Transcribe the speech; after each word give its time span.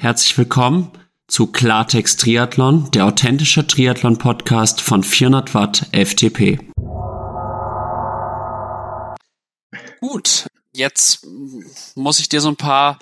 Herzlich 0.00 0.38
willkommen 0.38 0.92
zu 1.26 1.48
Klartext 1.48 2.20
Triathlon, 2.20 2.88
der 2.92 3.04
authentische 3.04 3.66
Triathlon-Podcast 3.66 4.80
von 4.80 5.02
400 5.02 5.54
Watt 5.54 5.86
FTP. 5.90 6.60
Gut, 10.00 10.46
jetzt 10.72 11.26
muss 11.96 12.20
ich 12.20 12.28
dir 12.28 12.40
so 12.40 12.48
ein 12.48 12.54
paar 12.54 13.00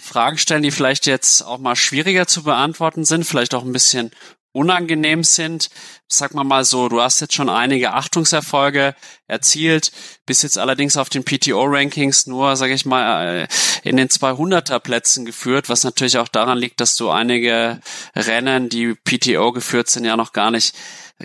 Fragen 0.00 0.38
stellen, 0.38 0.62
die 0.62 0.70
vielleicht 0.70 1.06
jetzt 1.06 1.42
auch 1.42 1.58
mal 1.58 1.74
schwieriger 1.74 2.28
zu 2.28 2.44
beantworten 2.44 3.04
sind, 3.04 3.24
vielleicht 3.24 3.52
auch 3.52 3.64
ein 3.64 3.72
bisschen 3.72 4.12
unangenehm 4.52 5.24
sind. 5.24 5.70
Sag 6.08 6.34
mal 6.34 6.44
mal 6.44 6.64
so, 6.64 6.88
du 6.88 7.00
hast 7.00 7.20
jetzt 7.20 7.34
schon 7.34 7.48
einige 7.48 7.92
Achtungserfolge 7.92 8.94
erzielt, 9.26 9.92
bist 10.26 10.42
jetzt 10.42 10.58
allerdings 10.58 10.96
auf 10.96 11.10
den 11.10 11.24
PTO-Rankings 11.24 12.26
nur, 12.26 12.56
sage 12.56 12.72
ich 12.72 12.86
mal, 12.86 13.42
äh, 13.42 13.48
in 13.82 13.96
den 13.96 14.08
200er 14.08 14.78
Plätzen 14.80 15.24
geführt, 15.24 15.68
was 15.68 15.84
natürlich 15.84 16.18
auch 16.18 16.28
daran 16.28 16.58
liegt, 16.58 16.80
dass 16.80 16.96
du 16.96 17.10
einige 17.10 17.80
Rennen, 18.16 18.68
die 18.68 18.94
PTO 18.94 19.52
geführt 19.52 19.90
sind, 19.90 20.04
ja 20.04 20.16
noch 20.16 20.32
gar 20.32 20.50
nicht 20.50 20.74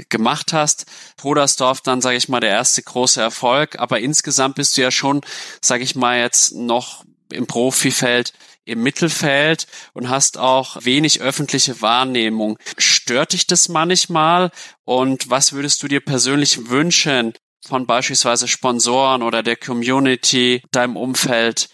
gemacht 0.09 0.53
hast. 0.53 0.85
Podersdorf 1.17 1.81
dann, 1.81 2.02
sage 2.02 2.17
ich 2.17 2.30
mal, 2.30 2.39
der 2.39 2.49
erste 2.49 2.81
große 2.81 3.21
Erfolg, 3.21 3.80
aber 3.80 3.99
insgesamt 3.99 4.55
bist 4.55 4.77
du 4.77 4.81
ja 4.81 4.91
schon, 4.91 5.21
sage 5.61 5.83
ich 5.83 5.95
mal, 5.95 6.19
jetzt 6.19 6.53
noch 6.53 7.05
im 7.31 7.47
Profifeld 7.47 8.33
im 8.66 8.81
Mittelfeld 8.83 9.67
und 9.94 10.09
hast 10.09 10.38
auch 10.38 10.78
wenig 10.86 11.22
öffentliche 11.22 11.81
Wahrnehmung. 11.81 12.58
Stört 12.78 13.33
dich 13.33 13.47
das 13.47 13.70
manchmal? 13.70 14.52
Und 14.83 15.30
was 15.30 15.53
würdest 15.53 15.83
du 15.83 15.88
dir 15.88 16.00
persönlich 16.00 16.70
wünschen 16.70 17.33
von 17.66 17.86
beispielsweise 17.86 18.47
Sponsoren 18.47 19.22
oder 19.22 19.44
der 19.44 19.55
Community, 19.55 20.64
deinem 20.71 20.98
Umfeld 20.98 21.70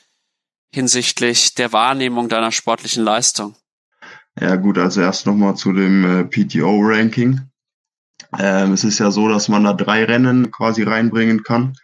hinsichtlich 0.72 1.56
der 1.56 1.74
Wahrnehmung 1.74 2.30
deiner 2.30 2.52
sportlichen 2.52 3.04
Leistung? 3.04 3.56
Ja 4.40 4.56
gut, 4.56 4.78
also 4.78 5.02
erst 5.02 5.26
nochmal 5.26 5.56
zu 5.56 5.74
dem 5.74 6.06
äh, 6.06 6.24
PTO-Ranking. 6.24 7.42
Ähm, 8.38 8.74
es 8.74 8.84
ist 8.84 9.00
ja 9.00 9.12
so, 9.12 9.28
dass 9.28 9.50
man 9.50 9.64
da 9.64 9.74
drei 9.74 10.06
Rennen 10.06 10.52
quasi 10.52 10.84
reinbringen 10.84 11.44
kann. 11.44 11.76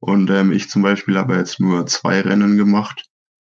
Und 0.00 0.28
ähm, 0.30 0.52
ich 0.52 0.68
zum 0.68 0.82
Beispiel 0.82 1.16
habe 1.16 1.36
jetzt 1.36 1.60
nur 1.60 1.86
zwei 1.86 2.20
Rennen 2.20 2.56
gemacht 2.58 3.08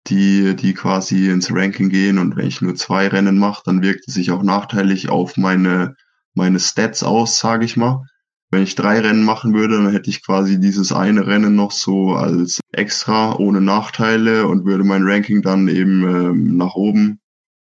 die, 0.09 0.57
die 0.57 0.75
quasi 0.75 1.29
ins 1.29 1.53
Ranking 1.53 1.89
gehen. 1.89 2.19
Und 2.19 2.37
wenn 2.37 2.47
ich 2.47 2.63
nur 2.63 2.75
zwei 2.75 3.09
Rennen 3.09 3.39
mache, 3.39 3.63
dann 3.65 3.83
wirkt 3.83 4.09
es 4.09 4.15
sich 4.15 4.31
auch 4.31 4.43
nachteilig 4.43 5.09
auf 5.09 5.37
meine, 5.37 5.97
meine 6.35 6.61
Stats 6.61 7.03
aus, 7.03 7.39
sage 7.39 7.65
ich 7.65 7.77
mal. 7.77 8.05
Wenn 8.51 8.63
ich 8.63 8.77
drei 8.77 9.01
Rennen 9.01 9.25
machen 9.25 9.55
würde, 9.55 9.77
dann 9.77 9.91
hätte 9.91 10.09
ich 10.09 10.25
quasi 10.25 10.61
dieses 10.61 10.93
eine 10.93 11.27
Rennen 11.27 11.57
noch 11.57 11.73
so 11.73 12.15
als 12.15 12.61
extra 12.73 13.35
ohne 13.37 13.61
Nachteile 13.61 14.47
und 14.47 14.65
würde 14.65 14.85
mein 14.85 15.03
Ranking 15.03 15.43
dann 15.43 15.67
eben 15.69 16.03
ähm, 16.05 16.57
nach 16.57 16.75
oben 16.75 17.21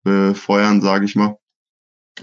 befeuern, 0.03 0.81
sage 0.81 1.05
ich 1.05 1.15
mal. 1.15 1.37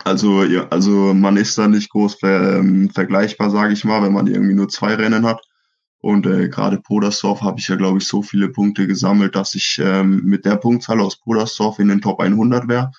Also, 0.04 0.44
ja, 0.44 0.68
also 0.68 1.14
man 1.14 1.36
ist 1.36 1.56
da 1.58 1.68
nicht 1.68 1.90
groß 1.90 2.16
ver, 2.16 2.58
ähm, 2.58 2.90
vergleichbar, 2.90 3.50
sage 3.50 3.72
ich 3.72 3.84
mal, 3.84 4.02
wenn 4.02 4.12
man 4.12 4.26
irgendwie 4.26 4.54
nur 4.54 4.68
zwei 4.68 4.94
Rennen 4.94 5.26
hat. 5.26 5.40
Und 6.04 6.26
äh, 6.26 6.50
gerade 6.50 6.76
Podersdorf 6.82 7.40
habe 7.40 7.58
ich 7.58 7.68
ja, 7.68 7.76
glaube 7.76 7.96
ich, 7.96 8.06
so 8.06 8.20
viele 8.20 8.50
Punkte 8.50 8.86
gesammelt, 8.86 9.34
dass 9.36 9.54
ich 9.54 9.80
ähm, 9.82 10.20
mit 10.24 10.44
der 10.44 10.56
Punktzahl 10.56 11.00
aus 11.00 11.16
Podersdorf 11.16 11.78
in 11.78 11.88
den 11.88 12.02
Top 12.02 12.20
100 12.20 12.68
wäre. 12.68 12.92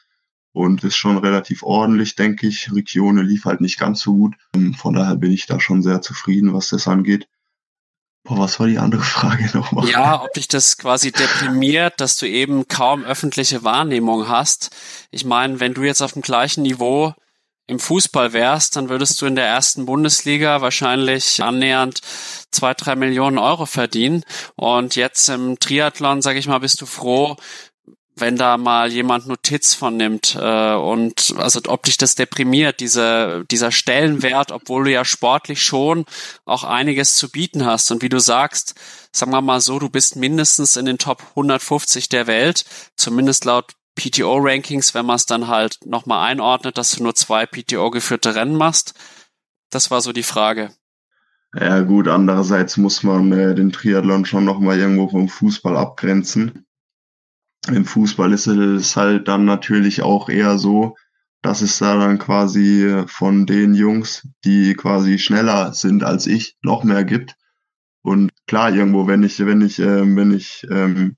Und 0.54 0.84
ist 0.84 0.96
schon 0.96 1.20
relativ 1.20 1.62
ordentlich, 1.62 2.16
denke 2.16 2.48
ich. 2.48 2.74
Regione 2.74 3.22
lief 3.22 3.46
halt 3.46 3.62
nicht 3.62 3.78
ganz 3.78 4.02
so 4.02 4.16
gut. 4.16 4.34
Ähm, 4.56 4.74
von 4.74 4.96
daher 4.96 5.18
bin 5.18 5.32
ich 5.32 5.46
da 5.46 5.60
schon 5.60 5.84
sehr 5.84 6.02
zufrieden, 6.02 6.56
was 6.56 6.70
das 6.70 6.88
angeht. 6.88 7.28
Boah, 8.24 8.40
was 8.40 8.60
war 8.60 8.66
die 8.66 8.80
andere 8.80 9.04
Frage 9.04 9.56
nochmal? 9.56 9.88
Ja, 9.88 10.24
ob 10.24 10.34
dich 10.34 10.48
das 10.48 10.76
quasi 10.76 11.12
deprimiert, 11.12 12.02
dass 12.02 12.18
du 12.18 12.28
eben 12.28 12.68
kaum 12.68 13.04
öffentliche 13.04 13.64
Wahrnehmung 13.64 14.30
hast. 14.30 14.76
Ich 15.12 15.26
meine, 15.26 15.60
wenn 15.60 15.76
du 15.76 15.84
jetzt 15.84 16.02
auf 16.02 16.14
dem 16.14 16.24
gleichen 16.24 16.64
Niveau 16.64 17.14
im 17.68 17.80
Fußball 17.80 18.34
wärst, 18.34 18.76
dann 18.76 18.90
würdest 18.90 19.22
du 19.22 19.26
in 19.26 19.36
der 19.36 19.48
ersten 19.48 19.86
Bundesliga 19.86 20.62
wahrscheinlich 20.62 21.42
annähernd 21.42 22.02
zwei, 22.52 22.74
drei 22.74 22.96
Millionen 22.96 23.38
Euro 23.38 23.66
verdienen. 23.66 24.24
Und 24.56 24.96
jetzt 24.96 25.30
im 25.30 25.60
Triathlon, 25.60 26.22
sag 26.22 26.36
ich 26.36 26.48
mal, 26.48 26.60
bist 26.60 26.82
du 26.82 26.86
froh, 26.86 27.36
wenn 28.16 28.38
da 28.38 28.58
mal 28.58 28.92
jemand 28.92 29.28
Notiz 29.28 29.74
von 29.74 29.98
nimmt 29.98 30.38
äh, 30.40 30.74
und 30.74 31.36
also 31.38 31.60
ob 31.68 31.84
dich 31.84 31.98
das 31.98 32.16
deprimiert, 32.16 32.80
diese, 32.80 33.44
dieser 33.52 33.72
Stellenwert, 33.72 34.52
obwohl 34.52 34.86
du 34.86 34.92
ja 34.92 35.04
sportlich 35.04 35.62
schon 35.62 36.06
auch 36.46 36.64
einiges 36.64 37.18
zu 37.18 37.30
bieten 37.30 37.66
hast. 37.66 37.92
Und 37.92 38.02
wie 38.02 38.10
du 38.10 38.20
sagst, 38.20 38.76
sagen 39.12 39.32
wir 39.32 39.42
mal 39.42 39.60
so, 39.60 39.80
du 39.80 39.90
bist 39.90 40.16
mindestens 40.16 40.78
in 40.78 40.86
den 40.86 40.98
Top 40.98 41.24
150 41.32 42.08
der 42.08 42.28
Welt, 42.28 42.64
zumindest 42.96 43.44
laut 43.44 43.74
PTO-Rankings, 43.96 44.94
wenn 44.94 45.06
man 45.06 45.16
es 45.16 45.26
dann 45.26 45.48
halt 45.48 45.80
nochmal 45.86 46.30
einordnet, 46.30 46.78
dass 46.78 46.92
du 46.92 47.04
nur 47.04 47.16
zwei 47.16 47.46
PTO-geführte 47.46 48.36
Rennen 48.36 48.56
machst? 48.56 48.94
Das 49.70 49.92
war 49.92 50.02
so 50.02 50.12
die 50.12 50.24
Frage. 50.24 50.72
Ja 51.58 51.82
gut, 51.82 52.08
andererseits 52.08 52.76
muss 52.78 53.04
man 53.04 53.32
äh, 53.32 53.56
den 53.56 53.72
Triathlon 53.72 54.26
schon 54.26 54.44
nochmal 54.44 54.78
irgendwo 54.78 55.08
vom 55.08 55.30
Fußball 55.30 55.78
abgrenzen. 55.78 56.66
Im 57.68 57.86
Fußball 57.86 58.34
ist 58.34 58.48
es 58.48 58.96
halt 58.96 59.28
dann 59.28 59.46
natürlich 59.46 60.02
auch 60.02 60.30
eher 60.30 60.58
so, 60.58 60.96
dass 61.42 61.62
es 61.62 61.78
da 61.78 61.96
dann 61.98 62.20
quasi 62.20 63.04
von 63.08 63.46
den 63.46 63.74
Jungs, 63.74 64.28
die 64.44 64.74
quasi 64.74 65.18
schneller 65.18 65.74
sind 65.74 66.04
als 66.04 66.28
ich, 66.28 66.58
noch 66.62 66.84
mehr 66.84 67.04
gibt. 67.06 67.36
Und 68.02 68.32
klar, 68.48 68.74
irgendwo, 68.74 69.08
wenn 69.08 69.24
ich, 69.24 69.40
wenn 69.40 69.62
ich, 69.62 69.80
ähm, 69.80 70.16
wenn 70.16 70.32
ich 70.32 70.66
ähm, 70.70 71.18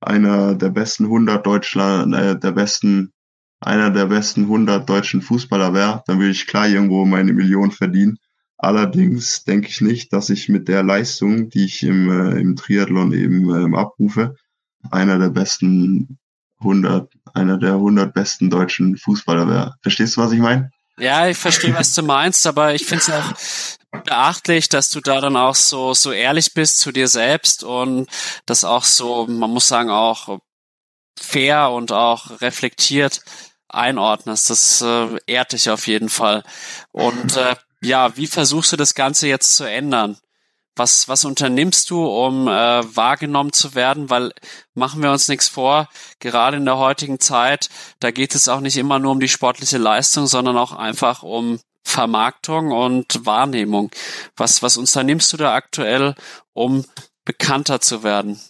einer 0.00 0.54
der 0.54 0.70
besten 0.70 1.04
100 1.04 1.44
Deutschland, 1.44 2.14
äh, 2.14 2.38
der 2.38 2.52
besten, 2.52 3.12
einer 3.60 3.90
der 3.90 4.06
besten 4.06 4.42
100 4.42 4.88
deutschen 4.88 5.22
Fußballer 5.22 5.72
wäre, 5.74 6.02
dann 6.06 6.18
würde 6.18 6.32
ich 6.32 6.46
klar 6.46 6.68
irgendwo 6.68 7.04
meine 7.04 7.32
Million 7.32 7.70
verdienen. 7.70 8.18
Allerdings 8.58 9.44
denke 9.44 9.68
ich 9.68 9.80
nicht, 9.80 10.12
dass 10.12 10.30
ich 10.30 10.48
mit 10.48 10.68
der 10.68 10.82
Leistung, 10.82 11.50
die 11.50 11.64
ich 11.64 11.82
im, 11.82 12.10
äh, 12.10 12.40
im 12.40 12.56
Triathlon 12.56 13.12
eben 13.12 13.54
ähm, 13.54 13.74
abrufe, 13.74 14.34
einer 14.90 15.18
der 15.18 15.30
besten 15.30 16.18
100, 16.60 17.12
einer 17.34 17.58
der 17.58 17.74
100 17.74 18.14
besten 18.14 18.48
deutschen 18.48 18.96
Fußballer 18.96 19.48
wäre. 19.48 19.74
Verstehst 19.82 20.16
du, 20.16 20.22
was 20.22 20.32
ich 20.32 20.40
meine? 20.40 20.70
Ja, 20.98 21.28
ich 21.28 21.36
verstehe, 21.36 21.74
was 21.74 21.94
du 21.94 22.02
meinst, 22.02 22.46
aber 22.46 22.74
ich 22.74 22.86
finde 22.86 23.04
es 23.04 23.10
auch 23.10 23.34
beachtlich, 24.04 24.68
dass 24.68 24.90
du 24.90 25.00
da 25.00 25.20
dann 25.20 25.36
auch 25.36 25.54
so, 25.54 25.94
so 25.94 26.12
ehrlich 26.12 26.54
bist 26.54 26.78
zu 26.78 26.92
dir 26.92 27.08
selbst 27.08 27.64
und 27.64 28.08
das 28.46 28.64
auch 28.64 28.84
so, 28.84 29.26
man 29.26 29.50
muss 29.50 29.68
sagen, 29.68 29.90
auch 29.90 30.38
fair 31.18 31.70
und 31.70 31.92
auch 31.92 32.40
reflektiert 32.40 33.20
einordnest. 33.68 34.50
Das 34.50 34.80
äh, 34.82 35.18
ehrt 35.26 35.52
dich 35.52 35.70
auf 35.70 35.86
jeden 35.86 36.08
Fall. 36.08 36.42
Und 36.92 37.36
äh, 37.36 37.56
ja, 37.82 38.16
wie 38.16 38.26
versuchst 38.26 38.72
du 38.72 38.76
das 38.76 38.94
Ganze 38.94 39.28
jetzt 39.28 39.54
zu 39.54 39.64
ändern? 39.64 40.18
Was, 40.78 41.08
was 41.08 41.24
unternimmst 41.24 41.88
du, 41.88 42.04
um 42.04 42.48
äh, 42.48 42.50
wahrgenommen 42.50 43.52
zu 43.52 43.74
werden? 43.74 44.10
Weil 44.10 44.32
machen 44.74 45.02
wir 45.02 45.10
uns 45.10 45.28
nichts 45.28 45.48
vor, 45.48 45.88
gerade 46.18 46.58
in 46.58 46.66
der 46.66 46.76
heutigen 46.76 47.18
Zeit, 47.18 47.70
da 47.98 48.10
geht 48.10 48.34
es 48.34 48.48
auch 48.48 48.60
nicht 48.60 48.76
immer 48.76 48.98
nur 48.98 49.12
um 49.12 49.20
die 49.20 49.28
sportliche 49.28 49.78
Leistung, 49.78 50.26
sondern 50.26 50.58
auch 50.58 50.72
einfach 50.72 51.22
um 51.22 51.60
Vermarktung 51.86 52.72
und 52.72 53.24
Wahrnehmung. 53.24 53.90
Was, 54.36 54.60
was 54.60 54.76
unternimmst 54.76 55.32
du 55.32 55.36
da 55.36 55.54
aktuell, 55.54 56.16
um 56.52 56.84
bekannter 57.24 57.80
zu 57.80 58.02
werden? 58.02 58.40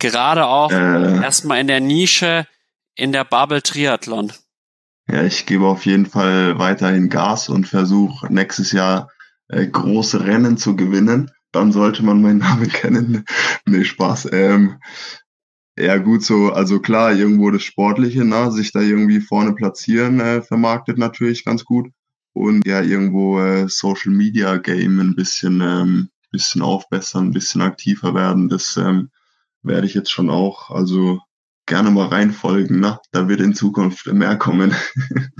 Gerade 0.00 0.46
auch 0.46 0.72
äh, 0.72 1.22
erstmal 1.22 1.60
in 1.60 1.68
der 1.68 1.80
Nische, 1.80 2.46
in 2.96 3.12
der 3.12 3.24
Bubble 3.24 3.62
Triathlon. 3.62 4.32
Ja, 5.08 5.22
ich 5.22 5.46
gebe 5.46 5.64
auf 5.64 5.86
jeden 5.86 6.06
Fall 6.06 6.58
weiterhin 6.58 7.08
Gas 7.08 7.48
und 7.48 7.68
versuche 7.68 8.30
nächstes 8.32 8.72
Jahr 8.72 9.10
äh, 9.48 9.64
große 9.64 10.24
Rennen 10.24 10.58
zu 10.58 10.74
gewinnen. 10.74 11.30
Dann 11.52 11.70
sollte 11.70 12.04
man 12.04 12.20
meinen 12.20 12.38
Namen 12.38 12.68
kennen. 12.72 13.24
nee, 13.64 13.84
Spaß. 13.84 14.28
Ähm, 14.32 14.80
ja, 15.78 15.98
gut, 15.98 16.24
so, 16.24 16.50
also 16.50 16.80
klar, 16.80 17.12
irgendwo 17.12 17.48
das 17.50 17.62
Sportliche, 17.62 18.24
ne, 18.24 18.50
sich 18.50 18.72
da 18.72 18.80
irgendwie 18.80 19.20
vorne 19.20 19.54
platzieren, 19.54 20.18
äh, 20.18 20.42
vermarktet 20.42 20.98
natürlich 20.98 21.44
ganz 21.44 21.64
gut. 21.64 21.92
Und 22.36 22.66
ja, 22.66 22.82
irgendwo 22.82 23.40
äh, 23.40 23.66
Social 23.66 24.12
Media 24.12 24.58
Game 24.58 25.00
ein 25.00 25.14
bisschen, 25.16 25.62
ähm, 25.62 26.10
bisschen 26.30 26.60
aufbessern, 26.60 27.28
ein 27.28 27.32
bisschen 27.32 27.62
aktiver 27.62 28.14
werden. 28.14 28.50
Das 28.50 28.76
ähm, 28.76 29.08
werde 29.62 29.86
ich 29.86 29.94
jetzt 29.94 30.10
schon 30.10 30.28
auch. 30.28 30.68
Also 30.70 31.18
gerne 31.64 31.90
mal 31.90 32.08
reinfolgen, 32.08 32.78
ne? 32.78 33.00
Da 33.10 33.30
wird 33.30 33.40
in 33.40 33.54
Zukunft 33.54 34.06
mehr 34.08 34.36
kommen. 34.36 34.76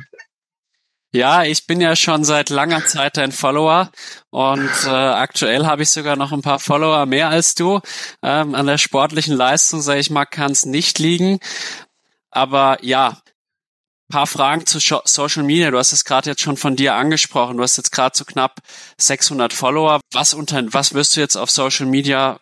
Ja, 1.12 1.44
ich 1.44 1.66
bin 1.66 1.81
ja 1.81 1.96
schon 1.96 2.25
seit 2.25 2.50
langer 2.50 2.84
Zeit 2.84 3.16
dein 3.16 3.32
Follower 3.32 3.90
und 4.28 4.69
äh, 4.84 4.90
aktuell 4.90 5.64
habe 5.64 5.82
ich 5.82 5.88
sogar 5.88 6.14
noch 6.14 6.31
ein 6.31 6.42
paar 6.42 6.58
Follower 6.58 7.06
mehr 7.06 7.31
als 7.31 7.54
du. 7.54 7.81
Ähm, 8.22 8.54
an 8.54 8.66
der 8.66 8.76
sportlichen 8.76 9.34
Leistung, 9.34 9.81
sage 9.81 10.00
ich 10.00 10.10
mal, 10.10 10.26
kann 10.26 10.52
es 10.52 10.66
nicht 10.66 10.99
liegen. 10.99 11.38
Aber 12.31 12.84
ja, 12.84 13.16
paar 14.08 14.26
Fragen 14.26 14.67
zu 14.67 14.79
Social 14.79 15.43
Media. 15.43 15.70
Du 15.70 15.79
hast 15.79 15.93
es 15.93 16.05
gerade 16.05 16.31
jetzt 16.31 16.43
schon 16.43 16.56
von 16.56 16.76
dir 16.76 16.94
angesprochen. 16.94 17.56
Du 17.56 17.62
hast 17.62 17.76
jetzt 17.76 17.93
gerade 17.93 18.17
so 18.17 18.25
knapp 18.25 18.61
600 18.99 19.53
Follower. 19.53 20.00
Was 20.12 20.35
unter, 20.35 20.73
was 20.73 20.94
wirst 20.94 21.17
du 21.17 21.20
jetzt 21.20 21.37
auf 21.37 21.50
Social 21.50 21.87
Media, 21.87 22.41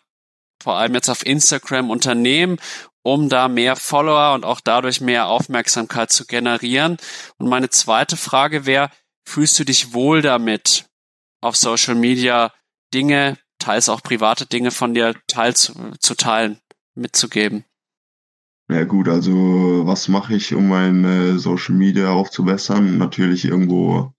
vor 0.61 0.77
allem 0.77 0.93
jetzt 0.93 1.09
auf 1.09 1.25
Instagram 1.25 1.89
unternehmen, 1.89 2.57
um 3.03 3.29
da 3.29 3.47
mehr 3.47 3.75
Follower 3.75 4.33
und 4.33 4.45
auch 4.45 4.59
dadurch 4.59 5.01
mehr 5.01 5.27
Aufmerksamkeit 5.27 6.11
zu 6.11 6.25
generieren. 6.25 6.97
Und 7.37 7.49
meine 7.49 7.69
zweite 7.69 8.17
Frage 8.17 8.65
wäre, 8.65 8.89
fühlst 9.27 9.59
du 9.59 9.63
dich 9.63 9.93
wohl 9.93 10.21
damit, 10.21 10.85
auf 11.41 11.55
Social 11.55 11.95
Media 11.95 12.51
Dinge, 12.93 13.37
teils 13.59 13.89
auch 13.89 14.01
private 14.01 14.47
Dinge 14.47 14.71
von 14.71 14.93
dir 14.93 15.15
teils 15.27 15.71
zu 15.99 16.15
teilen, 16.15 16.59
mitzugeben? 16.95 17.65
Ja 18.67 18.83
gut, 18.83 19.07
also 19.07 19.83
was 19.85 20.07
mache 20.07 20.35
ich, 20.35 20.55
um 20.55 20.67
mein 20.67 21.37
Social 21.37 21.75
Media 21.75 22.09
aufzubessern? 22.09 22.97
Natürlich 22.97 23.45
irgendwo 23.45 24.13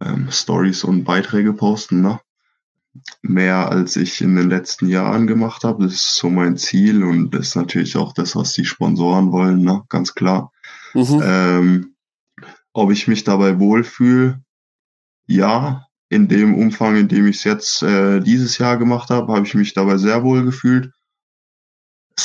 ähm, 0.00 0.28
Stories 0.30 0.84
und 0.84 1.04
Beiträge 1.04 1.52
posten, 1.52 2.00
ne? 2.00 2.20
mehr 3.22 3.70
als 3.70 3.96
ich 3.96 4.20
in 4.20 4.36
den 4.36 4.50
letzten 4.50 4.88
Jahren 4.88 5.26
gemacht 5.26 5.64
habe. 5.64 5.84
Das 5.84 5.94
ist 5.94 6.16
so 6.16 6.28
mein 6.28 6.56
Ziel 6.56 7.04
und 7.04 7.30
das 7.30 7.48
ist 7.48 7.56
natürlich 7.56 7.96
auch 7.96 8.12
das, 8.12 8.36
was 8.36 8.52
die 8.52 8.64
Sponsoren 8.64 9.32
wollen, 9.32 9.62
ne? 9.62 9.82
ganz 9.88 10.14
klar. 10.14 10.52
Mhm. 10.94 11.20
Ähm, 11.22 11.94
ob 12.72 12.90
ich 12.90 13.08
mich 13.08 13.24
dabei 13.24 13.58
wohlfühle? 13.58 14.42
Ja, 15.26 15.86
in 16.08 16.28
dem 16.28 16.54
Umfang, 16.54 16.96
in 16.96 17.08
dem 17.08 17.26
ich 17.26 17.36
es 17.36 17.44
jetzt 17.44 17.82
äh, 17.82 18.20
dieses 18.20 18.58
Jahr 18.58 18.76
gemacht 18.76 19.10
habe, 19.10 19.32
habe 19.32 19.46
ich 19.46 19.54
mich 19.54 19.72
dabei 19.72 19.96
sehr 19.96 20.22
wohl 20.22 20.44
gefühlt. 20.44 20.92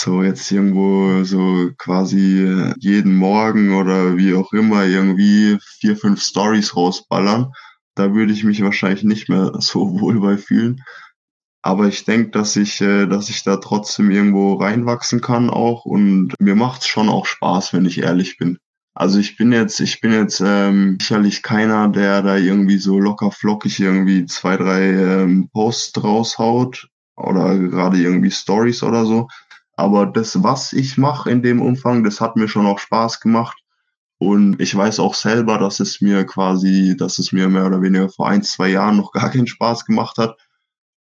So 0.02 0.24
jetzt 0.24 0.52
irgendwo 0.52 1.24
so 1.24 1.72
quasi 1.78 2.74
jeden 2.80 3.16
Morgen 3.16 3.76
oder 3.76 4.18
wie 4.18 4.34
auch 4.34 4.54
immer 4.54 4.86
irgendwie 4.86 5.58
vier, 5.80 5.98
fünf 5.98 6.22
Stories 6.22 6.76
rausballern 6.76 7.52
da 7.98 8.14
würde 8.14 8.32
ich 8.32 8.44
mich 8.44 8.64
wahrscheinlich 8.64 9.04
nicht 9.04 9.30
mehr 9.30 9.52
so 9.60 10.00
wohl 10.00 10.20
bei 10.20 10.38
fühlen. 10.38 10.84
Aber 11.62 11.88
ich 11.88 12.06
denke, 12.06 12.30
dass 12.32 12.56
ich, 12.56 12.80
äh, 12.82 13.08
dass 13.08 13.30
ich 13.30 13.44
da 13.44 13.58
trotzdem 13.58 14.12
irgendwo 14.12 14.54
reinwachsen 14.54 15.22
kann 15.22 15.50
auch 15.50 15.86
und 15.86 16.34
mir 16.40 16.56
macht 16.56 16.82
es 16.82 16.88
schon 16.88 17.10
auch 17.10 17.26
Spaß, 17.26 17.74
wenn 17.74 17.86
ich 17.86 18.00
ehrlich 18.00 18.38
bin. 18.38 18.58
Also 18.94 19.20
ich 19.20 19.38
bin 19.38 19.52
jetzt, 19.52 19.80
ich 19.80 20.00
bin 20.00 20.12
jetzt 20.12 20.42
ähm, 20.44 20.98
sicherlich 21.00 21.44
keiner, 21.44 21.88
der 21.90 22.24
da 22.24 22.38
irgendwie 22.38 22.78
so 22.78 23.00
locker 23.00 23.32
flockig 23.32 23.80
irgendwie 23.80 24.26
zwei, 24.26 24.58
drei 24.58 24.90
ähm, 24.90 25.50
Posts 25.54 26.04
raushaut 26.04 26.88
oder 27.16 27.58
gerade 27.60 27.98
irgendwie 27.98 28.32
Stories 28.32 28.82
oder 28.82 29.06
so. 29.06 29.28
Aber 29.78 30.08
das, 30.08 30.44
was 30.44 30.74
ich 30.74 30.98
mache 30.98 31.30
in 31.30 31.44
dem 31.44 31.62
Umfang, 31.62 32.04
das 32.04 32.20
hat 32.20 32.36
mir 32.36 32.48
schon 32.48 32.66
auch 32.66 32.80
Spaß 32.80 33.22
gemacht. 33.22 33.58
Und 34.18 34.60
ich 34.60 34.76
weiß 34.76 35.00
auch 35.00 35.14
selber, 35.14 35.60
dass 35.60 35.80
es 35.80 36.02
mir 36.02 36.26
quasi, 36.26 36.96
dass 36.98 37.20
es 37.20 37.32
mir 37.32 37.48
mehr 37.48 37.68
oder 37.68 37.84
weniger 37.84 38.10
vor 38.10 38.28
ein, 38.28 38.42
zwei 38.42 38.70
Jahren 38.70 38.98
noch 38.98 39.12
gar 39.14 39.30
keinen 39.30 39.48
Spaß 39.48 39.86
gemacht 39.86 40.18
hat. 40.18 40.38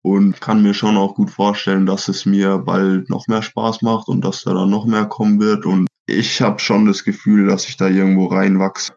Und 0.03 0.41
kann 0.41 0.63
mir 0.63 0.75
schon 0.75 0.97
auch 0.97 1.17
gut 1.17 1.31
vorstellen, 1.31 1.85
dass 1.85 2.07
es 2.07 2.27
mir 2.27 2.59
bald 2.59 3.11
noch 3.11 3.27
mehr 3.27 3.43
Spaß 3.43 3.83
macht 3.83 4.07
und 4.07 4.25
dass 4.25 4.45
da 4.45 4.55
dann 4.55 4.71
noch 4.71 4.85
mehr 4.85 5.07
kommen 5.07 5.41
wird. 5.41 5.67
Und 5.67 5.89
ich 6.07 6.41
habe 6.41 6.61
schon 6.61 6.87
das 6.87 7.03
Gefühl, 7.03 7.49
dass 7.49 7.69
ich 7.69 7.77
da 7.77 7.89
irgendwo 7.89 8.27
reinwachse. 8.27 8.93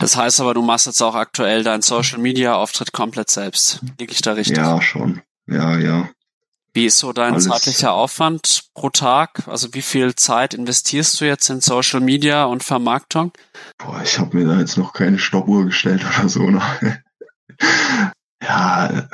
Das 0.00 0.16
heißt 0.16 0.40
aber, 0.40 0.54
du 0.54 0.62
machst 0.62 0.86
jetzt 0.86 1.00
auch 1.00 1.14
aktuell 1.14 1.62
deinen 1.62 1.82
Social 1.82 2.18
Media 2.18 2.56
Auftritt 2.56 2.92
komplett 2.92 3.30
selbst. 3.30 3.82
Liege 4.00 4.12
ich 4.12 4.20
da 4.20 4.32
richtig? 4.32 4.56
Ja, 4.56 4.80
schon. 4.80 5.20
Ja, 5.46 5.78
ja. 5.78 6.08
Wie 6.78 6.86
ist 6.86 7.00
so 7.00 7.12
dein 7.12 7.32
Alles. 7.32 7.46
zeitlicher 7.46 7.92
Aufwand 7.92 8.68
pro 8.72 8.88
Tag? 8.88 9.48
Also 9.48 9.74
wie 9.74 9.82
viel 9.82 10.14
Zeit 10.14 10.54
investierst 10.54 11.20
du 11.20 11.24
jetzt 11.24 11.50
in 11.50 11.60
Social 11.60 11.98
Media 11.98 12.44
und 12.44 12.62
Vermarktung? 12.62 13.32
Boah, 13.78 14.00
ich 14.04 14.16
habe 14.20 14.36
mir 14.36 14.46
da 14.46 14.60
jetzt 14.60 14.78
noch 14.78 14.92
keine 14.92 15.18
Stoppuhr 15.18 15.64
gestellt 15.64 16.06
oder 16.20 16.28
so. 16.28 16.48
Ne? 16.48 16.62
ja, 18.40 19.08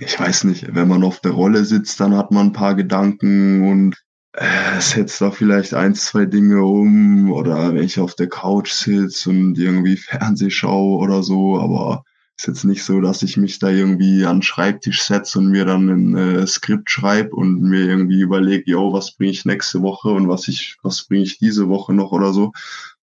ich 0.00 0.18
weiß 0.18 0.44
nicht. 0.44 0.74
Wenn 0.74 0.88
man 0.88 1.04
auf 1.04 1.20
der 1.20 1.32
Rolle 1.32 1.66
sitzt, 1.66 2.00
dann 2.00 2.16
hat 2.16 2.30
man 2.30 2.46
ein 2.46 2.52
paar 2.54 2.74
Gedanken 2.74 3.68
und 3.70 4.02
äh, 4.32 4.80
setzt 4.80 5.20
da 5.20 5.30
vielleicht 5.30 5.74
ein, 5.74 5.94
zwei 5.94 6.24
Dinge 6.24 6.62
um 6.62 7.30
oder 7.32 7.74
wenn 7.74 7.84
ich 7.84 8.00
auf 8.00 8.14
der 8.14 8.30
Couch 8.30 8.72
sitze 8.72 9.28
und 9.28 9.58
irgendwie 9.58 9.98
Fernseh 9.98 10.48
schaue 10.48 10.96
oder 10.96 11.22
so, 11.22 11.60
aber 11.60 12.02
ist 12.40 12.46
jetzt 12.46 12.64
nicht 12.64 12.84
so, 12.84 13.02
dass 13.02 13.22
ich 13.22 13.36
mich 13.36 13.58
da 13.58 13.68
irgendwie 13.68 14.24
an 14.24 14.36
den 14.36 14.42
Schreibtisch 14.42 15.02
setze 15.02 15.38
und 15.38 15.50
mir 15.50 15.66
dann 15.66 15.88
ein 15.88 16.16
äh, 16.16 16.46
Skript 16.46 16.90
schreibe 16.90 17.36
und 17.36 17.60
mir 17.60 17.80
irgendwie 17.80 18.22
überlege, 18.22 18.70
yo, 18.70 18.94
was 18.94 19.12
bringe 19.12 19.32
ich 19.32 19.44
nächste 19.44 19.82
Woche 19.82 20.08
und 20.08 20.26
was 20.26 20.48
ich, 20.48 20.78
was 20.82 21.04
bringe 21.04 21.24
ich 21.24 21.38
diese 21.38 21.68
Woche 21.68 21.92
noch 21.92 22.12
oder 22.12 22.32
so. 22.32 22.52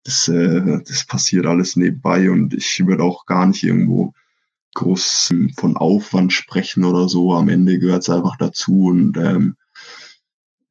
Das, 0.03 0.27
äh, 0.27 0.79
das 0.87 1.05
passiert 1.05 1.45
alles 1.45 1.75
nebenbei 1.75 2.31
und 2.31 2.55
ich 2.55 2.83
würde 2.87 3.03
auch 3.03 3.27
gar 3.27 3.45
nicht 3.45 3.63
irgendwo 3.63 4.13
groß 4.73 5.33
von 5.55 5.77
Aufwand 5.77 6.33
sprechen 6.33 6.83
oder 6.83 7.07
so. 7.07 7.33
Am 7.33 7.47
Ende 7.47 7.77
gehört 7.77 8.01
es 8.01 8.09
einfach 8.09 8.37
dazu 8.37 8.87
und 8.87 9.17
ähm, 9.17 9.55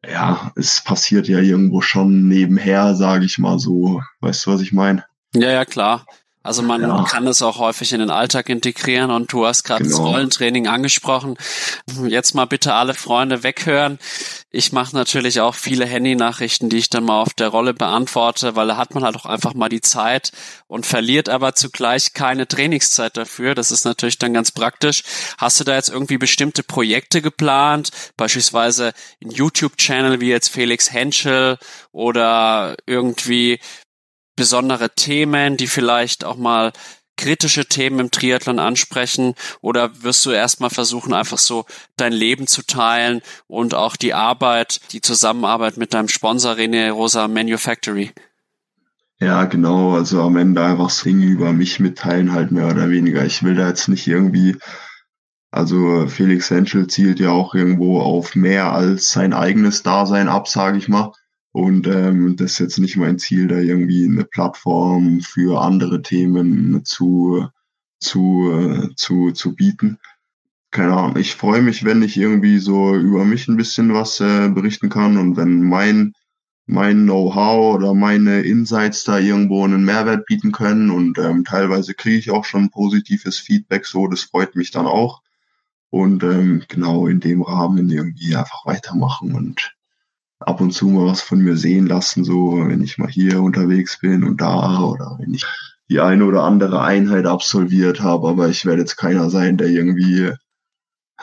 ja, 0.05 0.51
es 0.57 0.83
passiert 0.83 1.29
ja 1.29 1.39
irgendwo 1.39 1.83
schon 1.83 2.27
nebenher, 2.27 2.97
sage 2.97 3.27
ich 3.27 3.39
mal 3.39 3.61
so. 3.61 4.03
Weißt 4.19 4.47
du, 4.47 4.51
was 4.51 4.61
ich 4.61 4.73
meine? 4.73 5.05
Ja, 5.35 5.53
ja, 5.53 5.65
klar. 5.65 6.05
Also 6.47 6.63
man 6.63 6.81
ja. 6.81 7.05
kann 7.05 7.27
es 7.27 7.43
auch 7.43 7.59
häufig 7.59 7.93
in 7.93 7.99
den 7.99 8.11
Alltag 8.11 8.49
integrieren 8.49 9.11
und 9.11 9.33
du 9.33 9.47
hast 9.47 9.65
gerade 9.65 9.83
genau. 9.83 9.99
das 9.99 10.07
Rollentraining 10.07 10.69
angesprochen. 10.69 11.37
Jetzt 12.07 12.35
mal 12.35 12.45
bitte 12.45 12.75
alle 12.75 12.95
Freunde 12.95 13.43
weghören. 13.43 13.99
Ich 14.51 14.73
mache 14.73 14.95
natürlich 14.95 15.41
auch 15.41 15.57
viele 15.57 15.87
Handy-Nachrichten, 15.87 16.69
die 16.69 16.77
ich 16.79 16.89
dann 16.89 17.05
mal 17.05 17.21
auf 17.21 17.35
der 17.35 17.49
Rolle 17.49 17.75
beantworte, 17.75 18.55
weil 18.55 18.69
da 18.69 18.77
hat 18.77 18.95
man 18.95 19.03
halt 19.03 19.17
auch 19.17 19.27
einfach 19.27 19.55
mal 19.55 19.69
die 19.69 19.81
Zeit 19.81 20.31
und 20.69 20.87
verliert 20.87 21.29
aber 21.29 21.55
zugleich 21.55 22.13
keine 22.15 22.47
Trainingszeit 22.47 23.17
dafür. 23.17 23.57
Das 23.57 23.73
ist 23.73 23.85
natürlich 23.85 24.19
dann 24.19 24.33
ganz 24.33 24.53
praktisch. 24.53 25.03
Hast 25.39 25.59
du 25.59 25.65
da 25.65 25.75
jetzt 25.75 25.91
irgendwie 25.91 26.17
bestimmte 26.17 26.63
Projekte 26.63 27.23
geplant? 27.23 27.91
Beispielsweise 28.17 28.93
ein 29.23 29.31
YouTube-Channel 29.31 30.21
wie 30.21 30.31
jetzt 30.31 30.49
Felix 30.49 30.93
Henschel 30.93 31.59
oder 31.91 32.77
irgendwie 32.87 33.59
besondere 34.37 34.95
Themen, 34.95 35.57
die 35.57 35.67
vielleicht 35.67 36.25
auch 36.25 36.37
mal 36.37 36.73
kritische 37.17 37.67
Themen 37.67 37.99
im 37.99 38.11
Triathlon 38.11 38.59
ansprechen 38.59 39.35
oder 39.63 40.03
wirst 40.03 40.25
du 40.27 40.31
erstmal 40.31 40.71
versuchen, 40.71 41.15
einfach 41.15 41.39
so 41.39 41.65
dein 41.97 42.13
Leben 42.13 42.47
zu 42.47 42.63
teilen 42.63 43.23
und 43.47 43.75
auch 43.75 43.97
die 43.97 44.15
Arbeit, 44.15 44.81
die 44.93 45.01
Zusammenarbeit 45.01 45.79
mit 45.79 45.95
deinem 45.95 46.09
Sponsor 46.09 46.53
René 46.53 46.91
Rosa 46.91 47.27
Manufactory? 47.27 48.13
Ja, 49.19 49.45
genau. 49.45 49.95
Also 49.95 50.23
am 50.23 50.37
Ende 50.37 50.63
einfach 50.63 50.93
Dinge 51.03 51.25
über 51.25 51.53
mich 51.55 51.81
mitteilen, 51.81 52.33
halt 52.33 52.53
mehr 52.53 52.69
oder 52.69 52.91
weniger. 52.91 53.25
Ich 53.25 53.43
will 53.43 53.55
da 53.55 53.69
jetzt 53.69 53.89
nicht 53.89 54.07
irgendwie, 54.07 54.57
also 55.51 56.07
Felix 56.07 56.51
Henschel 56.51 56.87
zielt 56.87 57.19
ja 57.19 57.31
auch 57.31 57.55
irgendwo 57.55 58.01
auf 58.01 58.35
mehr 58.35 58.73
als 58.73 59.13
sein 59.13 59.33
eigenes 59.33 59.83
Dasein 59.83 60.29
ab, 60.29 60.49
sage 60.49 60.77
ich 60.77 60.89
mal. 60.89 61.13
Und 61.57 61.87
ähm, 61.87 62.37
das 62.37 62.53
ist 62.53 62.59
jetzt 62.59 62.79
nicht 62.81 62.99
mein 62.99 63.19
Ziel, 63.19 63.49
da 63.49 63.57
irgendwie 63.57 64.05
eine 64.05 64.27
Plattform 64.27 65.23
für 65.23 65.63
andere 65.63 66.03
Themen 66.03 66.85
zu, 66.85 67.49
zu, 67.99 68.51
äh, 68.53 68.95
zu, 68.95 69.33
zu 69.33 69.55
bieten. 69.57 69.99
keine 70.71 70.95
Ahnung, 70.95 71.17
ich 71.17 71.35
freue 71.35 71.63
mich, 71.63 71.85
wenn 71.85 72.03
ich 72.03 72.19
irgendwie 72.19 72.59
so 72.59 72.95
über 72.95 73.25
mich 73.25 73.49
ein 73.49 73.57
bisschen 73.57 73.95
was 73.95 74.21
äh, 74.21 74.51
berichten 74.51 74.91
kann 74.91 75.17
und 75.19 75.37
wenn 75.39 75.63
mein 75.63 76.13
mein 76.67 77.05
Know-how 77.05 77.77
oder 77.77 77.95
meine 77.95 78.43
Insights 78.43 79.05
da 79.05 79.19
irgendwo 79.19 79.65
einen 79.65 79.85
Mehrwert 79.85 80.27
bieten 80.27 80.53
können 80.53 80.91
und 80.91 81.19
ähm, 81.19 81.45
teilweise 81.45 81.95
kriege 81.95 82.19
ich 82.19 82.31
auch 82.31 82.45
schon 82.45 82.71
positives 82.71 83.39
Feedback, 83.39 83.87
so 83.87 84.09
das 84.09 84.23
freut 84.25 84.57
mich 84.57 84.73
dann 84.73 84.87
auch 84.87 85.23
und 85.91 86.23
ähm, 86.23 86.65
genau 86.69 87.07
in 87.07 87.21
dem 87.21 87.43
Rahmen 87.43 87.89
irgendwie 87.91 88.37
einfach 88.37 88.67
weitermachen 88.67 89.35
und 89.35 89.76
ab 90.41 90.61
und 90.61 90.73
zu 90.73 90.89
mal 90.89 91.07
was 91.07 91.21
von 91.21 91.41
mir 91.41 91.57
sehen 91.57 91.87
lassen, 91.87 92.25
so 92.25 92.59
wenn 92.67 92.83
ich 92.83 92.99
mal 92.99 93.09
hier 93.09 93.43
unterwegs 93.43 94.01
bin 94.01 94.25
und 94.25 94.41
da 94.41 94.81
oder 94.81 95.17
wenn 95.19 95.35
ich 95.35 95.47
die 95.89 96.01
eine 96.01 96.25
oder 96.25 96.43
andere 96.43 96.83
Einheit 96.83 97.27
absolviert 97.27 98.01
habe, 98.01 98.29
aber 98.29 98.49
ich 98.49 98.67
werde 98.67 98.81
jetzt 98.81 98.97
keiner 98.97 99.31
sein, 99.31 99.57
der 99.57 99.69
irgendwie 99.69 100.33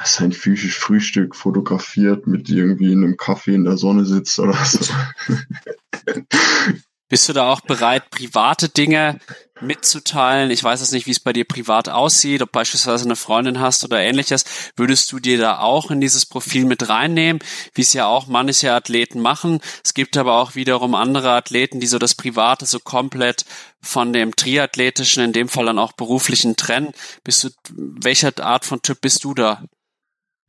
sein 0.04 0.32
physisches 0.32 0.76
Frühstück 0.76 1.36
fotografiert 1.36 2.26
mit 2.26 2.50
irgendwie 2.50 2.94
in 2.94 3.04
einem 3.04 3.18
Kaffee 3.18 3.54
in 3.54 3.66
der 3.66 3.78
Sonne 3.78 4.06
sitzt 4.06 4.40
oder 4.40 4.56
so. 4.66 4.94
Bist 7.14 7.30
du 7.30 7.34
da 7.34 7.48
auch 7.48 7.62
bereit, 7.62 8.10
private 8.10 8.70
Dinge 8.70 9.20
mitzuteilen? 9.62 10.50
Ich 10.50 10.64
weiß 10.64 10.80
jetzt 10.80 10.94
nicht, 10.94 11.06
wie 11.06 11.12
es 11.12 11.20
bei 11.20 11.32
dir 11.32 11.46
privat 11.46 11.88
aussieht, 11.88 12.42
ob 12.42 12.52
beispielsweise 12.52 13.06
eine 13.06 13.16
Freundin 13.16 13.60
hast 13.60 13.84
oder 13.84 14.00
ähnliches. 14.00 14.46
Würdest 14.76 15.12
du 15.12 15.20
dir 15.20 15.38
da 15.38 15.60
auch 15.60 15.92
in 15.92 16.02
dieses 16.02 16.26
Profil 16.26 16.66
mit 16.66 16.90
reinnehmen, 16.90 17.40
wie 17.76 17.82
es 17.82 17.94
ja 17.94 18.08
auch 18.08 18.26
manche 18.26 18.74
Athleten 18.74 19.22
machen? 19.22 19.60
Es 19.84 19.94
gibt 19.94 20.18
aber 20.18 20.40
auch 20.40 20.56
wiederum 20.56 20.96
andere 20.96 21.34
Athleten, 21.34 21.80
die 21.80 21.86
so 21.86 22.00
das 22.00 22.16
Private 22.16 22.66
so 22.66 22.80
komplett 22.80 23.46
von 23.80 24.12
dem 24.12 24.36
triathletischen, 24.36 25.24
in 25.24 25.34
dem 25.34 25.50
Fall 25.50 25.68
dann 25.68 25.78
auch 25.78 25.92
beruflichen 25.92 26.56
trennen. 26.56 26.94
Bist 27.24 27.44
du, 27.44 27.50
welcher 27.76 28.32
Art 28.44 28.66
von 28.66 28.82
Typ 28.82 29.02
bist 29.02 29.24
du 29.24 29.36
da? 29.36 29.64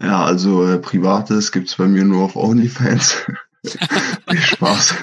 Ja, 0.00 0.24
also 0.24 0.66
äh, 0.66 0.78
Privates 0.78 1.52
gibt's 1.52 1.76
bei 1.76 1.88
mir 1.88 2.06
nur 2.06 2.24
auf 2.24 2.36
OnlyFans. 2.36 3.26
Viel 3.64 4.40
Spaß. 4.40 4.94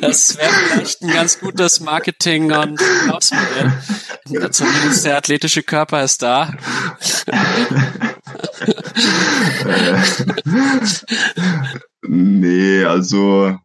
Das 0.00 0.38
wäre 0.38 0.50
vielleicht 0.50 1.02
ein 1.02 1.10
ganz 1.10 1.38
gutes 1.38 1.80
Marketing- 1.80 2.52
und 2.52 2.80
Verkaufsmodell. 2.80 3.72
Zumindest 4.50 5.04
der 5.04 5.18
athletische 5.18 5.62
Körper 5.62 6.02
ist 6.02 6.22
da. 6.22 6.54
nee, 12.02 12.84
also 12.84 13.58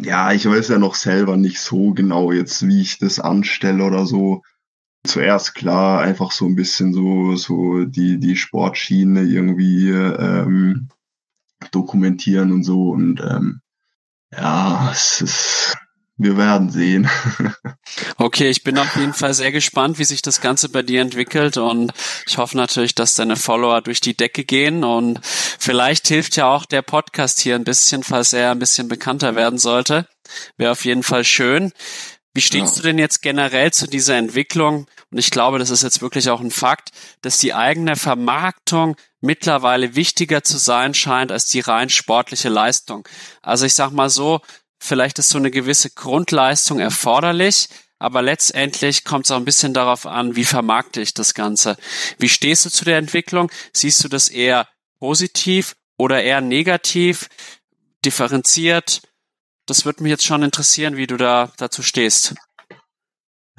ja, 0.00 0.32
ich 0.32 0.46
weiß 0.46 0.68
ja 0.68 0.78
noch 0.78 0.94
selber 0.94 1.36
nicht 1.36 1.60
so 1.60 1.92
genau 1.92 2.32
jetzt, 2.32 2.66
wie 2.66 2.80
ich 2.80 2.98
das 2.98 3.20
anstelle 3.20 3.84
oder 3.84 4.06
so 4.06 4.42
zuerst 5.04 5.54
klar 5.54 6.00
einfach 6.00 6.30
so 6.32 6.46
ein 6.46 6.56
bisschen 6.56 6.92
so, 6.92 7.36
so 7.36 7.84
die, 7.84 8.18
die 8.18 8.36
Sportschiene 8.36 9.22
irgendwie 9.22 9.90
ähm, 9.90 10.88
dokumentieren 11.70 12.52
und 12.52 12.64
so. 12.64 12.90
Und 12.90 13.20
ähm, 13.20 13.60
ja, 14.32 14.90
es 14.92 15.20
ist, 15.20 15.76
wir 16.16 16.36
werden 16.36 16.70
sehen. 16.70 17.08
okay, 18.16 18.50
ich 18.50 18.62
bin 18.62 18.78
auf 18.78 18.96
jeden 18.96 19.14
Fall 19.14 19.34
sehr 19.34 19.52
gespannt, 19.52 19.98
wie 19.98 20.04
sich 20.04 20.22
das 20.22 20.40
Ganze 20.40 20.68
bei 20.68 20.82
dir 20.82 21.00
entwickelt 21.00 21.56
und 21.56 21.92
ich 22.26 22.38
hoffe 22.38 22.56
natürlich, 22.56 22.94
dass 22.94 23.14
deine 23.14 23.36
Follower 23.36 23.80
durch 23.80 24.00
die 24.00 24.16
Decke 24.16 24.44
gehen 24.44 24.84
und 24.84 25.20
vielleicht 25.22 26.08
hilft 26.08 26.36
ja 26.36 26.46
auch 26.46 26.64
der 26.64 26.82
Podcast 26.82 27.40
hier 27.40 27.56
ein 27.56 27.64
bisschen, 27.64 28.02
falls 28.02 28.32
er 28.32 28.52
ein 28.52 28.58
bisschen 28.58 28.88
bekannter 28.88 29.34
werden 29.34 29.58
sollte. 29.58 30.06
Wäre 30.56 30.72
auf 30.72 30.84
jeden 30.84 31.02
Fall 31.02 31.24
schön. 31.24 31.72
Wie 32.32 32.40
stehst 32.40 32.76
ja. 32.76 32.82
du 32.82 32.88
denn 32.88 32.98
jetzt 32.98 33.22
generell 33.22 33.72
zu 33.72 33.88
dieser 33.88 34.16
Entwicklung? 34.16 34.86
Und 35.10 35.18
ich 35.18 35.30
glaube, 35.30 35.58
das 35.58 35.70
ist 35.70 35.82
jetzt 35.82 36.00
wirklich 36.00 36.30
auch 36.30 36.40
ein 36.40 36.52
Fakt, 36.52 36.90
dass 37.22 37.38
die 37.38 37.54
eigene 37.54 37.96
Vermarktung 37.96 38.96
mittlerweile 39.20 39.94
wichtiger 39.94 40.42
zu 40.42 40.58
sein 40.58 40.94
scheint 40.94 41.32
als 41.32 41.46
die 41.46 41.60
rein 41.60 41.88
sportliche 41.88 42.48
Leistung. 42.48 43.06
Also 43.42 43.66
ich 43.66 43.74
sag 43.74 43.90
mal 43.90 44.10
so, 44.10 44.40
vielleicht 44.78 45.18
ist 45.18 45.30
so 45.30 45.38
eine 45.38 45.50
gewisse 45.50 45.90
Grundleistung 45.90 46.78
erforderlich, 46.78 47.68
aber 47.98 48.22
letztendlich 48.22 49.04
kommt 49.04 49.26
es 49.26 49.30
auch 49.30 49.36
ein 49.36 49.44
bisschen 49.44 49.74
darauf 49.74 50.06
an, 50.06 50.36
wie 50.36 50.44
vermarkte 50.44 51.00
ich 51.00 51.12
das 51.12 51.34
Ganze. 51.34 51.76
Wie 52.18 52.28
stehst 52.28 52.64
du 52.64 52.70
zu 52.70 52.84
der 52.84 52.98
Entwicklung? 52.98 53.50
Siehst 53.72 54.02
du 54.02 54.08
das 54.08 54.28
eher 54.28 54.68
positiv 54.98 55.76
oder 55.98 56.22
eher 56.22 56.40
negativ, 56.40 57.28
differenziert? 58.04 59.02
das 59.70 59.84
würde 59.84 60.02
mich 60.02 60.10
jetzt 60.10 60.24
schon 60.24 60.42
interessieren, 60.42 60.96
wie 60.96 61.06
du 61.06 61.16
da 61.16 61.52
dazu 61.56 61.82
stehst. 61.82 62.34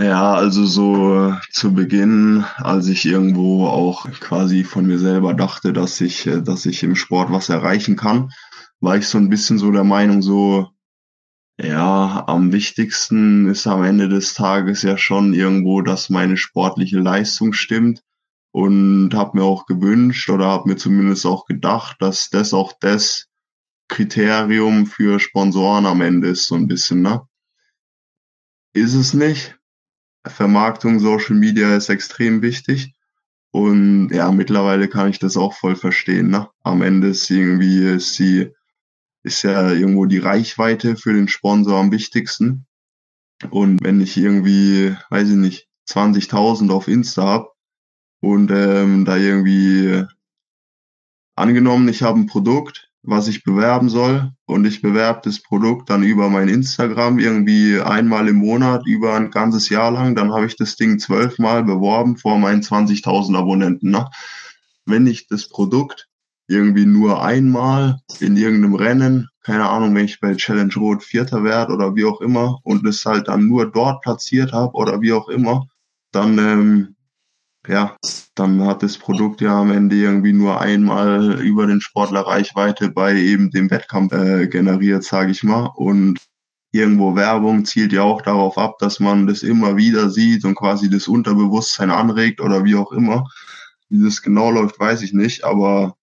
Ja, 0.01 0.33
also 0.33 0.65
so 0.65 1.35
zu 1.51 1.75
Beginn, 1.75 2.43
als 2.57 2.87
ich 2.87 3.05
irgendwo 3.05 3.67
auch 3.67 4.09
quasi 4.19 4.63
von 4.63 4.87
mir 4.87 4.97
selber 4.97 5.35
dachte, 5.35 5.73
dass 5.73 6.01
ich, 6.01 6.27
dass 6.43 6.65
ich 6.65 6.81
im 6.81 6.95
Sport 6.95 7.31
was 7.31 7.49
erreichen 7.49 7.97
kann, 7.97 8.31
war 8.79 8.97
ich 8.97 9.05
so 9.07 9.19
ein 9.19 9.29
bisschen 9.29 9.59
so 9.59 9.71
der 9.71 9.83
Meinung, 9.83 10.23
so, 10.23 10.69
ja, 11.59 12.23
am 12.25 12.51
wichtigsten 12.51 13.47
ist 13.47 13.67
am 13.67 13.83
Ende 13.83 14.09
des 14.09 14.33
Tages 14.33 14.81
ja 14.81 14.97
schon 14.97 15.35
irgendwo, 15.35 15.81
dass 15.83 16.09
meine 16.09 16.35
sportliche 16.35 16.97
Leistung 16.99 17.53
stimmt 17.53 18.01
und 18.51 19.13
habe 19.13 19.37
mir 19.37 19.43
auch 19.43 19.67
gewünscht 19.67 20.31
oder 20.31 20.47
habe 20.47 20.67
mir 20.67 20.77
zumindest 20.77 21.27
auch 21.27 21.45
gedacht, 21.45 21.97
dass 21.99 22.31
das 22.31 22.55
auch 22.55 22.73
das 22.79 23.27
Kriterium 23.87 24.87
für 24.87 25.19
Sponsoren 25.19 25.85
am 25.85 26.01
Ende 26.01 26.29
ist, 26.29 26.47
so 26.47 26.55
ein 26.55 26.67
bisschen, 26.67 27.03
ne? 27.03 27.21
Ist 28.73 28.95
es 28.95 29.13
nicht. 29.13 29.60
Vermarktung, 30.25 30.99
Social 30.99 31.35
Media 31.35 31.75
ist 31.75 31.89
extrem 31.89 32.41
wichtig. 32.41 32.93
Und 33.51 34.09
ja, 34.11 34.31
mittlerweile 34.31 34.87
kann 34.87 35.09
ich 35.09 35.19
das 35.19 35.35
auch 35.35 35.53
voll 35.53 35.75
verstehen. 35.75 36.29
Ne? 36.29 36.47
Am 36.63 36.81
Ende 36.81 37.09
ist 37.09 37.29
irgendwie, 37.29 37.85
ist, 37.85 38.17
die, 38.17 38.49
ist 39.23 39.43
ja 39.43 39.71
irgendwo 39.71 40.05
die 40.05 40.19
Reichweite 40.19 40.95
für 40.95 41.13
den 41.13 41.27
Sponsor 41.27 41.79
am 41.79 41.91
wichtigsten. 41.91 42.65
Und 43.49 43.83
wenn 43.83 43.99
ich 43.99 44.15
irgendwie, 44.17 44.95
weiß 45.09 45.29
ich 45.29 45.35
nicht, 45.35 45.67
20.000 45.89 46.71
auf 46.71 46.87
Insta 46.87 47.25
hab 47.25 47.55
und 48.21 48.51
ähm, 48.51 49.03
da 49.03 49.17
irgendwie 49.17 50.05
angenommen, 51.35 51.89
ich 51.89 52.03
habe 52.03 52.19
ein 52.19 52.27
Produkt, 52.27 52.90
was 53.03 53.27
ich 53.27 53.43
bewerben 53.43 53.89
soll 53.89 54.31
und 54.45 54.65
ich 54.65 54.81
bewerbe 54.81 55.21
das 55.23 55.41
Produkt 55.41 55.89
dann 55.89 56.03
über 56.03 56.29
mein 56.29 56.49
Instagram 56.49 57.17
irgendwie 57.17 57.79
einmal 57.79 58.27
im 58.27 58.37
Monat 58.37 58.85
über 58.85 59.15
ein 59.15 59.31
ganzes 59.31 59.69
Jahr 59.69 59.91
lang, 59.91 60.15
dann 60.15 60.31
habe 60.31 60.45
ich 60.45 60.55
das 60.55 60.75
Ding 60.75 60.99
zwölfmal 60.99 61.63
beworben 61.63 62.17
vor 62.17 62.37
meinen 62.37 62.61
20.000 62.61 63.35
Abonnenten. 63.35 63.91
Ne? 63.91 64.07
Wenn 64.85 65.07
ich 65.07 65.27
das 65.27 65.49
Produkt 65.49 66.09
irgendwie 66.47 66.85
nur 66.85 67.23
einmal 67.23 67.99
in 68.19 68.37
irgendeinem 68.37 68.75
Rennen, 68.75 69.29
keine 69.41 69.67
Ahnung, 69.67 69.95
wenn 69.95 70.05
ich 70.05 70.19
bei 70.19 70.35
Challenge 70.35 70.73
Rot 70.75 71.03
Vierter 71.03 71.43
werde 71.43 71.73
oder 71.73 71.95
wie 71.95 72.05
auch 72.05 72.21
immer 72.21 72.59
und 72.63 72.85
es 72.85 73.05
halt 73.05 73.27
dann 73.27 73.47
nur 73.47 73.71
dort 73.71 74.01
platziert 74.01 74.53
habe 74.53 74.73
oder 74.73 75.01
wie 75.01 75.13
auch 75.13 75.29
immer, 75.29 75.65
dann 76.11 76.37
ähm, 76.37 76.95
ja, 77.67 77.95
dann 78.35 78.65
hat 78.65 78.83
das 78.83 78.97
Produkt 78.97 79.41
ja 79.41 79.59
am 79.59 79.71
Ende 79.71 79.95
irgendwie 79.95 80.33
nur 80.33 80.59
einmal 80.59 81.39
über 81.41 81.67
den 81.67 81.81
Sportler 81.81 82.21
Reichweite 82.21 82.89
bei 82.89 83.15
eben 83.15 83.51
dem 83.51 83.69
Wettkampf 83.69 84.13
äh, 84.13 84.47
generiert, 84.47 85.03
sage 85.03 85.31
ich 85.31 85.43
mal. 85.43 85.71
Und 85.75 86.19
irgendwo 86.71 87.15
Werbung 87.15 87.65
zielt 87.65 87.93
ja 87.93 88.03
auch 88.03 88.21
darauf 88.21 88.57
ab, 88.57 88.77
dass 88.79 88.99
man 88.99 89.27
das 89.27 89.43
immer 89.43 89.77
wieder 89.77 90.09
sieht 90.09 90.45
und 90.45 90.55
quasi 90.55 90.89
das 90.89 91.07
Unterbewusstsein 91.07 91.91
anregt 91.91 92.41
oder 92.41 92.63
wie 92.63 92.75
auch 92.75 92.91
immer. 92.91 93.27
Wie 93.89 94.03
das 94.03 94.21
genau 94.21 94.51
läuft, 94.51 94.79
weiß 94.79 95.01
ich 95.03 95.13
nicht, 95.13 95.43
aber 95.43 95.95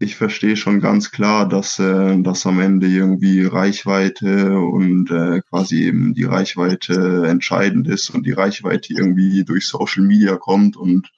ich 0.00 0.16
verstehe 0.16 0.56
schon 0.56 0.80
ganz 0.80 1.10
klar, 1.10 1.46
dass, 1.46 1.78
äh, 1.78 2.20
dass 2.22 2.46
am 2.46 2.58
Ende 2.58 2.86
irgendwie 2.86 3.44
Reichweite 3.44 4.58
und 4.58 5.10
äh, 5.10 5.42
quasi 5.42 5.84
eben 5.84 6.14
die 6.14 6.24
Reichweite 6.24 7.26
entscheidend 7.28 7.86
ist 7.86 8.08
und 8.08 8.24
die 8.24 8.32
Reichweite 8.32 8.94
irgendwie 8.94 9.44
durch 9.44 9.66
Social 9.68 10.02
Media 10.02 10.36
kommt 10.36 10.76
und 10.76 11.10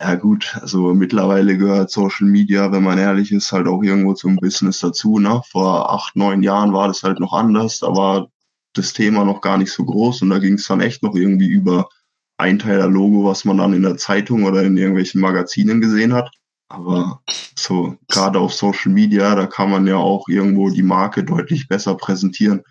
ja 0.00 0.14
gut, 0.14 0.56
also 0.60 0.94
mittlerweile 0.94 1.56
gehört 1.56 1.90
Social 1.90 2.28
Media, 2.28 2.70
wenn 2.70 2.84
man 2.84 2.98
ehrlich 2.98 3.32
ist, 3.32 3.50
halt 3.50 3.66
auch 3.66 3.82
irgendwo 3.82 4.14
zum 4.14 4.36
Business 4.36 4.78
dazu. 4.80 5.18
Ne? 5.18 5.40
Vor 5.50 5.92
acht, 5.92 6.14
neun 6.14 6.42
Jahren 6.42 6.72
war 6.74 6.86
das 6.88 7.02
halt 7.02 7.20
noch 7.20 7.32
anders, 7.32 7.80
da 7.80 7.88
war 7.88 8.28
das 8.74 8.92
Thema 8.92 9.24
noch 9.24 9.40
gar 9.40 9.56
nicht 9.58 9.72
so 9.72 9.84
groß 9.84 10.22
und 10.22 10.30
da 10.30 10.38
ging 10.38 10.54
es 10.54 10.68
dann 10.68 10.82
echt 10.82 11.02
noch 11.02 11.14
irgendwie 11.14 11.48
über 11.48 11.88
Einteiler-Logo, 12.36 13.24
was 13.24 13.46
man 13.46 13.56
dann 13.56 13.72
in 13.72 13.82
der 13.82 13.96
Zeitung 13.96 14.44
oder 14.44 14.62
in 14.62 14.76
irgendwelchen 14.76 15.20
Magazinen 15.20 15.80
gesehen 15.80 16.12
hat. 16.12 16.30
Aber 16.68 17.22
so, 17.56 17.96
gerade 18.08 18.38
auf 18.38 18.52
Social 18.52 18.92
Media, 18.92 19.34
da 19.34 19.46
kann 19.46 19.70
man 19.70 19.86
ja 19.86 19.96
auch 19.96 20.28
irgendwo 20.28 20.68
die 20.70 20.82
Marke 20.82 21.24
deutlich 21.24 21.68
besser 21.68 21.94
präsentieren. 21.94 22.62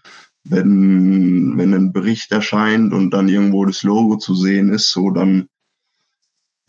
Wenn, 0.43 1.57
wenn 1.57 1.73
ein 1.73 1.91
Bericht 1.91 2.31
erscheint 2.31 2.93
und 2.93 3.11
dann 3.11 3.27
irgendwo 3.27 3.65
das 3.65 3.83
Logo 3.83 4.17
zu 4.17 4.35
sehen 4.35 4.69
ist, 4.69 4.91
so 4.91 5.09
dann, 5.09 5.49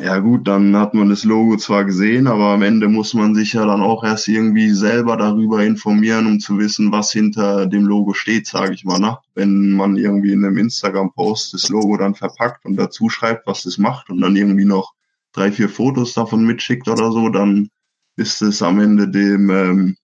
ja 0.01 0.19
gut, 0.19 0.49
dann 0.49 0.75
hat 0.77 0.95
man 0.95 1.11
das 1.11 1.25
Logo 1.25 1.57
zwar 1.59 1.85
gesehen, 1.85 2.27
aber 2.29 2.47
am 2.47 2.63
Ende 2.63 2.89
muss 2.89 3.15
man 3.15 3.35
sich 3.35 3.53
ja 3.53 3.67
dann 3.67 3.83
auch 3.83 4.05
erst 4.05 4.27
irgendwie 4.27 4.71
selber 4.71 5.17
darüber 5.17 5.65
informieren, 5.65 6.27
um 6.27 6.41
zu 6.41 6.59
wissen, 6.59 6.91
was 6.91 7.13
hinter 7.13 7.67
dem 7.67 7.85
Logo 7.85 8.15
steht, 8.15 8.47
sage 8.47 8.75
ich 8.75 8.85
mal. 8.85 8.99
Ne? 8.99 9.19
Wenn 9.35 9.73
man 9.73 9.97
irgendwie 9.97 10.33
in 10.33 10.45
einem 10.45 10.57
Instagram-Post 10.57 11.55
das 11.55 11.69
Logo 11.69 11.97
dann 11.99 12.15
verpackt 12.15 12.65
und 12.65 12.77
dazu 12.77 13.11
schreibt, 13.11 13.47
was 13.47 13.63
das 13.63 13.77
macht 13.79 14.09
und 14.11 14.21
dann 14.21 14.35
irgendwie 14.35 14.65
noch 14.65 14.95
drei, 15.39 15.53
vier 15.53 15.69
Fotos 15.69 16.15
davon 16.15 16.45
mitschickt 16.45 16.89
oder 16.89 17.13
so, 17.13 17.29
dann 17.29 17.71
ist 18.17 18.43
es 18.43 18.63
am 18.63 18.81
Ende 18.81 19.09
dem 19.09 19.51
ähm, 19.51 19.97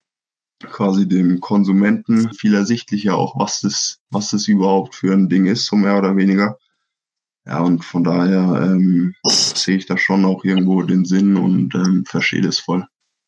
quasi 0.61 1.09
dem 1.09 1.41
Konsumenten 1.41 2.33
viel 2.33 2.55
ersichtlicher 2.55 3.17
auch, 3.17 3.39
was 3.39 3.61
das, 3.61 3.99
was 4.11 4.31
das 4.31 4.47
überhaupt 4.47 4.95
für 4.95 5.13
ein 5.13 5.29
Ding 5.29 5.47
ist, 5.47 5.67
so 5.67 5.77
mehr 5.77 5.99
oder 5.99 6.17
weniger. 6.17 6.57
Ja, 7.47 7.61
und 7.61 7.85
von 7.85 8.05
daher 8.05 8.63
ähm, 8.63 9.15
sehe 9.25 9.77
ich 9.77 9.87
da 9.87 9.99
schon 9.99 10.25
auch 10.25 10.45
irgendwo 10.45 10.83
den 10.83 11.05
Sinn 11.05 11.37
und 11.37 11.75
ähm, 11.75 12.05
verstehe 12.07 12.41
das 12.41 12.59
voll. 12.59 12.87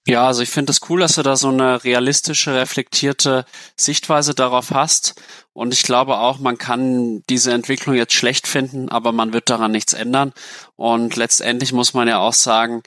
Ja, 0.09 0.29
also 0.29 0.43
ich 0.43 0.51
finde 0.51 0.71
es 0.71 0.79
das 0.79 0.89
cool, 0.89 1.01
dass 1.01 1.17
du 1.17 1.23
da 1.23 1.35
so 1.35 1.49
eine 1.49 1.83
realistische, 1.83 2.55
reflektierte 2.55 3.45
Sichtweise 3.77 4.35
darauf 4.37 4.71
hast. 4.71 5.21
Und 5.53 5.73
ich 5.73 5.83
glaube 5.83 6.19
auch, 6.19 6.39
man 6.39 6.59
kann 6.59 7.25
diese 7.29 7.53
Entwicklung 7.53 7.97
jetzt 7.97 8.13
schlecht 8.13 8.47
finden, 8.47 8.89
aber 8.89 9.11
man 9.11 9.33
wird 9.33 9.51
daran 9.51 9.73
nichts 9.73 9.95
ändern. 9.95 10.33
Und 10.77 11.17
letztendlich 11.17 11.73
muss 11.73 11.93
man 11.93 12.07
ja 12.07 12.19
auch 12.19 12.35
sagen, 12.35 12.83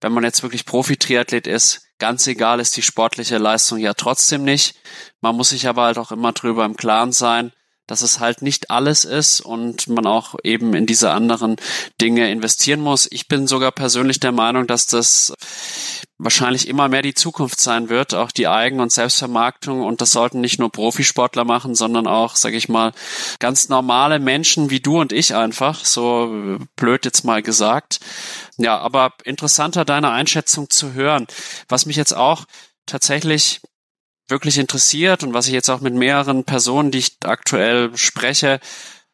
wenn 0.00 0.12
man 0.12 0.24
jetzt 0.24 0.42
wirklich 0.42 0.64
Profi-Triathlet 0.64 1.46
ist, 1.46 1.86
ganz 1.98 2.26
egal 2.26 2.60
ist 2.60 2.76
die 2.78 2.82
sportliche 2.82 3.36
Leistung 3.36 3.78
ja 3.78 3.92
trotzdem 3.92 4.42
nicht. 4.42 4.76
Man 5.20 5.36
muss 5.36 5.50
sich 5.50 5.68
aber 5.68 5.82
halt 5.82 5.98
auch 5.98 6.12
immer 6.12 6.32
drüber 6.32 6.64
im 6.64 6.76
Klaren 6.76 7.12
sein, 7.12 7.52
dass 7.86 8.02
es 8.02 8.20
halt 8.20 8.42
nicht 8.42 8.70
alles 8.70 9.04
ist 9.04 9.40
und 9.40 9.88
man 9.88 10.06
auch 10.06 10.34
eben 10.42 10.74
in 10.74 10.86
diese 10.86 11.10
anderen 11.10 11.56
Dinge 12.00 12.30
investieren 12.30 12.80
muss. 12.80 13.06
Ich 13.10 13.28
bin 13.28 13.46
sogar 13.46 13.72
persönlich 13.72 14.20
der 14.20 14.32
Meinung, 14.32 14.66
dass 14.66 14.86
das 14.86 15.34
wahrscheinlich 16.16 16.68
immer 16.68 16.88
mehr 16.88 17.02
die 17.02 17.14
Zukunft 17.14 17.60
sein 17.60 17.88
wird, 17.88 18.14
auch 18.14 18.30
die 18.30 18.46
Eigen- 18.48 18.80
und 18.80 18.92
Selbstvermarktung. 18.92 19.82
Und 19.82 20.00
das 20.00 20.12
sollten 20.12 20.40
nicht 20.40 20.58
nur 20.58 20.70
Profisportler 20.70 21.44
machen, 21.44 21.74
sondern 21.74 22.06
auch, 22.06 22.36
sage 22.36 22.56
ich 22.56 22.68
mal, 22.68 22.92
ganz 23.38 23.68
normale 23.68 24.18
Menschen 24.18 24.70
wie 24.70 24.80
du 24.80 25.00
und 25.00 25.12
ich 25.12 25.34
einfach, 25.34 25.84
so 25.84 26.58
blöd 26.76 27.04
jetzt 27.04 27.24
mal 27.24 27.42
gesagt. 27.42 27.98
Ja, 28.56 28.78
aber 28.78 29.12
interessanter 29.24 29.84
deine 29.84 30.10
Einschätzung 30.10 30.70
zu 30.70 30.94
hören. 30.94 31.26
Was 31.68 31.86
mich 31.86 31.96
jetzt 31.96 32.16
auch 32.16 32.44
tatsächlich 32.86 33.60
wirklich 34.28 34.58
interessiert 34.58 35.22
und 35.22 35.34
was 35.34 35.46
ich 35.46 35.52
jetzt 35.52 35.68
auch 35.68 35.80
mit 35.80 35.94
mehreren 35.94 36.44
Personen, 36.44 36.90
die 36.90 36.98
ich 36.98 37.16
aktuell 37.24 37.96
spreche, 37.96 38.60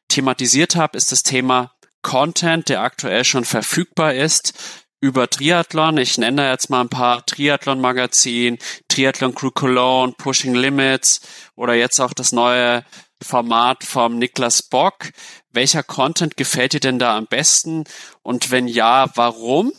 thematisiert 0.09 0.77
habe, 0.77 0.97
ist 0.97 1.13
das 1.13 1.23
Thema 1.23 1.73
Content, 2.03 2.69
der 2.69 2.83
aktuell 2.83 3.25
schon 3.25 3.45
verfügbar 3.45 4.15
ist 4.15 4.55
über 5.01 5.29
Triathlon. 5.29 5.99
Ich 5.99 6.19
nenne 6.19 6.49
jetzt 6.49 6.71
mal 6.71 6.83
ein 6.83 6.89
paar 6.89 7.25
Triathlon-Magazin, 7.25 8.59
Triathlon 8.89 9.35
Crew 9.35 9.51
Cologne, 9.51 10.13
Pushing 10.17 10.55
Limits 10.55 11.21
oder 11.57 11.75
jetzt 11.75 12.01
auch 12.01 12.13
das 12.13 12.33
neue 12.33 12.85
Format 13.23 13.85
vom 13.85 14.19
Niklas 14.19 14.63
Bock. 14.63 15.11
Welcher 15.51 15.83
Content 15.83 16.37
gefällt 16.37 16.75
dir 16.75 16.81
denn 16.81 16.99
da 16.99 17.17
am 17.17 17.27
besten? 17.27 17.85
Und 18.23 18.51
wenn 18.51 18.69
ja, 18.69 19.11
warum? 19.15 19.73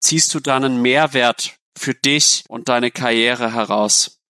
Ziehst 0.00 0.34
du 0.34 0.40
da 0.40 0.56
einen 0.56 0.82
Mehrwert 0.82 1.54
für 1.76 1.94
dich 1.94 2.44
und 2.48 2.68
deine 2.68 2.90
Karriere 2.90 3.52
heraus? 3.54 4.21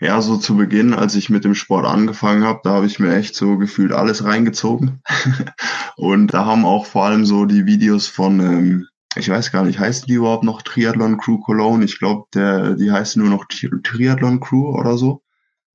Ja, 0.00 0.22
so 0.22 0.36
zu 0.36 0.56
Beginn, 0.56 0.94
als 0.94 1.16
ich 1.16 1.28
mit 1.28 1.44
dem 1.44 1.56
Sport 1.56 1.84
angefangen 1.84 2.44
habe, 2.44 2.60
da 2.62 2.70
habe 2.70 2.86
ich 2.86 3.00
mir 3.00 3.16
echt 3.16 3.34
so 3.34 3.58
gefühlt 3.58 3.92
alles 3.92 4.22
reingezogen. 4.24 5.02
und 5.96 6.32
da 6.32 6.44
haben 6.44 6.64
auch 6.64 6.86
vor 6.86 7.04
allem 7.04 7.24
so 7.24 7.46
die 7.46 7.66
Videos 7.66 8.06
von, 8.06 8.38
ähm, 8.38 8.86
ich 9.16 9.28
weiß 9.28 9.50
gar 9.50 9.64
nicht, 9.64 9.80
heißt 9.80 10.08
die 10.08 10.14
überhaupt 10.14 10.44
noch 10.44 10.62
Triathlon 10.62 11.18
Crew 11.18 11.38
Cologne? 11.38 11.84
Ich 11.84 11.98
glaube, 11.98 12.26
der, 12.32 12.74
die 12.74 12.92
heißt 12.92 13.16
nur 13.16 13.28
noch 13.28 13.46
Triathlon 13.46 14.38
Crew 14.38 14.68
oder 14.68 14.96
so. 14.96 15.22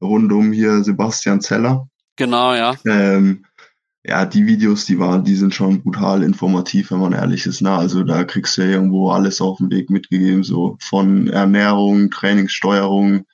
Rund 0.01 0.31
um 0.31 0.53
hier 0.53 0.83
Sebastian 0.83 1.41
Zeller. 1.41 1.87
Genau, 2.15 2.53
ja. 2.53 2.75
Ähm, 2.85 3.45
ja, 4.05 4.25
die 4.25 4.45
Videos, 4.45 4.85
die 4.85 4.99
waren, 4.99 5.23
die 5.23 5.35
sind 5.35 5.55
schon 5.55 5.81
brutal 5.81 6.23
informativ, 6.23 6.91
wenn 6.91 6.99
man 6.99 7.13
ehrlich 7.13 7.45
ist. 7.45 7.61
Na, 7.61 7.77
also 7.77 8.03
da 8.03 8.23
kriegst 8.23 8.57
du 8.57 8.61
ja 8.61 8.69
irgendwo 8.69 9.11
alles 9.11 9.41
auf 9.41 9.57
dem 9.57 9.69
Weg 9.71 9.89
mitgegeben, 9.89 10.43
so 10.43 10.77
von 10.79 11.27
Ernährung, 11.27 12.09
Trainingssteuerung, 12.09 13.25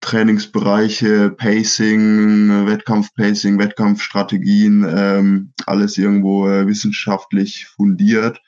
Trainingsbereiche, 0.00 1.30
Pacing, 1.30 2.66
Wettkampfpacing, 2.66 3.58
Wettkampfstrategien, 3.58 4.86
ähm, 4.88 5.52
alles 5.66 5.98
irgendwo 5.98 6.48
äh, 6.48 6.66
wissenschaftlich 6.66 7.66
fundiert. 7.66 8.40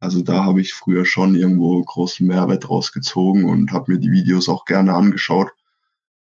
Also 0.00 0.22
da 0.22 0.44
habe 0.44 0.60
ich 0.60 0.74
früher 0.74 1.04
schon 1.04 1.34
irgendwo 1.34 1.82
großen 1.82 2.26
Mehrwert 2.26 2.68
rausgezogen 2.68 3.44
und 3.44 3.72
habe 3.72 3.92
mir 3.92 3.98
die 3.98 4.12
Videos 4.12 4.48
auch 4.48 4.64
gerne 4.64 4.94
angeschaut. 4.94 5.50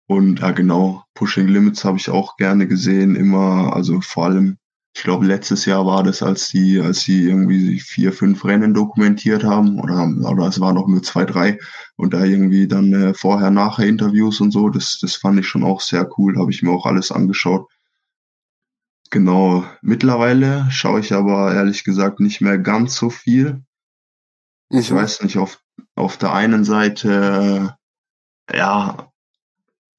Und 0.08 0.40
ja 0.42 0.52
genau, 0.52 1.06
Pushing 1.14 1.48
Limits 1.48 1.86
habe 1.86 1.98
ich 1.98 2.10
auch 2.10 2.36
gerne 2.36 2.68
gesehen, 2.68 3.16
immer, 3.16 3.74
also 3.74 4.02
vor 4.02 4.26
allem 4.26 4.58
ich 4.94 5.04
glaube, 5.04 5.26
letztes 5.26 5.66
Jahr 5.66 5.86
war 5.86 6.04
das, 6.04 6.22
als 6.22 6.50
die, 6.50 6.80
als 6.80 7.02
sie 7.02 7.24
irgendwie 7.24 7.80
vier, 7.80 8.12
fünf 8.12 8.44
Rennen 8.44 8.74
dokumentiert 8.74 9.44
haben, 9.44 9.80
oder, 9.80 10.06
oder 10.30 10.48
es 10.48 10.60
waren 10.60 10.76
noch 10.76 10.88
nur 10.88 11.02
zwei, 11.02 11.26
drei, 11.26 11.60
und 11.96 12.14
da 12.14 12.24
irgendwie 12.26 12.68
dann 12.68 12.94
äh, 12.94 13.14
vorher, 13.14 13.52
nachher 13.52 13.88
Interviews 13.88 14.42
und 14.42 14.52
so, 14.52 14.70
das, 14.70 15.00
das 15.00 15.16
fand 15.16 15.40
ich 15.40 15.48
schon 15.48 15.64
auch 15.64 15.82
sehr 15.82 16.10
cool, 16.18 16.38
habe 16.38 16.52
ich 16.52 16.62
mir 16.62 16.72
auch 16.72 16.86
alles 16.86 17.12
angeschaut. 17.12 17.70
Genau, 19.12 19.66
mittlerweile 19.82 20.68
schaue 20.72 21.00
ich 21.00 21.14
aber 21.14 21.54
ehrlich 21.54 21.84
gesagt 21.84 22.20
nicht 22.20 22.42
mehr 22.42 22.58
ganz 22.58 22.96
so 22.96 23.10
viel. 23.10 23.64
Mhm. 24.70 24.80
Ich 24.80 24.92
weiß 24.92 25.24
nicht, 25.24 25.38
auf, 25.38 25.62
auf 25.96 26.18
der 26.18 26.34
einen 26.34 26.64
Seite, 26.64 27.76
ja, 28.52 29.12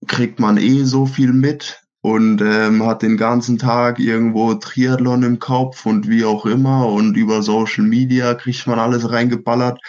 kriegt 0.06 0.38
man 0.38 0.56
eh 0.58 0.84
so 0.84 1.06
viel 1.06 1.32
mit, 1.32 1.81
und 2.02 2.42
ähm, 2.42 2.84
hat 2.84 3.02
den 3.02 3.16
ganzen 3.16 3.58
Tag 3.58 3.98
irgendwo 4.00 4.54
Triathlon 4.54 5.22
im 5.22 5.38
Kopf 5.38 5.86
und 5.86 6.08
wie 6.08 6.24
auch 6.24 6.44
immer 6.46 6.88
und 6.88 7.16
über 7.16 7.42
Social 7.42 7.84
Media 7.84 8.34
kriegt 8.34 8.66
man 8.66 8.78
alles 8.78 9.10
reingeballert. 9.10 9.80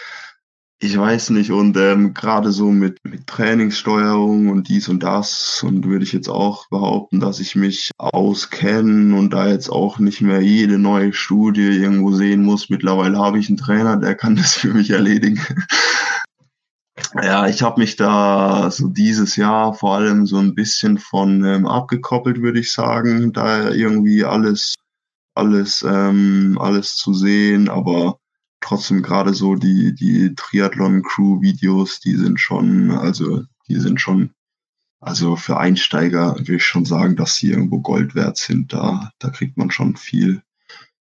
Ich 0.80 0.96
weiß 0.96 1.30
nicht 1.30 1.50
und 1.50 1.76
ähm, 1.76 2.14
gerade 2.14 2.52
so 2.52 2.70
mit, 2.70 2.98
mit 3.04 3.26
Trainingssteuerung 3.26 4.48
und 4.48 4.68
dies 4.68 4.88
und 4.88 5.02
das 5.02 5.62
und 5.64 5.86
würde 5.86 6.04
ich 6.04 6.12
jetzt 6.12 6.28
auch 6.28 6.68
behaupten, 6.68 7.20
dass 7.20 7.40
ich 7.40 7.56
mich 7.56 7.90
auskenne 7.98 9.16
und 9.16 9.30
da 9.32 9.48
jetzt 9.48 9.70
auch 9.70 9.98
nicht 9.98 10.20
mehr 10.20 10.40
jede 10.40 10.78
neue 10.78 11.12
Studie 11.12 11.62
irgendwo 11.62 12.12
sehen 12.12 12.42
muss. 12.42 12.70
Mittlerweile 12.70 13.18
habe 13.18 13.38
ich 13.38 13.48
einen 13.48 13.56
Trainer, 13.56 13.96
der 13.96 14.14
kann 14.14 14.36
das 14.36 14.54
für 14.54 14.72
mich 14.74 14.90
erledigen. 14.90 15.40
Ja, 17.22 17.46
ich 17.46 17.62
habe 17.62 17.80
mich 17.80 17.94
da 17.94 18.70
so 18.72 18.88
dieses 18.88 19.36
Jahr 19.36 19.72
vor 19.74 19.94
allem 19.94 20.26
so 20.26 20.38
ein 20.38 20.54
bisschen 20.54 20.98
von 20.98 21.44
ähm, 21.44 21.64
abgekoppelt, 21.64 22.42
würde 22.42 22.58
ich 22.58 22.72
sagen, 22.72 23.32
da 23.32 23.70
irgendwie 23.70 24.24
alles, 24.24 24.74
alles, 25.34 25.84
ähm, 25.88 26.58
alles 26.60 26.96
zu 26.96 27.14
sehen, 27.14 27.68
aber 27.68 28.18
trotzdem 28.60 29.02
gerade 29.02 29.32
so 29.32 29.54
die, 29.54 29.94
die 29.94 30.34
Triathlon-Crew-Videos, 30.34 32.00
die 32.00 32.16
sind 32.16 32.40
schon, 32.40 32.90
also 32.90 33.44
die 33.68 33.76
sind 33.76 34.00
schon, 34.00 34.30
also 35.00 35.36
für 35.36 35.58
Einsteiger 35.58 36.34
würde 36.36 36.56
ich 36.56 36.64
schon 36.64 36.84
sagen, 36.84 37.14
dass 37.14 37.36
sie 37.36 37.50
irgendwo 37.50 37.78
Gold 37.78 38.16
wert 38.16 38.38
sind. 38.38 38.72
Da, 38.72 39.12
da 39.20 39.30
kriegt 39.30 39.56
man 39.56 39.70
schon 39.70 39.94
viel, 39.96 40.42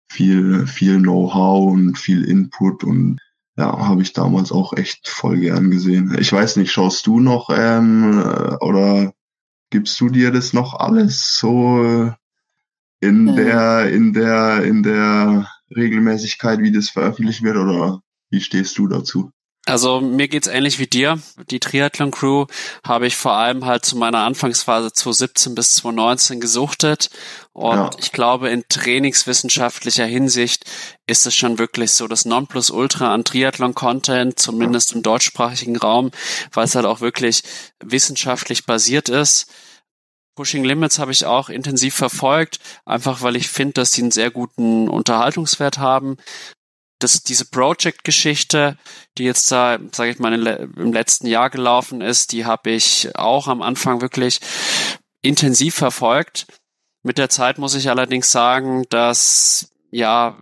viel, 0.10 0.68
viel 0.68 1.00
Know-how 1.00 1.72
und 1.72 1.98
viel 1.98 2.26
Input 2.26 2.84
und 2.84 3.20
ja, 3.58 3.88
habe 3.88 4.02
ich 4.02 4.14
damals 4.14 4.52
auch 4.52 4.74
echt 4.74 5.08
voll 5.08 5.40
gern 5.40 5.72
gesehen. 5.72 6.16
Ich 6.20 6.32
weiß 6.32 6.56
nicht, 6.56 6.72
schaust 6.72 7.06
du 7.08 7.20
noch 7.20 7.50
ähm, 7.54 8.24
oder 8.62 9.14
gibst 9.70 10.00
du 10.00 10.10
dir 10.10 10.32
das 10.32 10.54
noch 10.54 10.80
alles 10.80 11.38
so 11.38 12.12
in 13.02 13.24
mhm. 13.24 13.36
der 13.36 13.90
in 13.92 14.14
der 14.14 14.64
in 14.64 14.84
der 14.84 15.50
Regelmäßigkeit, 15.76 16.60
wie 16.60 16.72
das 16.72 16.90
veröffentlicht 16.90 17.44
wird 17.44 17.58
oder 17.58 18.02
wie 18.30 18.42
stehst 18.42 18.78
du 18.78 18.88
dazu? 18.88 19.32
Also 19.66 20.02
mir 20.02 20.28
geht's 20.28 20.48
ähnlich 20.48 20.80
wie 20.80 20.88
dir. 20.88 21.20
Die 21.52 21.60
Triathlon 21.60 22.10
Crew 22.10 22.48
habe 22.84 23.06
ich 23.06 23.16
vor 23.16 23.34
allem 23.34 23.66
halt 23.66 23.86
zu 23.86 23.96
meiner 23.96 24.20
Anfangsphase 24.20 24.92
2017 24.92 25.54
bis 25.54 25.76
2019 25.76 26.40
gesuchtet. 26.40 27.12
Und 27.54 27.76
ja. 27.76 27.90
ich 28.00 28.12
glaube, 28.12 28.50
in 28.50 28.64
trainingswissenschaftlicher 28.68 30.06
Hinsicht 30.06 30.66
ist 31.06 31.28
es 31.28 31.36
schon 31.36 31.60
wirklich 31.60 31.92
so 31.92 32.08
das 32.08 32.26
Nonplusultra 32.26 33.14
an 33.14 33.24
Triathlon-Content, 33.24 34.40
zumindest 34.40 34.94
im 34.94 35.04
deutschsprachigen 35.04 35.76
Raum, 35.76 36.10
weil 36.54 36.66
es 36.66 36.74
halt 36.74 36.88
auch 36.88 37.02
wirklich 37.02 37.44
wissenschaftlich 37.84 38.66
basiert 38.66 39.10
ist. 39.10 39.46
Pushing 40.36 40.64
Limits 40.64 40.98
habe 40.98 41.12
ich 41.12 41.26
auch 41.26 41.50
intensiv 41.50 41.94
verfolgt, 41.94 42.60
einfach 42.86 43.22
weil 43.22 43.36
ich 43.36 43.50
finde, 43.50 43.74
dass 43.74 43.92
sie 43.92 44.02
einen 44.02 44.12
sehr 44.12 44.32
guten 44.32 44.88
Unterhaltungswert 44.88 45.78
haben 45.78 46.18
das, 47.04 47.24
diese 47.24 47.46
Project-Geschichte, 47.46 48.78
die 49.18 49.24
jetzt 49.24 49.52
da, 49.52 49.80
sage 49.92 50.12
ich 50.12 50.20
mal, 50.20 50.34
im 50.34 50.94
letzten 50.94 51.28
Jahr 51.28 51.50
gelaufen 51.50 52.02
ist, 52.02 52.32
die 52.32 52.46
habe 52.46 52.72
ich 52.72 53.16
auch 53.16 53.48
am 53.48 53.62
Anfang 53.62 54.02
wirklich 54.02 54.40
intensiv 55.22 55.76
verfolgt. 55.76 56.48
Mit 57.04 57.18
der 57.18 57.30
Zeit 57.30 57.58
muss 57.58 57.76
ich 57.76 57.90
allerdings 57.90 58.32
sagen, 58.32 58.84
dass 58.90 59.72
ja 59.92 60.38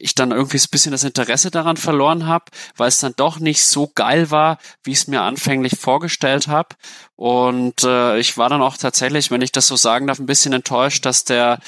ich 0.00 0.14
dann 0.14 0.30
irgendwie 0.30 0.56
ein 0.56 0.70
bisschen 0.70 0.92
das 0.92 1.04
Interesse 1.04 1.50
daran 1.50 1.76
verloren 1.76 2.26
habe, 2.26 2.46
weil 2.76 2.88
es 2.88 3.00
dann 3.00 3.12
doch 3.16 3.38
nicht 3.38 3.64
so 3.64 3.90
geil 3.94 4.30
war, 4.30 4.58
wie 4.82 4.92
ich 4.92 4.98
es 4.98 5.06
mir 5.08 5.20
anfänglich 5.20 5.78
vorgestellt 5.78 6.48
habe. 6.48 6.74
Und 7.16 7.84
äh, 7.84 8.18
ich 8.18 8.38
war 8.38 8.48
dann 8.48 8.62
auch 8.62 8.78
tatsächlich, 8.78 9.30
wenn 9.30 9.42
ich 9.42 9.52
das 9.52 9.66
so 9.66 9.76
sagen 9.76 10.06
darf, 10.06 10.18
ein 10.18 10.26
bisschen 10.26 10.54
enttäuscht, 10.54 11.04
dass 11.04 11.24
der 11.24 11.58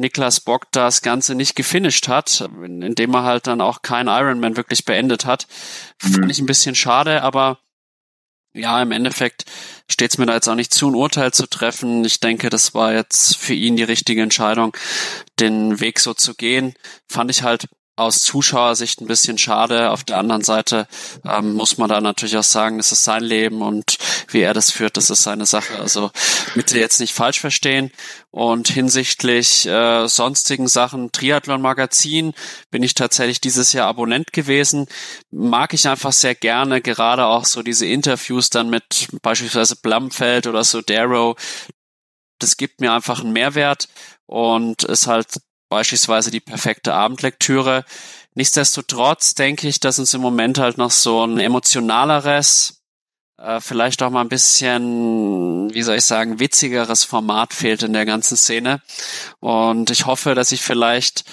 Niklas 0.00 0.40
Bock 0.40 0.66
das 0.72 1.02
Ganze 1.02 1.34
nicht 1.34 1.54
gefinisht 1.54 2.08
hat, 2.08 2.48
indem 2.56 3.14
er 3.14 3.22
halt 3.22 3.46
dann 3.46 3.60
auch 3.60 3.82
kein 3.82 4.08
Ironman 4.08 4.56
wirklich 4.56 4.84
beendet 4.84 5.26
hat. 5.26 5.46
Mhm. 6.02 6.14
Fand 6.14 6.30
ich 6.30 6.38
ein 6.40 6.46
bisschen 6.46 6.74
schade, 6.74 7.22
aber 7.22 7.58
ja, 8.52 8.82
im 8.82 8.90
Endeffekt 8.90 9.44
steht 9.88 10.10
es 10.10 10.18
mir 10.18 10.26
da 10.26 10.34
jetzt 10.34 10.48
auch 10.48 10.56
nicht 10.56 10.74
zu, 10.74 10.88
ein 10.88 10.96
Urteil 10.96 11.32
zu 11.32 11.46
treffen. 11.46 12.04
Ich 12.04 12.18
denke, 12.18 12.50
das 12.50 12.74
war 12.74 12.92
jetzt 12.92 13.36
für 13.36 13.54
ihn 13.54 13.76
die 13.76 13.84
richtige 13.84 14.22
Entscheidung, 14.22 14.76
den 15.38 15.78
Weg 15.80 16.00
so 16.00 16.14
zu 16.14 16.34
gehen. 16.34 16.74
Fand 17.06 17.30
ich 17.30 17.44
halt 17.44 17.68
aus 18.00 18.22
Zuschauersicht 18.22 19.00
ein 19.00 19.06
bisschen 19.06 19.36
schade. 19.36 19.90
Auf 19.90 20.04
der 20.04 20.16
anderen 20.16 20.42
Seite 20.42 20.88
ähm, 21.24 21.52
muss 21.52 21.76
man 21.76 21.88
da 21.88 22.00
natürlich 22.00 22.36
auch 22.36 22.42
sagen, 22.42 22.78
das 22.78 22.92
ist 22.92 23.04
sein 23.04 23.22
Leben 23.22 23.60
und 23.62 23.98
wie 24.28 24.40
er 24.40 24.54
das 24.54 24.70
führt, 24.70 24.96
das 24.96 25.10
ist 25.10 25.22
seine 25.22 25.44
Sache. 25.46 25.78
Also 25.78 26.10
bitte 26.54 26.78
jetzt 26.78 27.00
nicht 27.00 27.14
falsch 27.14 27.40
verstehen. 27.40 27.92
Und 28.30 28.68
hinsichtlich 28.68 29.66
äh, 29.66 30.06
sonstigen 30.06 30.68
Sachen, 30.68 31.12
Triathlon 31.12 31.60
Magazin, 31.60 32.32
bin 32.70 32.82
ich 32.82 32.94
tatsächlich 32.94 33.40
dieses 33.40 33.72
Jahr 33.72 33.88
Abonnent 33.88 34.32
gewesen. 34.32 34.86
Mag 35.30 35.74
ich 35.74 35.86
einfach 35.86 36.12
sehr 36.12 36.34
gerne, 36.34 36.80
gerade 36.80 37.26
auch 37.26 37.44
so 37.44 37.62
diese 37.62 37.86
Interviews 37.86 38.48
dann 38.48 38.70
mit 38.70 39.08
beispielsweise 39.20 39.76
Blumfeld 39.76 40.46
oder 40.46 40.64
so 40.64 40.80
Darrow. 40.80 41.36
Das 42.38 42.56
gibt 42.56 42.80
mir 42.80 42.92
einfach 42.92 43.20
einen 43.20 43.32
Mehrwert 43.32 43.88
und 44.26 44.84
ist 44.84 45.06
halt 45.06 45.26
beispielsweise 45.70 46.30
die 46.30 46.40
perfekte 46.40 46.92
Abendlektüre. 46.92 47.84
Nichtsdestotrotz 48.34 49.34
denke 49.34 49.66
ich, 49.66 49.80
dass 49.80 49.98
uns 49.98 50.12
im 50.12 50.20
Moment 50.20 50.58
halt 50.58 50.76
noch 50.76 50.90
so 50.90 51.24
ein 51.26 51.38
emotionaleres, 51.38 52.82
äh, 53.38 53.60
vielleicht 53.60 54.02
auch 54.02 54.10
mal 54.10 54.20
ein 54.20 54.28
bisschen, 54.28 55.72
wie 55.72 55.82
soll 55.82 55.96
ich 55.96 56.04
sagen, 56.04 56.40
witzigeres 56.40 57.04
Format 57.04 57.54
fehlt 57.54 57.82
in 57.82 57.94
der 57.94 58.04
ganzen 58.04 58.36
Szene. 58.36 58.82
Und 59.38 59.90
ich 59.90 60.06
hoffe, 60.06 60.34
dass 60.34 60.52
ich 60.52 60.62
vielleicht 60.62 61.24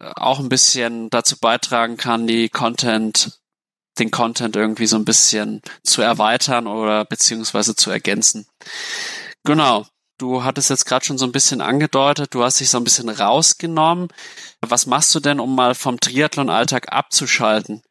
äh, 0.00 0.10
auch 0.16 0.40
ein 0.40 0.48
bisschen 0.48 1.08
dazu 1.10 1.38
beitragen 1.38 1.96
kann, 1.96 2.26
die 2.26 2.48
Content, 2.48 3.40
den 3.98 4.10
Content 4.10 4.56
irgendwie 4.56 4.86
so 4.86 4.96
ein 4.96 5.04
bisschen 5.04 5.62
zu 5.84 6.02
erweitern 6.02 6.66
oder 6.66 7.04
beziehungsweise 7.04 7.76
zu 7.76 7.90
ergänzen. 7.90 8.46
Genau. 9.44 9.86
Du 10.18 10.44
hattest 10.44 10.70
jetzt 10.70 10.86
gerade 10.86 11.04
schon 11.04 11.18
so 11.18 11.24
ein 11.24 11.32
bisschen 11.32 11.60
angedeutet, 11.60 12.34
du 12.34 12.44
hast 12.44 12.60
dich 12.60 12.70
so 12.70 12.78
ein 12.78 12.84
bisschen 12.84 13.08
rausgenommen. 13.08 14.08
Was 14.60 14.86
machst 14.86 15.12
du 15.14 15.20
denn, 15.20 15.40
um 15.40 15.54
mal 15.54 15.74
vom 15.74 15.98
Triathlon-Alltag 15.98 16.92
abzuschalten? 16.92 17.82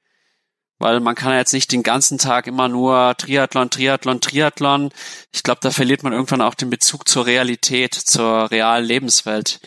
Weil 0.79 1.01
man 1.01 1.15
kann 1.15 1.31
ja 1.31 1.37
jetzt 1.37 1.53
nicht 1.53 1.71
den 1.71 1.83
ganzen 1.83 2.17
Tag 2.17 2.47
immer 2.47 2.69
nur 2.69 3.15
Triathlon, 3.17 3.69
Triathlon, 3.69 4.21
Triathlon. 4.21 4.89
Ich 5.31 5.43
glaube, 5.43 5.59
da 5.61 5.71
verliert 5.71 6.03
man 6.03 6.13
irgendwann 6.13 6.41
auch 6.41 6.55
den 6.55 6.69
Bezug 6.69 7.07
zur 7.07 7.25
Realität, 7.25 7.93
zur 7.93 8.49
realen 8.51 8.85
Lebenswelt. 8.85 9.59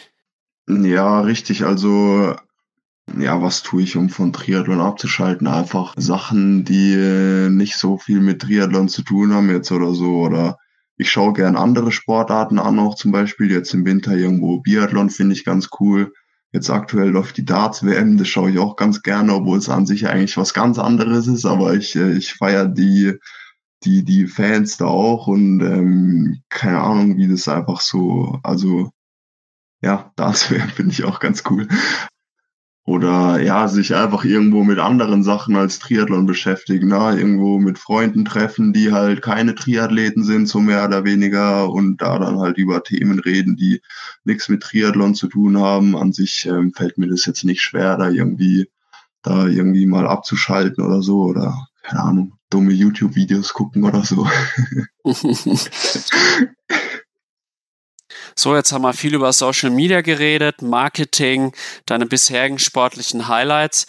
Ja, 0.66 1.20
richtig. 1.20 1.64
Also 1.64 2.36
ja, 3.18 3.40
was 3.40 3.62
tue 3.62 3.82
ich, 3.82 3.96
um 3.96 4.08
von 4.08 4.32
Triathlon 4.32 4.80
abzuschalten? 4.80 5.46
Einfach 5.46 5.94
Sachen, 5.96 6.64
die 6.64 7.48
nicht 7.50 7.76
so 7.76 7.98
viel 7.98 8.20
mit 8.20 8.42
Triathlon 8.42 8.88
zu 8.88 9.02
tun 9.02 9.32
haben 9.32 9.50
jetzt 9.50 9.70
oder 9.70 9.94
so 9.94 10.20
oder 10.22 10.58
ich 10.96 11.10
schaue 11.10 11.34
gern 11.34 11.56
andere 11.56 11.92
Sportarten 11.92 12.58
an, 12.58 12.78
auch 12.78 12.94
zum 12.94 13.12
Beispiel 13.12 13.50
jetzt 13.50 13.74
im 13.74 13.84
Winter 13.84 14.16
irgendwo 14.16 14.60
Biathlon 14.60 15.10
finde 15.10 15.34
ich 15.34 15.44
ganz 15.44 15.68
cool. 15.80 16.12
Jetzt 16.52 16.70
aktuell 16.70 17.10
läuft 17.10 17.36
die 17.36 17.44
Darts-WM, 17.44 18.16
das 18.16 18.28
schaue 18.28 18.50
ich 18.50 18.58
auch 18.58 18.76
ganz 18.76 19.02
gerne, 19.02 19.34
obwohl 19.34 19.58
es 19.58 19.68
an 19.68 19.84
sich 19.84 20.08
eigentlich 20.08 20.36
was 20.36 20.54
ganz 20.54 20.78
anderes 20.78 21.26
ist, 21.26 21.44
aber 21.44 21.74
ich, 21.74 21.96
äh, 21.96 22.12
ich 22.12 22.34
feiere 22.34 22.66
die, 22.66 23.14
die, 23.84 24.04
die 24.04 24.26
Fans 24.26 24.78
da 24.78 24.86
auch 24.86 25.26
und 25.26 25.60
ähm, 25.60 26.42
keine 26.48 26.80
Ahnung, 26.80 27.16
wie 27.16 27.28
das 27.28 27.48
einfach 27.48 27.80
so, 27.80 28.40
also 28.42 28.90
ja, 29.82 30.12
Darts-WM 30.16 30.68
finde 30.76 30.92
ich 30.92 31.04
auch 31.04 31.20
ganz 31.20 31.42
cool 31.50 31.68
oder 32.86 33.42
ja, 33.42 33.66
sich 33.66 33.96
einfach 33.96 34.24
irgendwo 34.24 34.62
mit 34.62 34.78
anderen 34.78 35.24
Sachen 35.24 35.56
als 35.56 35.80
Triathlon 35.80 36.24
beschäftigen, 36.24 36.86
ne? 36.88 37.16
irgendwo 37.18 37.58
mit 37.58 37.80
Freunden 37.80 38.24
treffen, 38.24 38.72
die 38.72 38.92
halt 38.92 39.22
keine 39.22 39.56
Triathleten 39.56 40.22
sind, 40.22 40.48
so 40.48 40.60
mehr 40.60 40.84
oder 40.86 41.04
weniger, 41.04 41.68
und 41.68 42.00
da 42.00 42.16
dann 42.20 42.38
halt 42.38 42.58
über 42.58 42.84
Themen 42.84 43.18
reden, 43.18 43.56
die 43.56 43.82
nichts 44.22 44.48
mit 44.48 44.62
Triathlon 44.62 45.16
zu 45.16 45.26
tun 45.26 45.58
haben. 45.58 45.96
An 45.96 46.12
sich 46.12 46.46
ähm, 46.46 46.72
fällt 46.72 46.96
mir 46.96 47.08
das 47.08 47.26
jetzt 47.26 47.42
nicht 47.42 47.60
schwer, 47.60 47.96
da 47.96 48.08
irgendwie, 48.08 48.68
da 49.20 49.48
irgendwie 49.48 49.86
mal 49.86 50.06
abzuschalten 50.06 50.84
oder 50.84 51.02
so, 51.02 51.22
oder 51.22 51.66
keine 51.82 52.02
Ahnung, 52.02 52.34
dumme 52.50 52.72
YouTube-Videos 52.72 53.52
gucken 53.52 53.82
oder 53.82 54.04
so. 54.04 54.28
So, 58.38 58.54
jetzt 58.54 58.70
haben 58.70 58.82
wir 58.82 58.92
viel 58.92 59.14
über 59.14 59.32
Social 59.32 59.70
Media 59.70 60.02
geredet, 60.02 60.60
Marketing, 60.60 61.54
deine 61.86 62.04
bisherigen 62.04 62.58
sportlichen 62.58 63.28
Highlights. 63.28 63.86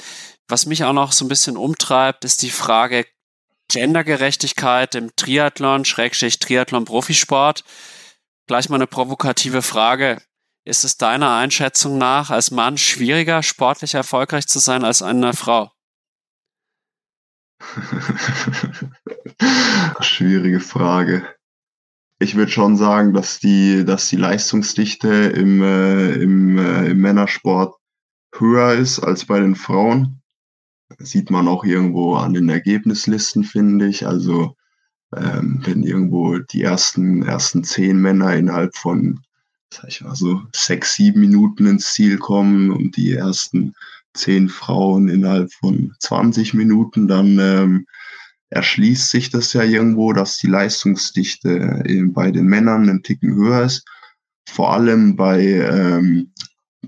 Was 0.47 0.65
mich 0.65 0.85
auch 0.85 0.93
noch 0.93 1.11
so 1.11 1.25
ein 1.25 1.27
bisschen 1.27 1.57
umtreibt, 1.57 2.23
ist 2.23 2.41
die 2.41 2.49
Frage 2.49 3.05
Gendergerechtigkeit 3.69 4.95
im 4.95 5.13
Triathlon, 5.17 5.83
Schrägstrich 5.83 6.39
Triathlon 6.39 6.85
Profisport. 6.85 7.65
Gleich 8.47 8.69
mal 8.69 8.77
eine 8.77 8.87
provokative 8.87 9.61
Frage. 9.61 10.21
Ist 10.63 10.85
es 10.85 10.95
deiner 10.95 11.35
Einschätzung 11.35 11.97
nach 11.97 12.29
als 12.29 12.49
Mann 12.49 12.77
schwieriger, 12.77 13.43
sportlich 13.43 13.95
erfolgreich 13.95 14.47
zu 14.47 14.59
sein 14.59 14.85
als 14.85 15.01
eine 15.01 15.33
Frau? 15.33 15.73
Schwierige 19.99 20.61
Frage 20.61 21.27
ich 22.19 22.35
würde 22.35 22.51
schon 22.51 22.77
sagen, 22.77 23.13
dass 23.13 23.39
die, 23.39 23.85
dass 23.85 24.09
die 24.09 24.15
Leistungsdichte 24.15 25.07
im, 25.07 25.61
äh, 25.61 26.13
im, 26.13 26.57
äh, 26.57 26.89
im 26.89 26.99
Männersport 26.99 27.75
höher 28.33 28.73
ist 28.73 28.99
als 28.99 29.25
bei 29.25 29.39
den 29.39 29.55
Frauen. 29.55 30.21
Das 30.97 31.09
sieht 31.09 31.29
man 31.29 31.47
auch 31.47 31.63
irgendwo 31.63 32.15
an 32.15 32.33
den 32.33 32.49
Ergebnislisten, 32.49 33.43
finde 33.43 33.87
ich. 33.87 34.07
Also 34.07 34.55
ähm, 35.15 35.61
wenn 35.63 35.83
irgendwo 35.83 36.37
die 36.39 36.63
ersten, 36.63 37.23
ersten 37.23 37.63
zehn 37.63 37.99
Männer 37.99 38.35
innerhalb 38.35 38.75
von, 38.75 39.21
sag 39.71 39.89
ich 39.89 40.01
mal 40.01 40.15
so, 40.15 40.41
sechs, 40.53 40.95
sieben 40.95 41.21
Minuten 41.21 41.67
ins 41.67 41.93
Ziel 41.93 42.17
kommen 42.17 42.71
und 42.71 42.97
die 42.97 43.13
ersten 43.13 43.75
zehn 44.13 44.49
Frauen 44.49 45.07
innerhalb 45.07 45.53
von 45.53 45.93
20 45.99 46.55
Minuten, 46.55 47.07
dann 47.07 47.37
ähm, 47.39 47.87
erschließt 48.49 49.09
sich 49.09 49.29
das 49.29 49.53
ja 49.53 49.63
irgendwo, 49.63 50.13
dass 50.13 50.37
die 50.37 50.47
Leistungsdichte 50.47 51.83
bei 52.13 52.31
den 52.31 52.45
Männern 52.45 52.89
einen 52.89 53.03
Ticken 53.03 53.35
höher 53.35 53.63
ist. 53.63 53.85
Vor 54.47 54.73
allem 54.73 55.15
bei, 55.15 55.41
ähm, 55.41 56.31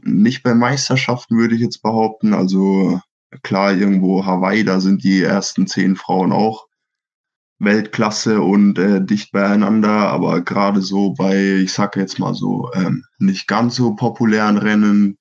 nicht 0.02 0.44
bei 0.44 0.54
Meisterschaften 0.54 1.38
würde 1.38 1.56
ich 1.56 1.62
jetzt 1.62 1.82
behaupten. 1.82 2.34
Also 2.34 3.02
klar, 3.44 3.74
irgendwo 3.74 4.26
Hawaii, 4.26 4.64
da 4.64 4.80
sind 4.80 5.04
die 5.04 5.22
ersten 5.22 5.68
zehn 5.68 5.96
Frauen 5.96 6.32
auch 6.32 6.68
Weltklasse 7.60 8.42
und 8.42 8.80
äh, 8.80 9.04
dicht 9.04 9.34
beieinander, 9.34 9.90
aber 9.90 10.42
gerade 10.42 10.82
so 10.82 11.14
bei, 11.14 11.56
ich 11.56 11.74
sage 11.74 12.00
jetzt 12.00 12.18
mal 12.18 12.34
so, 12.34 12.72
ähm, 12.74 13.04
nicht 13.18 13.48
ganz 13.48 13.76
so 13.76 13.96
populären 13.96 14.58
Rennen, 14.58 15.18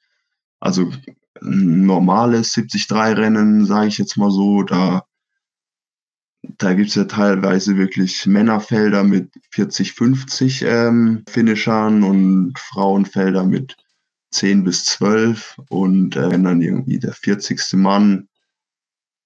also 0.61 0.92
normales 1.40 2.55
73-Rennen, 2.55 3.66
sage 3.66 3.88
ich 3.88 3.98
jetzt 3.98 4.16
mal 4.16 4.31
so, 4.31 4.62
da 4.62 5.03
da 6.57 6.75
gibt's 6.75 6.95
ja 6.95 7.05
teilweise 7.05 7.77
wirklich 7.77 8.27
Männerfelder 8.27 9.05
mit 9.05 9.31
40, 9.51 9.93
50 9.93 10.63
ähm, 10.63 11.25
Finishern 11.29 12.03
und 12.03 12.59
Frauenfelder 12.59 13.45
mit 13.45 13.77
10 14.31 14.65
bis 14.65 14.85
12. 14.87 15.57
Und 15.69 16.17
äh, 16.17 16.31
wenn 16.31 16.45
dann 16.45 16.63
irgendwie 16.63 16.99
der 16.99 17.13
40. 17.13 17.75
Mann 17.75 18.29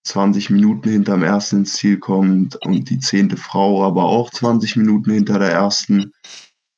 20 0.05 0.51
Minuten 0.51 0.91
hinterm 0.91 1.23
ersten 1.23 1.59
ins 1.59 1.75
Ziel 1.75 1.99
kommt 1.99 2.57
und 2.67 2.91
die 2.91 2.99
zehnte 2.99 3.37
Frau 3.37 3.85
aber 3.85 4.05
auch 4.05 4.31
20 4.31 4.77
Minuten 4.77 5.13
hinter 5.13 5.39
der 5.39 5.53
ersten, 5.53 6.13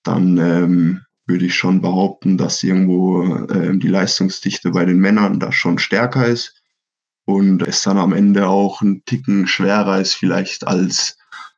dann 0.03 0.37
ähm, 0.37 1.01
würde 1.27 1.47
ich 1.47 1.55
schon 1.55 1.81
behaupten, 1.81 2.37
dass 2.37 2.63
irgendwo 2.63 3.23
äh, 3.47 3.79
die 3.79 3.89
Leistungsdichte 3.89 4.73
bei 4.73 4.85
den 4.85 4.99
Männern 4.99 5.41
da 5.41 5.53
schon 5.53 5.79
stärker 5.79 6.27
ist 6.27 6.64
und 7.27 7.63
es 7.63 7.83
dann 7.83 7.99
am 7.99 8.13
Ende 8.13 8.49
auch 8.49 8.83
ein 8.83 9.03
Ticken 9.05 9.47
schwerer 9.47 10.01
ist 10.01 10.15
vielleicht 10.15 10.67
als, 10.67 11.17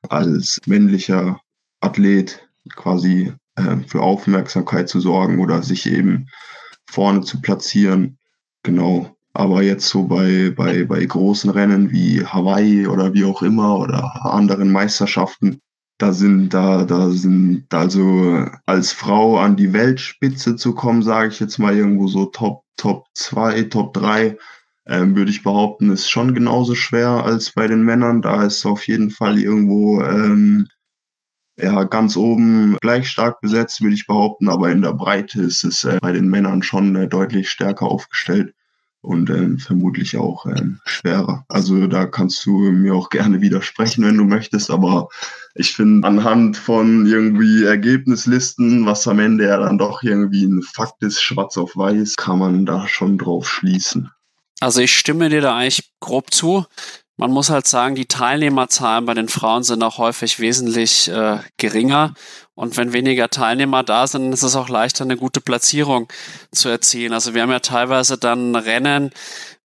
als 0.08 0.60
männlicher 0.66 1.40
Athlet 1.80 2.46
quasi 2.74 3.32
äh, 3.56 3.76
für 3.86 4.00
Aufmerksamkeit 4.00 4.88
zu 4.88 5.00
sorgen 5.00 5.40
oder 5.40 5.62
sich 5.62 5.86
eben 5.86 6.28
vorne 6.88 7.22
zu 7.22 7.40
platzieren. 7.40 8.18
Genau. 8.62 9.16
Aber 9.32 9.62
jetzt 9.62 9.88
so 9.88 10.04
bei, 10.04 10.52
bei, 10.56 10.84
bei 10.84 11.04
großen 11.04 11.50
Rennen 11.50 11.90
wie 11.90 12.24
Hawaii 12.24 12.86
oder 12.86 13.12
wie 13.12 13.24
auch 13.24 13.42
immer 13.42 13.78
oder 13.78 14.24
anderen 14.24 14.72
Meisterschaften, 14.72 15.60
da 15.98 16.12
sind, 16.12 16.54
da, 16.54 16.84
da 16.84 17.10
sind, 17.10 17.66
also 17.70 18.46
als 18.64 18.92
Frau 18.92 19.38
an 19.38 19.56
die 19.56 19.72
Weltspitze 19.72 20.56
zu 20.56 20.74
kommen, 20.74 21.02
sage 21.02 21.28
ich 21.28 21.40
jetzt 21.40 21.58
mal 21.58 21.76
irgendwo 21.76 22.06
so 22.06 22.26
Top, 22.26 22.64
Top 22.76 23.06
2, 23.14 23.64
Top 23.64 23.92
3, 23.94 24.38
ähm, 24.86 25.16
würde 25.16 25.30
ich 25.30 25.42
behaupten, 25.42 25.90
ist 25.90 26.08
schon 26.08 26.34
genauso 26.34 26.74
schwer 26.74 27.24
als 27.24 27.52
bei 27.52 27.66
den 27.66 27.82
Männern. 27.82 28.22
Da 28.22 28.44
ist 28.44 28.64
auf 28.66 28.86
jeden 28.86 29.10
Fall 29.10 29.38
irgendwo 29.38 30.02
ähm, 30.02 30.68
ja, 31.58 31.84
ganz 31.84 32.16
oben 32.16 32.76
gleich 32.80 33.08
stark 33.08 33.40
besetzt, 33.40 33.82
würde 33.82 33.94
ich 33.94 34.06
behaupten, 34.06 34.48
aber 34.48 34.70
in 34.70 34.82
der 34.82 34.92
Breite 34.92 35.42
ist 35.42 35.64
es 35.64 35.84
äh, 35.84 35.98
bei 36.00 36.12
den 36.12 36.28
Männern 36.28 36.62
schon 36.62 36.94
äh, 36.96 37.08
deutlich 37.08 37.50
stärker 37.50 37.86
aufgestellt 37.86 38.54
und 39.00 39.30
ähm, 39.30 39.58
vermutlich 39.58 40.18
auch 40.18 40.46
ähm, 40.46 40.80
schwerer. 40.84 41.44
Also 41.48 41.86
da 41.86 42.06
kannst 42.06 42.44
du 42.44 42.58
mir 42.58 42.94
auch 42.94 43.08
gerne 43.08 43.40
widersprechen, 43.40 44.04
wenn 44.04 44.18
du 44.18 44.24
möchtest, 44.24 44.70
aber 44.70 45.08
ich 45.54 45.74
finde 45.74 46.06
anhand 46.06 46.56
von 46.56 47.06
irgendwie 47.06 47.64
Ergebnislisten, 47.64 48.84
was 48.84 49.08
am 49.08 49.20
Ende 49.20 49.46
ja 49.46 49.58
dann 49.58 49.78
doch 49.78 50.02
irgendwie 50.02 50.44
ein 50.44 50.62
Fakt 50.62 51.02
ist, 51.02 51.22
schwarz 51.22 51.56
auf 51.56 51.76
weiß, 51.76 52.16
kann 52.16 52.38
man 52.38 52.66
da 52.66 52.86
schon 52.86 53.16
drauf 53.16 53.48
schließen. 53.48 54.10
Also 54.60 54.80
ich 54.80 54.94
stimme 54.94 55.28
dir 55.28 55.40
da 55.40 55.56
eigentlich 55.56 55.90
grob 56.00 56.32
zu. 56.32 56.64
Man 57.18 57.30
muss 57.30 57.48
halt 57.48 57.66
sagen, 57.66 57.94
die 57.94 58.06
Teilnehmerzahlen 58.06 59.06
bei 59.06 59.14
den 59.14 59.28
Frauen 59.28 59.62
sind 59.62 59.82
auch 59.82 59.98
häufig 59.98 60.38
wesentlich 60.38 61.08
äh, 61.08 61.38
geringer. 61.56 62.14
Und 62.54 62.76
wenn 62.76 62.92
weniger 62.92 63.28
Teilnehmer 63.28 63.82
da 63.82 64.06
sind, 64.06 64.32
ist 64.32 64.42
es 64.42 64.56
auch 64.56 64.68
leichter, 64.68 65.04
eine 65.04 65.16
gute 65.16 65.40
Platzierung 65.40 66.08
zu 66.52 66.68
erzielen. 66.68 67.12
Also 67.12 67.34
wir 67.34 67.42
haben 67.42 67.50
ja 67.50 67.60
teilweise 67.60 68.18
dann 68.18 68.54
Rennen, 68.54 69.10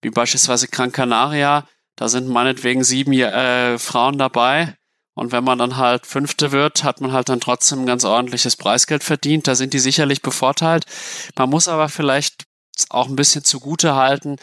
wie 0.00 0.10
beispielsweise 0.10 0.68
Gran 0.68 0.92
Canaria, 0.92 1.66
da 1.96 2.08
sind 2.08 2.28
meinetwegen 2.28 2.84
sieben 2.84 3.12
äh, 3.12 3.78
Frauen 3.78 4.18
dabei. 4.18 4.76
Und 5.14 5.30
wenn 5.30 5.44
man 5.44 5.58
dann 5.58 5.76
halt 5.76 6.06
Fünfte 6.06 6.52
wird, 6.52 6.84
hat 6.84 7.02
man 7.02 7.12
halt 7.12 7.28
dann 7.28 7.40
trotzdem 7.40 7.80
ein 7.80 7.86
ganz 7.86 8.04
ordentliches 8.04 8.56
Preisgeld 8.56 9.04
verdient. 9.04 9.46
Da 9.46 9.54
sind 9.54 9.74
die 9.74 9.78
sicherlich 9.78 10.22
bevorteilt. 10.22 10.86
Man 11.36 11.50
muss 11.50 11.68
aber 11.68 11.90
vielleicht 11.90 12.44
auch 12.90 13.08
ein 13.08 13.16
bisschen 13.16 13.44
zugute 13.44 13.94
halten, 13.94 14.36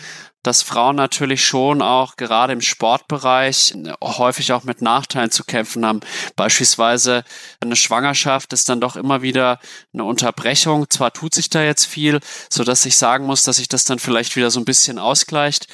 dass 0.44 0.62
Frauen 0.62 0.96
natürlich 0.96 1.44
schon 1.44 1.82
auch 1.82 2.16
gerade 2.16 2.54
im 2.54 2.62
Sportbereich 2.62 3.74
häufig 4.02 4.54
auch 4.54 4.64
mit 4.64 4.82
Nachteilen 4.82 5.32
zu 5.32 5.44
kämpfen 5.44 5.86
haben. 5.86 6.00
Beispielsweise 6.36 7.24
eine 7.60 7.76
Schwangerschaft 7.76 8.54
ist 8.54 8.70
dann 8.70 8.80
doch 8.80 8.96
immer 8.96 9.22
wieder 9.22 9.60
eine 9.94 10.06
Unterbrechung. 10.06 10.90
Zwar 10.90 11.12
tut 11.12 11.34
sich 11.34 11.50
da 11.50 11.64
jetzt 11.64 11.86
viel, 11.86 12.20
so 12.50 12.64
dass 12.64 12.86
ich 12.86 12.98
sagen 12.98 13.26
muss, 13.26 13.44
dass 13.44 13.58
sich 13.58 13.68
das 13.68 13.84
dann 13.84 14.00
vielleicht 14.00 14.36
wieder 14.36 14.50
so 14.50 14.60
ein 14.60 14.66
bisschen 14.66 14.98
ausgleicht. 14.98 15.74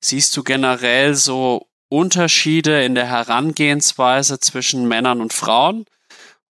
Siehst 0.00 0.36
du 0.36 0.42
generell 0.42 1.14
so 1.14 1.68
Unterschiede 1.88 2.84
in 2.84 2.94
der 2.94 3.06
Herangehensweise 3.06 4.40
zwischen 4.40 4.86
Männern 4.88 5.20
und 5.20 5.32
Frauen? 5.32 5.86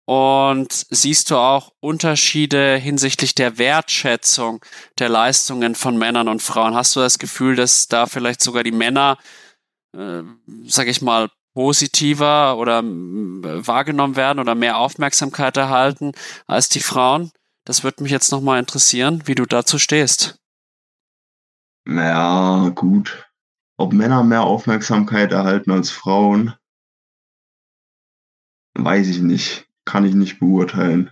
Und 0.07 0.87
siehst 0.91 1.33
du 1.33 1.37
auch 1.37 1.73
Unterschiede 1.81 2.77
hinsichtlich 2.77 3.35
der 3.35 3.59
Wertschätzung 3.59 4.65
der 5.01 5.09
Leistungen 5.09 5.75
von 5.75 5.99
Männern 5.99 6.29
und 6.29 6.43
Frauen? 6.43 6.77
Hast 6.77 6.95
du 6.95 7.01
das 7.01 7.19
Gefühl, 7.19 7.57
dass 7.57 7.89
da 7.89 8.07
vielleicht 8.07 8.41
sogar 8.41 8.63
die 8.63 8.71
Männer, 8.71 9.19
äh, 9.97 10.23
sag 10.67 10.87
ich 10.87 11.03
mal, 11.03 11.29
positiver 11.55 12.57
oder 12.57 12.85
wahrgenommen 12.85 14.15
werden 14.15 14.39
oder 14.39 14.55
mehr 14.55 14.79
Aufmerksamkeit 14.79 15.57
erhalten 15.57 16.13
als 16.47 16.69
die 16.69 16.81
Frauen? 16.81 17.33
Das 17.65 17.83
würde 17.83 18.05
mich 18.05 18.13
jetzt 18.13 18.31
nochmal 18.31 18.61
interessieren, 18.61 19.23
wie 19.27 19.35
du 19.35 19.45
dazu 19.45 19.77
stehst. 19.77 20.39
Naja, 21.85 22.69
gut. 22.69 23.29
Ob 23.77 23.93
Männer 23.93 24.23
mehr 24.23 24.43
Aufmerksamkeit 24.43 25.33
erhalten 25.33 25.73
als 25.73 25.91
Frauen, 25.91 26.55
weiß 28.75 29.09
ich 29.09 29.19
nicht 29.19 29.66
kann 29.87 30.05
ich 30.05 30.15
nicht 30.15 30.39
beurteilen. 30.39 31.11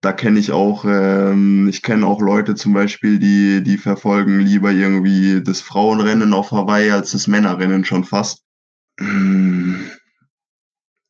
Da 0.00 0.12
kenne 0.12 0.40
ich 0.40 0.50
auch, 0.50 0.84
ähm, 0.84 1.68
ich 1.68 1.82
kenne 1.82 2.06
auch 2.06 2.20
Leute 2.20 2.54
zum 2.54 2.72
Beispiel, 2.72 3.18
die, 3.18 3.62
die 3.62 3.76
verfolgen 3.76 4.40
lieber 4.40 4.72
irgendwie 4.72 5.42
das 5.42 5.60
Frauenrennen 5.60 6.32
auf 6.32 6.50
Hawaii 6.50 6.90
als 6.90 7.12
das 7.12 7.26
Männerrennen 7.26 7.84
schon 7.84 8.04
fast. 8.04 8.42
Hm, 8.98 9.90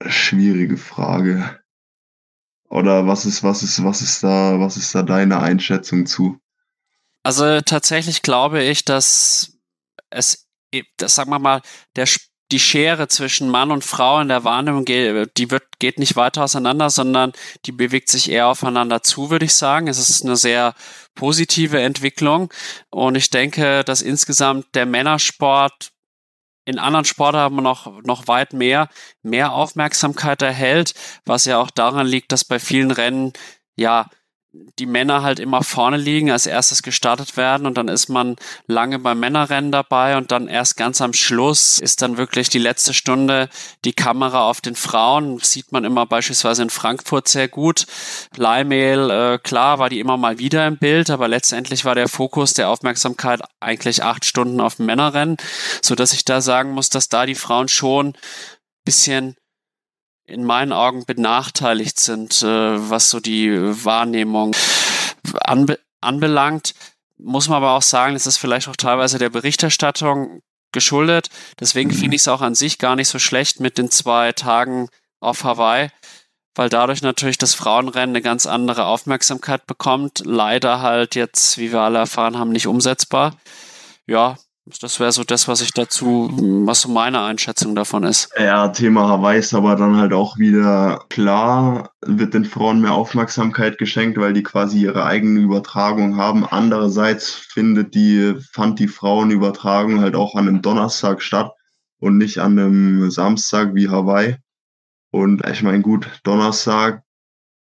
schwierige 0.07 0.77
Frage. 0.77 1.59
Oder 2.69 3.07
was 3.07 3.25
ist, 3.25 3.43
was 3.43 3.63
ist, 3.63 3.83
was 3.85 4.03
ist 4.03 4.23
da, 4.23 4.59
was 4.59 4.77
ist 4.77 4.95
da 4.95 5.03
deine 5.03 5.41
Einschätzung 5.41 6.07
zu? 6.07 6.39
Also 7.23 7.61
tatsächlich 7.61 8.23
glaube 8.23 8.63
ich, 8.63 8.85
dass 8.85 9.59
es, 10.11 10.49
das 10.97 11.15
sagen 11.15 11.31
wir 11.31 11.39
mal, 11.39 11.63
der 11.97 12.07
die 12.53 12.61
Schere 12.61 13.09
zwischen 13.09 13.49
Mann 13.49 13.71
und 13.71 13.85
Frau 13.85 14.21
in 14.21 14.29
der 14.29 14.45
Wahrnehmung 14.45 14.85
geht, 14.85 15.37
die 15.39 15.51
wird, 15.51 15.65
geht 15.79 15.99
nicht 15.99 16.17
weiter 16.17 16.45
auseinander, 16.45 16.91
sondern 16.91 17.33
die 17.65 17.73
bewegt 17.73 18.11
sich 18.11 18.31
eher 18.31 18.49
aufeinander 18.49 19.03
zu, 19.03 19.31
würde 19.31 19.47
ich 19.47 19.55
sagen. 19.55 19.89
Es 19.89 19.99
ist 19.99 20.25
eine 20.25 20.37
sehr 20.37 20.75
positive 21.15 21.81
Entwicklung. 21.81 22.53
Und 22.91 23.17
ich 23.17 23.31
denke, 23.31 23.83
dass 23.85 24.03
insgesamt 24.03 24.67
der 24.75 24.87
Männersport 24.87 25.93
in 26.65 26.79
anderen 26.79 27.05
Sportarten 27.05 27.57
noch, 27.57 28.03
noch 28.03 28.29
weit 28.29 28.53
mehr, 28.53 28.89
mehr 29.23 29.53
Aufmerksamkeit 29.53 30.43
erhält, 30.43 30.95
was 31.25 31.47
ja 31.47 31.59
auch 31.59 31.71
daran 31.71 32.07
liegt, 32.07 32.31
dass 32.31 32.45
bei 32.45 32.61
vielen 32.61 32.93
Rennen 32.93 33.33
ja 33.77 34.09
die 34.79 34.87
Männer 34.87 35.23
halt 35.23 35.41
immer 35.41 35.63
vorne 35.63 35.97
liegen, 35.97 36.31
als 36.31 36.47
erstes 36.47 36.83
gestartet 36.83 37.39
werden 37.39 37.67
und 37.67 37.79
dann 37.79 37.89
ist 37.89 38.11
man 38.11 38.37
lange 38.67 38.99
beim 38.99 39.19
Männerrennen 39.19 39.73
dabei 39.73 40.19
und 40.19 40.31
dann 40.31 40.47
erst 40.47 40.77
ganz 40.77 41.01
am 41.01 41.15
Schluss 41.15 41.79
ist 41.79 42.03
dann 42.03 42.19
wirklich 42.19 42.51
die 42.51 42.59
letzte 42.59 42.93
Stunde 42.93 43.49
die 43.87 43.95
Kamera 43.95 44.49
auf 44.49 44.61
den 44.61 44.75
Frauen. 44.75 45.39
Sieht 45.39 45.73
man 45.73 45.85
immer 45.85 46.05
beispielsweise 46.05 46.63
in 46.63 46.71
Frankfurt 46.71 47.29
sehr 47.29 47.49
gut. 47.49 47.87
Leihmehl, 48.37 49.11
äh, 49.11 49.39
klar, 49.39 49.79
war 49.79 49.89
die 49.89 50.01
immer 50.01 50.19
mal 50.19 50.39
wieder 50.39 50.67
im 50.67 50.77
Bild, 50.77 51.09
aber 51.09 51.29
letztendlich 51.29 51.87
war 51.87 51.95
der 51.95 52.09
Fokus 52.09 52.53
der 52.53 52.69
Aufmerksamkeit 52.69 53.41
eigentlich 53.61 54.03
acht 54.03 54.27
Stunden 54.27 54.61
auf 54.61 54.75
dem 54.75 54.87
Männerrennen, 54.87 55.39
so 55.81 55.95
dass 55.95 56.13
ich 56.13 56.27
da 56.27 56.43
sagen 56.43 56.73
muss, 56.73 56.91
dass 56.91 57.09
da 57.09 57.25
die 57.25 57.35
Frauen 57.35 57.69
schon 57.69 58.15
bisschen 58.85 59.37
in 60.27 60.45
meinen 60.45 60.73
Augen 60.73 61.05
benachteiligt 61.05 61.99
sind, 61.99 62.43
äh, 62.43 62.91
was 62.91 63.11
so 63.11 63.21
die 63.21 63.53
Wahrnehmung 63.85 64.55
anbe 65.41 65.79
anbelangt. 66.01 66.75
Muss 67.19 67.49
man 67.49 67.59
aber 67.59 67.73
auch 67.73 67.83
sagen, 67.83 68.17
es 68.17 68.27
ist 68.27 68.39
vielleicht 68.39 68.69
auch 68.69 68.77
teilweise 68.77 69.19
der 69.19 69.31
Berichterstattung 69.31 70.43
geschuldet. 70.73 71.29
Deswegen 71.61 71.91
mhm. 71.91 71.95
finde 71.95 72.17
ich 72.17 72.23
es 72.23 72.29
auch 72.29 72.41
an 72.41 72.55
sich 72.55 72.79
gar 72.79 72.97
nicht 72.97 73.09
so 73.09 73.19
schlecht 73.19 73.61
mit 73.61 73.79
den 73.79 73.91
zwei 73.91 74.33
Tagen 74.33 74.89
auf 75.21 75.45
Hawaii, 75.45 75.91
weil 76.55 76.69
dadurch 76.69 77.03
natürlich 77.03 77.39
das 77.39 77.55
Frauenrennen 77.55 78.17
eine 78.17 78.23
ganz 78.23 78.47
andere 78.47 78.87
Aufmerksamkeit 78.87 79.67
bekommt. 79.67 80.23
Leider 80.25 80.81
halt 80.81 81.15
jetzt, 81.15 81.59
wie 81.59 81.73
wir 81.73 81.81
alle 81.81 82.01
erfahren 82.01 82.39
haben, 82.39 82.51
nicht 82.51 82.67
umsetzbar. 82.67 83.37
Ja, 84.07 84.37
das 84.81 85.01
wäre 85.01 85.11
so 85.11 85.25
das, 85.25 85.49
was 85.49 85.61
ich 85.61 85.73
dazu, 85.73 86.31
was 86.65 86.83
so 86.83 86.89
meine 86.89 87.21
Einschätzung 87.21 87.75
davon 87.75 88.05
ist. 88.05 88.31
Ja, 88.39 88.69
Thema 88.69 89.09
Hawaii 89.09 89.39
ist 89.39 89.55
aber 89.55 89.75
dann 89.75 89.97
halt 89.97 90.13
auch 90.13 90.39
wieder 90.39 91.05
klar, 91.09 91.91
wird 92.01 92.35
den 92.35 92.45
Frauen 92.45 92.81
mehr 92.81 92.93
Aufmerksamkeit 92.93 93.79
geschenkt, 93.79 94.19
weil 94.19 94.33
die 94.33 94.45
quasi 94.45 94.83
ihre 94.83 95.05
eigene 95.05 95.41
Übertragung 95.41 96.17
haben. 96.17 96.47
Andererseits 96.47 97.31
findet 97.31 97.95
die, 97.95 98.35
fand 98.53 98.79
die 98.79 98.89
Frauenübertragung 98.89 100.01
halt 100.01 100.15
auch 100.15 100.37
an 100.37 100.47
einem 100.47 100.63
Donnerstag 100.63 101.23
statt 101.23 101.53
und 101.99 102.19
nicht 102.19 102.39
an 102.39 102.59
einem 102.59 103.11
Samstag 103.11 103.75
wie 103.75 103.89
Hawaii. 103.89 104.37
Und 105.11 105.47
ich 105.49 105.63
meine, 105.63 105.83
gut, 105.83 106.09
Donnerstag 106.23 107.03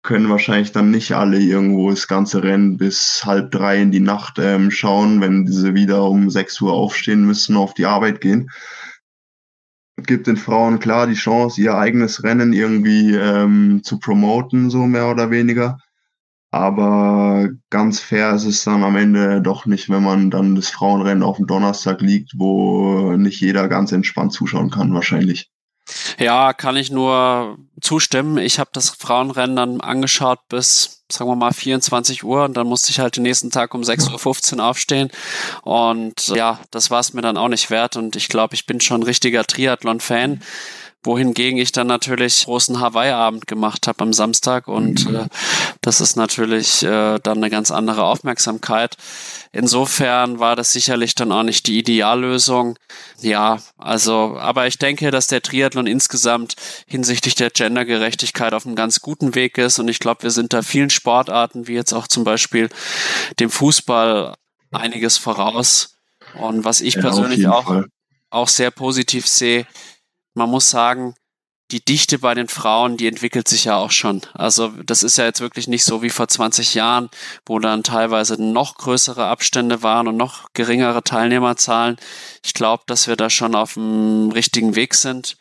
können 0.08 0.30
wahrscheinlich 0.30 0.72
dann 0.72 0.90
nicht 0.90 1.12
alle 1.12 1.38
irgendwo 1.38 1.90
das 1.90 2.08
ganze 2.08 2.42
Rennen 2.42 2.78
bis 2.78 3.26
halb 3.26 3.50
drei 3.50 3.82
in 3.82 3.90
die 3.90 4.00
Nacht 4.00 4.38
ähm, 4.38 4.70
schauen, 4.70 5.20
wenn 5.20 5.46
sie 5.46 5.74
wieder 5.74 6.02
um 6.04 6.30
sechs 6.30 6.58
Uhr 6.62 6.72
aufstehen 6.72 7.26
müssen, 7.26 7.58
auf 7.58 7.74
die 7.74 7.84
Arbeit 7.84 8.22
gehen. 8.22 8.48
Gibt 9.98 10.26
den 10.26 10.38
Frauen 10.38 10.78
klar 10.78 11.06
die 11.08 11.12
Chance, 11.12 11.60
ihr 11.60 11.74
eigenes 11.74 12.24
Rennen 12.24 12.54
irgendwie 12.54 13.16
ähm, 13.16 13.82
zu 13.84 13.98
promoten, 13.98 14.70
so 14.70 14.86
mehr 14.86 15.10
oder 15.10 15.30
weniger. 15.30 15.78
Aber 16.50 17.50
ganz 17.68 18.00
fair 18.00 18.32
ist 18.32 18.46
es 18.46 18.64
dann 18.64 18.84
am 18.84 18.96
Ende 18.96 19.42
doch 19.42 19.66
nicht, 19.66 19.90
wenn 19.90 20.02
man 20.02 20.30
dann 20.30 20.54
das 20.54 20.70
Frauenrennen 20.70 21.22
auf 21.22 21.36
dem 21.36 21.46
Donnerstag 21.46 22.00
liegt, 22.00 22.32
wo 22.38 23.14
nicht 23.18 23.42
jeder 23.42 23.68
ganz 23.68 23.92
entspannt 23.92 24.32
zuschauen 24.32 24.70
kann, 24.70 24.94
wahrscheinlich. 24.94 25.50
Ja, 26.18 26.52
kann 26.52 26.76
ich 26.76 26.90
nur 26.90 27.58
zustimmen. 27.80 28.38
Ich 28.38 28.58
habe 28.58 28.70
das 28.72 28.90
Frauenrennen 28.90 29.56
dann 29.56 29.80
angeschaut 29.80 30.40
bis, 30.48 31.04
sagen 31.10 31.30
wir 31.30 31.36
mal, 31.36 31.52
24 31.52 32.24
Uhr 32.24 32.44
und 32.44 32.56
dann 32.56 32.66
musste 32.66 32.90
ich 32.90 33.00
halt 33.00 33.16
den 33.16 33.22
nächsten 33.22 33.50
Tag 33.50 33.74
um 33.74 33.82
6.15 33.82 34.58
Uhr 34.58 34.64
aufstehen. 34.64 35.10
Und 35.62 36.28
ja, 36.28 36.60
das 36.70 36.90
war 36.90 37.00
es 37.00 37.12
mir 37.12 37.22
dann 37.22 37.36
auch 37.36 37.48
nicht 37.48 37.70
wert. 37.70 37.96
Und 37.96 38.16
ich 38.16 38.28
glaube, 38.28 38.54
ich 38.54 38.66
bin 38.66 38.80
schon 38.80 39.00
ein 39.00 39.04
richtiger 39.04 39.44
Triathlon-Fan 39.44 40.42
wohingegen 41.02 41.58
ich 41.58 41.72
dann 41.72 41.86
natürlich 41.86 42.44
großen 42.44 42.80
Hawaii-Abend 42.80 43.46
gemacht 43.46 43.86
habe 43.86 44.02
am 44.02 44.12
Samstag 44.12 44.66
und 44.68 45.08
mhm. 45.08 45.16
äh, 45.16 45.26
das 45.80 46.00
ist 46.00 46.16
natürlich 46.16 46.82
äh, 46.82 47.18
dann 47.22 47.38
eine 47.38 47.50
ganz 47.50 47.70
andere 47.70 48.04
Aufmerksamkeit. 48.04 48.96
Insofern 49.52 50.40
war 50.40 50.56
das 50.56 50.72
sicherlich 50.72 51.14
dann 51.14 51.32
auch 51.32 51.44
nicht 51.44 51.66
die 51.66 51.78
Ideallösung. 51.78 52.78
Ja, 53.20 53.58
also, 53.78 54.36
aber 54.38 54.66
ich 54.66 54.78
denke, 54.78 55.10
dass 55.10 55.28
der 55.28 55.40
Triathlon 55.40 55.86
insgesamt 55.86 56.56
hinsichtlich 56.86 57.34
der 57.36 57.50
Gendergerechtigkeit 57.50 58.52
auf 58.52 58.66
einem 58.66 58.76
ganz 58.76 59.00
guten 59.00 59.34
Weg 59.34 59.56
ist 59.56 59.78
und 59.78 59.88
ich 59.88 60.00
glaube, 60.00 60.24
wir 60.24 60.30
sind 60.30 60.52
da 60.52 60.62
vielen 60.62 60.90
Sportarten, 60.90 61.68
wie 61.68 61.74
jetzt 61.74 61.92
auch 61.92 62.08
zum 62.08 62.24
Beispiel 62.24 62.68
dem 63.38 63.50
Fußball, 63.50 64.34
einiges 64.72 65.16
voraus. 65.16 65.94
Und 66.34 66.64
was 66.64 66.80
ich 66.80 66.94
ja, 66.94 67.00
persönlich 67.00 67.46
auch, 67.48 67.84
auch 68.30 68.48
sehr 68.48 68.70
positiv 68.70 69.26
sehe, 69.26 69.66
man 70.38 70.50
muss 70.50 70.70
sagen, 70.70 71.14
die 71.70 71.84
Dichte 71.84 72.18
bei 72.18 72.34
den 72.34 72.48
Frauen, 72.48 72.96
die 72.96 73.06
entwickelt 73.06 73.46
sich 73.46 73.64
ja 73.64 73.76
auch 73.76 73.90
schon. 73.90 74.22
Also 74.32 74.68
das 74.68 75.02
ist 75.02 75.18
ja 75.18 75.24
jetzt 75.26 75.40
wirklich 75.40 75.68
nicht 75.68 75.84
so 75.84 76.02
wie 76.02 76.08
vor 76.08 76.26
20 76.26 76.72
Jahren, 76.74 77.10
wo 77.44 77.58
dann 77.58 77.82
teilweise 77.82 78.42
noch 78.42 78.76
größere 78.76 79.26
Abstände 79.26 79.82
waren 79.82 80.08
und 80.08 80.16
noch 80.16 80.48
geringere 80.54 81.04
Teilnehmerzahlen. 81.04 81.98
Ich 82.42 82.54
glaube, 82.54 82.84
dass 82.86 83.06
wir 83.06 83.16
da 83.16 83.28
schon 83.28 83.54
auf 83.54 83.74
dem 83.74 84.30
richtigen 84.32 84.76
Weg 84.76 84.94
sind. 84.94 85.36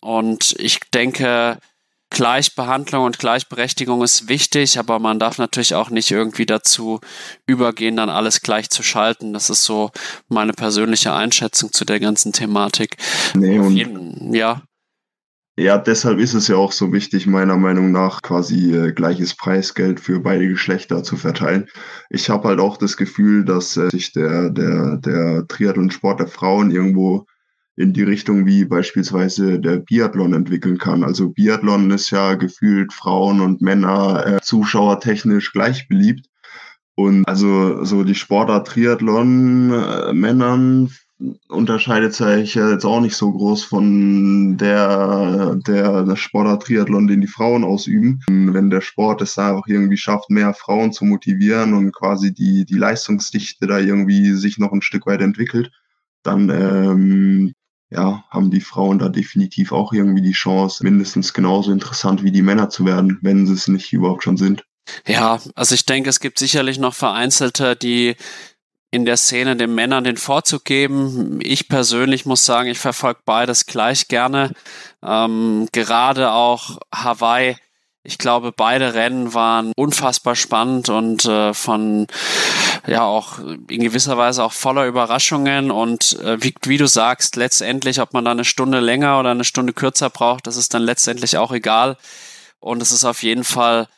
Und 0.00 0.54
ich 0.58 0.80
denke, 0.92 1.58
Gleichbehandlung 2.10 3.04
und 3.04 3.18
Gleichberechtigung 3.18 4.02
ist 4.02 4.28
wichtig, 4.28 4.78
aber 4.78 4.98
man 4.98 5.18
darf 5.18 5.38
natürlich 5.38 5.74
auch 5.74 5.90
nicht 5.90 6.10
irgendwie 6.10 6.46
dazu 6.46 7.00
übergehen, 7.46 7.96
dann 7.96 8.08
alles 8.08 8.40
gleich 8.40 8.70
zu 8.70 8.82
schalten. 8.82 9.32
Das 9.32 9.50
ist 9.50 9.64
so 9.64 9.90
meine 10.28 10.52
persönliche 10.52 11.12
Einschätzung 11.12 11.72
zu 11.72 11.84
der 11.84 12.00
ganzen 12.00 12.32
Thematik. 12.32 12.96
Nee, 13.34 13.58
und 13.58 13.76
jeden, 13.76 14.32
ja. 14.34 14.62
Ja, 15.58 15.76
deshalb 15.76 16.20
ist 16.20 16.34
es 16.34 16.46
ja 16.46 16.54
auch 16.54 16.70
so 16.70 16.92
wichtig, 16.92 17.26
meiner 17.26 17.56
Meinung 17.56 17.90
nach, 17.90 18.22
quasi 18.22 18.72
äh, 18.72 18.92
gleiches 18.92 19.34
Preisgeld 19.34 19.98
für 19.98 20.20
beide 20.20 20.46
Geschlechter 20.46 21.02
zu 21.02 21.16
verteilen. 21.16 21.66
Ich 22.10 22.30
habe 22.30 22.46
halt 22.46 22.60
auch 22.60 22.76
das 22.76 22.96
Gefühl, 22.96 23.44
dass 23.44 23.76
äh, 23.76 23.90
sich 23.90 24.12
der, 24.12 24.50
der, 24.50 24.98
der 24.98 25.48
Triathlon-Sport 25.48 26.20
der 26.20 26.28
Frauen 26.28 26.70
irgendwo 26.70 27.26
in 27.78 27.92
die 27.92 28.02
Richtung 28.02 28.44
wie 28.44 28.64
beispielsweise 28.64 29.60
der 29.60 29.76
Biathlon 29.76 30.34
entwickeln 30.34 30.78
kann. 30.78 31.04
Also 31.04 31.28
Biathlon 31.28 31.92
ist 31.92 32.10
ja 32.10 32.34
gefühlt 32.34 32.92
Frauen 32.92 33.40
und 33.40 33.62
Männer 33.62 34.26
äh, 34.26 34.40
zuschauertechnisch 34.42 35.52
gleich 35.52 35.86
beliebt. 35.86 36.26
Und 36.96 37.24
also 37.28 37.84
so 37.84 38.02
die 38.02 38.16
Sportart 38.16 38.66
Triathlon 38.66 39.72
äh, 39.72 40.12
Männern 40.12 40.90
unterscheidet 41.48 42.14
sich 42.14 42.56
jetzt 42.56 42.84
auch 42.84 43.00
nicht 43.00 43.14
so 43.14 43.30
groß 43.30 43.62
von 43.62 44.56
der, 44.56 45.56
der, 45.64 46.02
der 46.02 46.16
Sportart 46.16 46.64
Triathlon, 46.64 47.06
den 47.06 47.20
die 47.20 47.28
Frauen 47.28 47.62
ausüben. 47.62 48.20
Wenn 48.28 48.70
der 48.70 48.80
Sport 48.80 49.22
es 49.22 49.38
einfach 49.38 49.68
irgendwie 49.68 49.96
schafft, 49.96 50.30
mehr 50.30 50.52
Frauen 50.52 50.92
zu 50.92 51.04
motivieren 51.04 51.74
und 51.74 51.92
quasi 51.92 52.34
die, 52.34 52.64
die 52.64 52.78
Leistungsdichte 52.78 53.68
da 53.68 53.78
irgendwie 53.78 54.32
sich 54.32 54.58
noch 54.58 54.72
ein 54.72 54.82
Stück 54.82 55.06
weit 55.06 55.20
entwickelt, 55.20 55.70
dann 56.24 56.50
ähm, 56.50 57.54
ja, 57.90 58.24
haben 58.30 58.50
die 58.50 58.60
Frauen 58.60 58.98
da 58.98 59.08
definitiv 59.08 59.72
auch 59.72 59.92
irgendwie 59.92 60.22
die 60.22 60.32
Chance, 60.32 60.84
mindestens 60.84 61.32
genauso 61.32 61.72
interessant 61.72 62.22
wie 62.22 62.32
die 62.32 62.42
Männer 62.42 62.68
zu 62.68 62.84
werden, 62.84 63.18
wenn 63.22 63.46
sie 63.46 63.54
es 63.54 63.68
nicht 63.68 63.92
überhaupt 63.92 64.24
schon 64.24 64.36
sind. 64.36 64.64
Ja, 65.06 65.38
also 65.54 65.74
ich 65.74 65.86
denke, 65.86 66.10
es 66.10 66.20
gibt 66.20 66.38
sicherlich 66.38 66.78
noch 66.78 66.94
Vereinzelte, 66.94 67.76
die 67.76 68.16
in 68.90 69.04
der 69.04 69.16
Szene 69.16 69.56
den 69.56 69.74
Männern 69.74 70.04
den 70.04 70.16
Vorzug 70.16 70.64
geben. 70.64 71.40
Ich 71.42 71.68
persönlich 71.68 72.24
muss 72.24 72.44
sagen, 72.44 72.70
ich 72.70 72.78
verfolge 72.78 73.20
beides 73.24 73.66
gleich 73.66 74.08
gerne. 74.08 74.52
Ähm, 75.02 75.68
gerade 75.72 76.32
auch 76.32 76.78
Hawaii. 76.94 77.56
Ich 78.04 78.16
glaube, 78.16 78.52
beide 78.52 78.94
Rennen 78.94 79.34
waren 79.34 79.72
unfassbar 79.76 80.34
spannend 80.34 80.88
und 80.88 81.24
äh, 81.24 81.52
von 81.52 82.06
ja 82.86 83.02
auch 83.02 83.38
in 83.38 83.82
gewisser 83.82 84.16
Weise 84.16 84.44
auch 84.44 84.52
voller 84.52 84.86
Überraschungen 84.86 85.70
und 85.70 86.18
äh, 86.20 86.42
wie, 86.42 86.54
wie 86.62 86.78
du 86.78 86.86
sagst, 86.86 87.36
letztendlich, 87.36 88.00
ob 88.00 88.14
man 88.14 88.24
da 88.24 88.30
eine 88.30 88.44
Stunde 88.44 88.80
länger 88.80 89.18
oder 89.20 89.32
eine 89.32 89.44
Stunde 89.44 89.72
kürzer 89.72 90.10
braucht, 90.10 90.46
das 90.46 90.56
ist 90.56 90.72
dann 90.74 90.82
letztendlich 90.82 91.36
auch 91.36 91.52
egal. 91.52 91.96
Und 92.60 92.82
es 92.82 92.92
ist 92.92 93.04
auf 93.04 93.22
jeden 93.22 93.44
Fall 93.44 93.88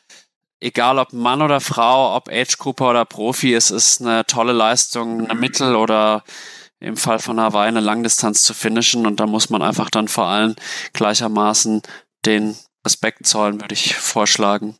egal 0.61 0.99
ob 0.99 1.11
Mann 1.11 1.41
oder 1.41 1.59
Frau, 1.59 2.15
ob 2.15 2.29
Age-Grupper 2.29 2.91
oder 2.91 3.05
Profi, 3.05 3.53
es 3.53 3.71
ist 3.71 4.01
eine 4.01 4.25
tolle 4.25 4.53
Leistung, 4.53 5.29
eine 5.29 5.39
Mittel- 5.39 5.75
oder 5.75 6.23
im 6.79 6.97
Fall 6.97 7.19
von 7.19 7.39
Hawaii 7.39 7.67
eine 7.67 7.79
Langdistanz 7.79 8.43
zu 8.43 8.53
finishen 8.53 9.05
und 9.05 9.19
da 9.19 9.27
muss 9.27 9.49
man 9.49 9.61
einfach 9.61 9.89
dann 9.89 10.07
vor 10.07 10.25
allem 10.25 10.55
gleichermaßen 10.93 11.81
den 12.25 12.55
Respekt 12.85 13.25
zollen, 13.27 13.61
würde 13.61 13.73
ich 13.73 13.95
vorschlagen. 13.95 14.77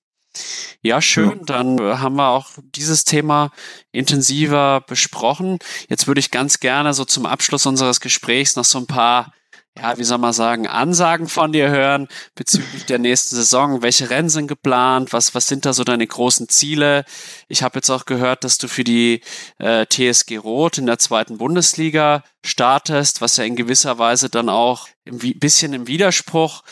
Ja, 0.81 1.01
schön. 1.01 1.45
Dann 1.45 1.79
haben 1.79 2.15
wir 2.15 2.29
auch 2.29 2.51
dieses 2.75 3.03
Thema 3.03 3.51
intensiver 3.91 4.81
besprochen. 4.81 5.59
Jetzt 5.89 6.07
würde 6.07 6.19
ich 6.19 6.31
ganz 6.31 6.59
gerne 6.59 6.93
so 6.93 7.05
zum 7.05 7.25
Abschluss 7.25 7.65
unseres 7.65 7.99
Gesprächs 7.99 8.55
noch 8.55 8.65
so 8.65 8.79
ein 8.79 8.87
paar 8.87 9.33
ja, 9.77 9.97
wie 9.97 10.03
soll 10.03 10.17
man 10.17 10.33
sagen, 10.33 10.67
Ansagen 10.67 11.27
von 11.29 11.53
dir 11.53 11.69
hören 11.69 12.09
bezüglich 12.35 12.85
der 12.85 12.99
nächsten 12.99 13.35
Saison. 13.37 13.81
Welche 13.81 14.09
Rennen 14.09 14.27
sind 14.27 14.47
geplant? 14.47 15.13
Was, 15.13 15.33
was 15.33 15.47
sind 15.47 15.65
da 15.65 15.71
so 15.71 15.85
deine 15.85 16.05
großen 16.05 16.49
Ziele? 16.49 17.05
Ich 17.47 17.63
habe 17.63 17.77
jetzt 17.77 17.89
auch 17.89 18.05
gehört, 18.05 18.43
dass 18.43 18.57
du 18.57 18.67
für 18.67 18.83
die 18.83 19.21
äh, 19.59 19.85
TSG 19.85 20.37
Rot 20.37 20.77
in 20.77 20.87
der 20.87 20.99
zweiten 20.99 21.37
Bundesliga 21.37 22.23
startest, 22.45 23.21
was 23.21 23.37
ja 23.37 23.45
in 23.45 23.55
gewisser 23.55 23.97
Weise 23.97 24.29
dann 24.29 24.49
auch 24.49 24.89
ein 25.07 25.19
bisschen 25.39 25.73
im 25.73 25.87
Widerspruch 25.87 26.63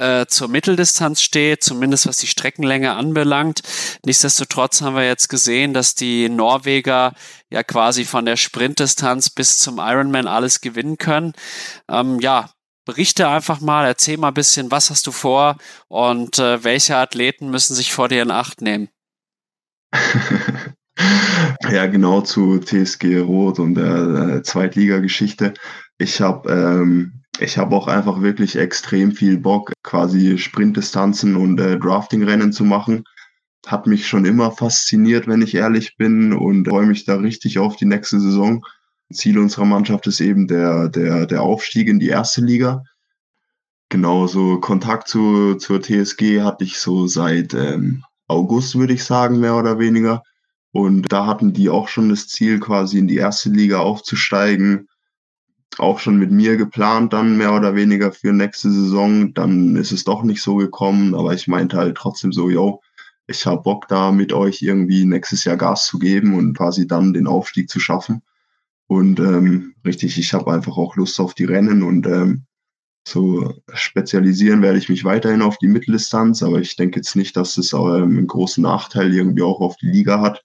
äh, 0.00 0.26
zur 0.26 0.48
Mitteldistanz 0.48 1.20
steht, 1.20 1.62
zumindest 1.62 2.06
was 2.06 2.16
die 2.16 2.26
Streckenlänge 2.26 2.94
anbelangt. 2.94 3.60
Nichtsdestotrotz 4.04 4.80
haben 4.80 4.96
wir 4.96 5.06
jetzt 5.06 5.28
gesehen, 5.28 5.74
dass 5.74 5.94
die 5.94 6.28
Norweger 6.28 7.12
ja 7.50 7.62
quasi 7.62 8.04
von 8.04 8.24
der 8.24 8.36
Sprintdistanz 8.36 9.28
bis 9.30 9.58
zum 9.58 9.78
Ironman 9.78 10.26
alles 10.26 10.62
gewinnen 10.62 10.96
können. 10.96 11.34
Ähm, 11.88 12.18
ja, 12.20 12.50
berichte 12.86 13.28
einfach 13.28 13.60
mal, 13.60 13.84
erzähl 13.84 14.16
mal 14.16 14.28
ein 14.28 14.34
bisschen, 14.34 14.70
was 14.70 14.88
hast 14.88 15.06
du 15.06 15.12
vor 15.12 15.58
und 15.88 16.38
äh, 16.38 16.64
welche 16.64 16.96
Athleten 16.96 17.50
müssen 17.50 17.74
sich 17.74 17.92
vor 17.92 18.08
dir 18.08 18.22
in 18.22 18.30
Acht 18.30 18.62
nehmen? 18.62 18.88
ja, 21.70 21.86
genau 21.86 22.22
zu 22.22 22.58
TSG 22.58 23.18
Rot 23.18 23.58
und 23.58 23.74
der, 23.74 24.06
der 24.06 24.42
Zweitligageschichte. 24.44 25.52
Ich 25.98 26.22
habe 26.22 26.50
ähm, 26.50 27.19
ich 27.40 27.58
habe 27.58 27.74
auch 27.74 27.88
einfach 27.88 28.20
wirklich 28.20 28.56
extrem 28.56 29.12
viel 29.12 29.38
Bock, 29.38 29.72
quasi 29.82 30.38
Sprintdistanzen 30.38 31.36
und 31.36 31.58
äh, 31.58 31.78
Draftingrennen 31.78 32.52
zu 32.52 32.64
machen. 32.64 33.04
Hat 33.66 33.86
mich 33.86 34.06
schon 34.06 34.24
immer 34.24 34.50
fasziniert, 34.52 35.26
wenn 35.26 35.42
ich 35.42 35.54
ehrlich 35.54 35.96
bin 35.96 36.32
und 36.32 36.68
freue 36.68 36.86
mich 36.86 37.04
da 37.04 37.16
richtig 37.16 37.58
auf 37.58 37.76
die 37.76 37.86
nächste 37.86 38.20
Saison. 38.20 38.64
Ziel 39.12 39.38
unserer 39.38 39.64
Mannschaft 39.64 40.06
ist 40.06 40.20
eben 40.20 40.46
der, 40.46 40.88
der, 40.88 41.26
der 41.26 41.42
Aufstieg 41.42 41.88
in 41.88 41.98
die 41.98 42.08
erste 42.08 42.42
Liga. 42.42 42.84
Genau, 43.88 44.26
so 44.26 44.60
Kontakt 44.60 45.08
zu, 45.08 45.56
zur 45.56 45.82
TSG 45.82 46.42
hatte 46.42 46.64
ich 46.64 46.78
so 46.78 47.06
seit 47.06 47.54
ähm, 47.54 48.04
August, 48.28 48.78
würde 48.78 48.92
ich 48.92 49.02
sagen, 49.02 49.40
mehr 49.40 49.56
oder 49.56 49.78
weniger. 49.78 50.22
Und 50.72 51.12
da 51.12 51.26
hatten 51.26 51.52
die 51.52 51.68
auch 51.68 51.88
schon 51.88 52.10
das 52.10 52.28
Ziel, 52.28 52.60
quasi 52.60 52.98
in 52.98 53.08
die 53.08 53.16
erste 53.16 53.50
Liga 53.50 53.80
aufzusteigen 53.80 54.86
auch 55.78 55.98
schon 55.98 56.18
mit 56.18 56.30
mir 56.30 56.56
geplant, 56.56 57.12
dann 57.12 57.36
mehr 57.36 57.54
oder 57.54 57.74
weniger 57.74 58.12
für 58.12 58.32
nächste 58.32 58.70
Saison. 58.70 59.32
Dann 59.34 59.76
ist 59.76 59.92
es 59.92 60.04
doch 60.04 60.22
nicht 60.22 60.42
so 60.42 60.56
gekommen, 60.56 61.14
aber 61.14 61.32
ich 61.34 61.48
meinte 61.48 61.76
halt 61.76 61.96
trotzdem 61.96 62.32
so, 62.32 62.50
yo, 62.50 62.80
ich 63.26 63.46
habe 63.46 63.62
Bock 63.62 63.86
da 63.88 64.10
mit 64.10 64.32
euch 64.32 64.60
irgendwie 64.62 65.04
nächstes 65.04 65.44
Jahr 65.44 65.56
Gas 65.56 65.86
zu 65.86 65.98
geben 65.98 66.34
und 66.34 66.56
quasi 66.56 66.86
dann 66.86 67.12
den 67.12 67.26
Aufstieg 67.26 67.70
zu 67.70 67.78
schaffen. 67.78 68.22
Und 68.88 69.20
ähm, 69.20 69.74
richtig, 69.84 70.18
ich 70.18 70.34
habe 70.34 70.52
einfach 70.52 70.76
auch 70.76 70.96
Lust 70.96 71.20
auf 71.20 71.34
die 71.34 71.44
Rennen 71.44 71.84
und 71.84 72.06
ähm, 72.08 72.46
so 73.06 73.54
spezialisieren 73.72 74.62
werde 74.62 74.78
ich 74.78 74.88
mich 74.88 75.04
weiterhin 75.04 75.42
auf 75.42 75.58
die 75.58 75.68
Mitteldistanz, 75.68 76.42
aber 76.42 76.60
ich 76.60 76.76
denke 76.76 76.98
jetzt 76.98 77.16
nicht, 77.16 77.36
dass 77.36 77.56
es 77.56 77.72
ähm, 77.72 77.80
einen 77.80 78.26
großen 78.26 78.62
Nachteil 78.62 79.14
irgendwie 79.14 79.42
auch 79.42 79.60
auf 79.60 79.76
die 79.76 79.86
Liga 79.86 80.20
hat. 80.20 80.44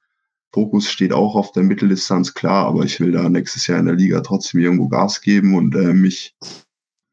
Fokus 0.55 0.89
steht 0.89 1.11
auch 1.11 1.35
auf 1.35 1.51
der 1.51 1.63
Mitteldistanz, 1.63 2.33
klar, 2.33 2.65
aber 2.65 2.85
ich 2.85 3.01
will 3.01 3.11
da 3.11 3.27
nächstes 3.27 3.67
Jahr 3.67 3.77
in 3.77 3.87
der 3.87 3.95
Liga 3.95 4.21
trotzdem 4.21 4.61
irgendwo 4.61 4.87
Gas 4.87 5.19
geben 5.19 5.53
und 5.53 5.75
äh, 5.75 5.93
mich 5.93 6.33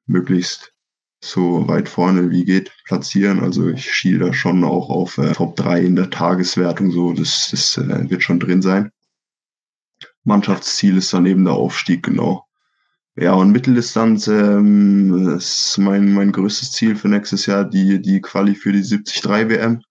möglichst 0.07 0.73
so 1.21 1.67
weit 1.67 1.89
vorne 1.89 2.31
wie 2.31 2.45
geht 2.45 2.71
platzieren. 2.85 3.41
Also 3.41 3.69
ich 3.69 3.93
schiele 3.93 4.27
da 4.27 4.33
schon 4.33 4.63
auch 4.63 4.91
auf 4.91 5.19
äh, 5.19 5.33
Top 5.33 5.57
3 5.57 5.81
in 5.81 5.97
der 5.97 6.11
Tageswertung, 6.11 6.93
so 6.93 7.15
das, 7.15 7.49
das 7.51 7.79
äh, 7.79 8.09
wird 8.09 8.23
schon 8.23 8.39
drin 8.39 8.63
sein. 8.63 8.93
Mannschaftsziel 10.23 10.97
ist 10.97 11.13
dann 11.13 11.27
eben 11.27 11.45
der 11.45 11.55
Aufstieg, 11.55 12.05
genau. 12.05 12.47
Ja, 13.17 13.33
und 13.33 13.51
Mitteldistanz 13.51 14.29
ähm, 14.29 15.35
ist 15.37 15.79
mein, 15.79 16.13
mein 16.13 16.31
größtes 16.31 16.71
Ziel 16.71 16.95
für 16.95 17.09
nächstes 17.09 17.47
Jahr, 17.47 17.65
die, 17.65 18.01
die 18.01 18.21
Quali 18.21 18.55
für 18.55 18.71
die 18.71 18.83
73 18.83 19.25
WM 19.25 19.83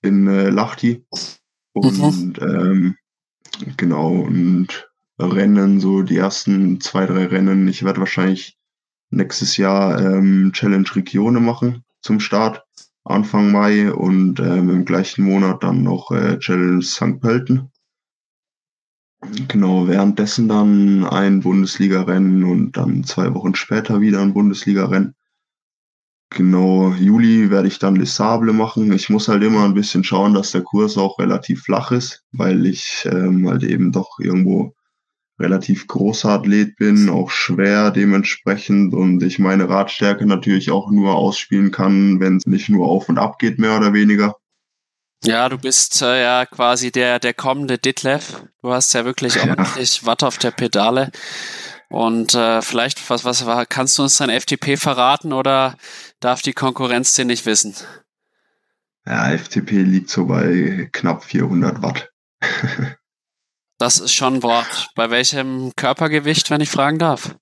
in 0.00 0.26
äh, 0.28 0.48
Lahti. 0.48 1.04
Und 1.72 2.38
ähm, 2.40 2.96
genau, 3.76 4.10
und 4.12 4.90
Rennen, 5.18 5.80
so 5.80 6.02
die 6.02 6.16
ersten 6.16 6.80
zwei, 6.80 7.06
drei 7.06 7.26
Rennen. 7.26 7.68
Ich 7.68 7.84
werde 7.84 8.00
wahrscheinlich 8.00 8.58
nächstes 9.10 9.56
Jahr 9.56 10.00
ähm, 10.00 10.52
Challenge 10.52 10.88
Regione 10.94 11.40
machen 11.40 11.84
zum 12.00 12.20
Start, 12.20 12.64
Anfang 13.04 13.52
Mai 13.52 13.92
und 13.92 14.40
ähm, 14.40 14.70
im 14.70 14.84
gleichen 14.84 15.24
Monat 15.24 15.62
dann 15.62 15.82
noch 15.82 16.10
äh, 16.10 16.38
Challenge 16.38 16.82
St. 16.82 17.20
Pölten. 17.20 17.70
Genau, 19.48 19.86
währenddessen 19.86 20.48
dann 20.48 21.04
ein 21.04 21.40
Bundesliga-Rennen 21.40 22.42
und 22.44 22.76
dann 22.76 23.04
zwei 23.04 23.34
Wochen 23.34 23.54
später 23.54 24.00
wieder 24.00 24.22
ein 24.22 24.32
Bundesliga-Rennen. 24.32 25.14
Genau, 26.30 26.92
Juli 26.92 27.50
werde 27.50 27.66
ich 27.66 27.80
dann 27.80 27.96
Les 27.96 28.14
Sables 28.14 28.54
machen. 28.54 28.92
Ich 28.92 29.10
muss 29.10 29.26
halt 29.26 29.42
immer 29.42 29.64
ein 29.64 29.74
bisschen 29.74 30.04
schauen, 30.04 30.32
dass 30.32 30.52
der 30.52 30.62
Kurs 30.62 30.96
auch 30.96 31.18
relativ 31.18 31.62
flach 31.62 31.90
ist, 31.90 32.24
weil 32.30 32.66
ich 32.66 33.06
ähm, 33.10 33.48
halt 33.48 33.64
eben 33.64 33.90
doch 33.90 34.18
irgendwo 34.20 34.72
relativ 35.40 35.86
großer 35.88 36.28
Athlet 36.28 36.76
bin, 36.76 37.08
auch 37.08 37.30
schwer 37.30 37.90
dementsprechend 37.90 38.94
und 38.94 39.22
ich 39.22 39.38
meine 39.38 39.68
Radstärke 39.68 40.26
natürlich 40.26 40.70
auch 40.70 40.90
nur 40.90 41.14
ausspielen 41.16 41.70
kann, 41.70 42.20
wenn 42.20 42.36
es 42.36 42.46
nicht 42.46 42.68
nur 42.68 42.86
auf 42.86 43.08
und 43.08 43.18
ab 43.18 43.38
geht, 43.38 43.58
mehr 43.58 43.76
oder 43.76 43.92
weniger. 43.92 44.36
Ja, 45.24 45.48
du 45.48 45.58
bist 45.58 46.00
äh, 46.00 46.22
ja 46.22 46.46
quasi 46.46 46.92
der, 46.92 47.18
der 47.18 47.34
kommende 47.34 47.76
Ditlev. 47.78 48.42
Du 48.62 48.70
hast 48.70 48.92
ja 48.94 49.04
wirklich 49.04 49.34
ja. 49.34 49.48
ordentlich 49.48 50.06
Watt 50.06 50.22
auf 50.22 50.38
der 50.38 50.50
Pedale. 50.50 51.10
Und 51.90 52.34
äh, 52.34 52.62
vielleicht, 52.62 53.10
was, 53.10 53.24
was 53.24 53.44
war, 53.46 53.66
kannst 53.66 53.98
du 53.98 54.02
uns 54.02 54.16
dein 54.16 54.30
FTP 54.30 54.76
verraten 54.78 55.32
oder 55.32 55.76
darf 56.20 56.40
die 56.40 56.52
Konkurrenz 56.52 57.14
den 57.14 57.26
nicht 57.26 57.46
wissen? 57.46 57.74
Ja, 59.04 59.36
FTP 59.36 59.82
liegt 59.82 60.08
so 60.08 60.26
bei 60.26 60.88
knapp 60.92 61.24
400 61.24 61.82
Watt. 61.82 62.10
das 63.78 63.98
ist 63.98 64.14
schon 64.14 64.34
ein 64.34 64.42
Wort. 64.44 64.90
Bei 64.94 65.10
welchem 65.10 65.72
Körpergewicht, 65.74 66.48
wenn 66.50 66.60
ich 66.60 66.70
fragen 66.70 67.00
darf? 67.00 67.34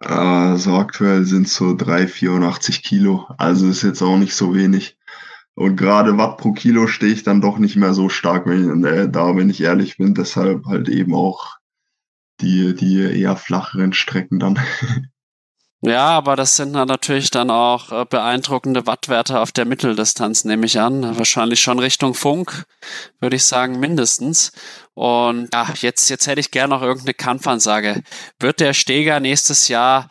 Äh, 0.00 0.56
so 0.56 0.74
aktuell 0.74 1.24
sind 1.24 1.46
es 1.46 1.54
so 1.54 1.76
384 1.76 2.82
Kilo. 2.82 3.28
Also 3.38 3.68
ist 3.68 3.82
jetzt 3.82 4.02
auch 4.02 4.18
nicht 4.18 4.34
so 4.34 4.52
wenig. 4.52 4.98
Und 5.54 5.76
gerade 5.76 6.18
Watt 6.18 6.38
pro 6.38 6.52
Kilo 6.52 6.88
stehe 6.88 7.12
ich 7.12 7.22
dann 7.22 7.40
doch 7.40 7.58
nicht 7.58 7.76
mehr 7.76 7.94
so 7.94 8.08
stark 8.08 8.46
wenn, 8.46 8.84
äh, 8.84 9.08
da, 9.08 9.36
wenn 9.36 9.48
ich 9.48 9.62
ehrlich 9.62 9.96
bin. 9.96 10.12
Deshalb 10.12 10.66
halt 10.66 10.88
eben 10.88 11.14
auch 11.14 11.55
die, 12.40 12.74
die 12.74 13.00
eher 13.00 13.36
flacheren 13.36 13.92
Strecken 13.92 14.38
dann. 14.38 14.58
Ja, 15.82 16.08
aber 16.08 16.36
das 16.36 16.56
sind 16.56 16.72
dann 16.72 16.88
natürlich 16.88 17.30
dann 17.30 17.50
auch 17.50 17.92
äh, 17.92 18.06
beeindruckende 18.06 18.86
Wattwerte 18.86 19.38
auf 19.38 19.52
der 19.52 19.66
Mitteldistanz, 19.66 20.44
nehme 20.44 20.66
ich 20.66 20.80
an. 20.80 21.18
Wahrscheinlich 21.18 21.60
schon 21.60 21.78
Richtung 21.78 22.14
Funk, 22.14 22.64
würde 23.20 23.36
ich 23.36 23.44
sagen, 23.44 23.78
mindestens. 23.78 24.52
Und 24.94 25.48
ja, 25.52 25.68
jetzt, 25.80 26.08
jetzt 26.08 26.26
hätte 26.26 26.40
ich 26.40 26.50
gerne 26.50 26.74
noch 26.74 26.82
irgendeine 26.82 27.14
Kampfansage. 27.14 28.02
Wird 28.40 28.60
der 28.60 28.72
Steger 28.72 29.20
nächstes 29.20 29.68
Jahr 29.68 30.10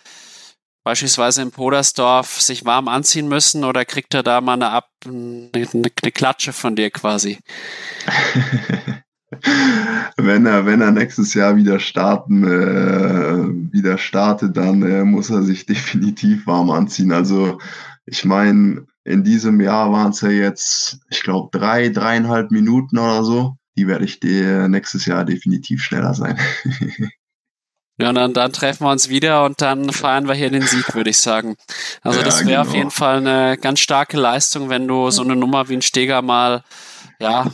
beispielsweise 0.85 1.41
in 1.41 1.51
Podersdorf 1.51 2.39
sich 2.39 2.63
warm 2.63 2.87
anziehen 2.87 3.27
müssen 3.27 3.63
oder 3.63 3.85
kriegt 3.85 4.13
er 4.13 4.23
da 4.23 4.39
mal 4.41 4.53
eine, 4.53 4.69
Ab 4.69 4.89
eine, 5.03 5.49
eine 5.53 6.11
Klatsche 6.11 6.53
von 6.53 6.75
dir 6.75 6.91
quasi? 6.91 7.39
wenn 10.17 10.45
er, 10.45 10.65
wenn 10.65 10.81
er 10.81 10.91
nächstes 10.91 11.33
Jahr 11.33 11.55
wieder 11.55 11.79
starten, 11.79 12.43
äh, 12.43 13.73
wieder 13.73 13.97
startet, 13.97 14.55
dann 14.55 14.81
äh, 14.83 15.03
muss 15.03 15.29
er 15.29 15.43
sich 15.43 15.65
definitiv 15.65 16.47
warm 16.47 16.69
anziehen. 16.69 17.11
Also 17.11 17.59
ich 18.05 18.23
meine, 18.25 18.85
in 19.03 19.23
diesem 19.23 19.61
Jahr 19.61 19.91
waren 19.91 20.11
es 20.11 20.21
ja 20.21 20.29
jetzt, 20.29 20.99
ich 21.09 21.21
glaube, 21.21 21.57
drei, 21.57 21.89
dreieinhalb 21.89 22.51
Minuten 22.51 22.97
oder 22.97 23.23
so. 23.23 23.57
Die 23.77 23.87
werde 23.87 24.05
ich 24.05 24.19
dir 24.19 24.67
nächstes 24.67 25.05
Jahr 25.05 25.25
definitiv 25.25 25.83
schneller 25.83 26.13
sein. 26.13 26.39
Ja, 27.97 28.09
und 28.09 28.15
dann, 28.15 28.33
dann 28.33 28.51
treffen 28.51 28.83
wir 28.85 28.91
uns 28.91 29.07
wieder 29.07 29.45
und 29.45 29.61
dann 29.61 29.89
feiern 29.89 30.27
wir 30.27 30.33
hier 30.33 30.49
den 30.49 30.63
Sieg, 30.63 30.93
würde 30.95 31.11
ich 31.11 31.17
sagen. 31.17 31.55
Also 32.01 32.19
ja, 32.19 32.25
das 32.25 32.39
wäre 32.39 32.49
genau. 32.49 32.61
auf 32.63 32.73
jeden 32.73 32.91
Fall 32.91 33.17
eine 33.19 33.57
ganz 33.57 33.79
starke 33.79 34.17
Leistung, 34.17 34.67
wenn 34.67 34.85
du 34.85 35.09
so 35.11 35.21
eine 35.23 35.37
Nummer 35.37 35.69
wie 35.69 35.75
ein 35.75 35.81
Steger 35.81 36.21
mal 36.21 36.65
ja, 37.19 37.45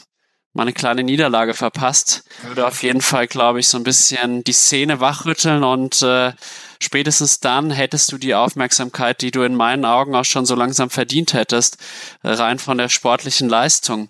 mal 0.53 0.63
eine 0.63 0.73
kleine 0.73 1.03
Niederlage 1.03 1.53
verpasst. 1.53 2.23
Würde 2.43 2.67
auf 2.67 2.83
jeden 2.83 3.01
Fall, 3.01 3.27
glaube 3.27 3.59
ich, 3.59 3.67
so 3.67 3.77
ein 3.77 3.83
bisschen 3.83 4.43
die 4.43 4.53
Szene 4.53 4.99
wachrütteln 4.99 5.63
und 5.63 6.01
äh, 6.01 6.33
spätestens 6.81 7.39
dann 7.39 7.71
hättest 7.71 8.11
du 8.11 8.17
die 8.17 8.35
Aufmerksamkeit, 8.35 9.21
die 9.21 9.31
du 9.31 9.43
in 9.43 9.55
meinen 9.55 9.85
Augen 9.85 10.15
auch 10.15 10.25
schon 10.25 10.45
so 10.45 10.55
langsam 10.55 10.89
verdient 10.89 11.33
hättest, 11.33 11.77
rein 12.23 12.59
von 12.59 12.77
der 12.77 12.89
sportlichen 12.89 13.47
Leistung. 13.47 14.09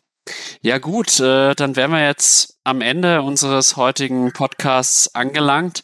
Ja 0.61 0.77
gut, 0.77 1.19
äh, 1.19 1.55
dann 1.55 1.75
wären 1.75 1.91
wir 1.91 2.05
jetzt 2.05 2.57
am 2.63 2.81
Ende 2.81 3.21
unseres 3.21 3.75
heutigen 3.75 4.33
Podcasts 4.33 5.13
angelangt. 5.13 5.83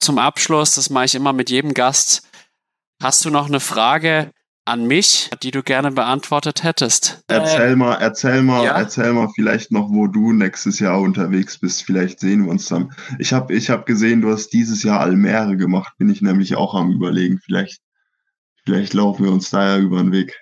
Zum 0.00 0.18
Abschluss, 0.18 0.76
das 0.76 0.90
mache 0.90 1.06
ich 1.06 1.14
immer 1.14 1.32
mit 1.32 1.50
jedem 1.50 1.74
Gast. 1.74 2.22
Hast 3.02 3.24
du 3.24 3.30
noch 3.30 3.46
eine 3.46 3.60
Frage, 3.60 4.30
an 4.64 4.86
mich, 4.86 5.30
die 5.42 5.50
du 5.50 5.62
gerne 5.62 5.90
beantwortet 5.90 6.62
hättest. 6.62 7.22
Erzähl 7.28 7.76
mal, 7.76 7.94
erzähl 7.94 8.42
mal, 8.42 8.64
ja? 8.64 8.76
erzähl 8.76 9.12
mal 9.12 9.28
vielleicht 9.34 9.72
noch, 9.72 9.88
wo 9.90 10.06
du 10.06 10.32
nächstes 10.32 10.78
Jahr 10.78 11.00
unterwegs 11.00 11.58
bist. 11.58 11.82
Vielleicht 11.82 12.20
sehen 12.20 12.44
wir 12.44 12.50
uns 12.50 12.68
dann. 12.68 12.92
Ich 13.18 13.32
habe 13.32 13.54
ich 13.54 13.70
hab 13.70 13.86
gesehen, 13.86 14.20
du 14.20 14.30
hast 14.30 14.50
dieses 14.50 14.82
Jahr 14.82 15.00
Almere 15.00 15.56
gemacht. 15.56 15.94
Bin 15.98 16.08
ich 16.08 16.20
nämlich 16.20 16.56
auch 16.56 16.74
am 16.74 16.92
überlegen. 16.92 17.40
Vielleicht, 17.44 17.80
vielleicht 18.64 18.94
laufen 18.94 19.24
wir 19.24 19.32
uns 19.32 19.50
da 19.50 19.76
ja 19.76 19.78
über 19.78 19.98
den 19.98 20.12
Weg. 20.12 20.38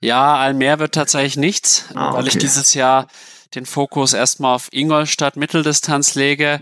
Ja, 0.00 0.36
Almere 0.36 0.78
wird 0.78 0.94
tatsächlich 0.94 1.36
nichts, 1.36 1.86
ah, 1.94 2.08
okay. 2.08 2.18
weil 2.18 2.28
ich 2.28 2.38
dieses 2.38 2.74
Jahr 2.74 3.08
den 3.54 3.66
Fokus 3.66 4.12
erstmal 4.12 4.54
auf 4.54 4.68
Ingolstadt 4.70 5.36
Mitteldistanz 5.36 6.14
lege. 6.14 6.60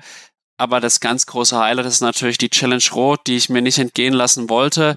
Aber 0.56 0.80
das 0.80 1.00
ganz 1.00 1.26
große 1.26 1.56
Highlight 1.56 1.86
ist 1.86 2.00
natürlich 2.00 2.38
die 2.38 2.50
Challenge 2.50 2.82
Rot, 2.92 3.20
die 3.26 3.36
ich 3.36 3.48
mir 3.48 3.62
nicht 3.62 3.78
entgehen 3.78 4.14
lassen 4.14 4.48
wollte 4.48 4.96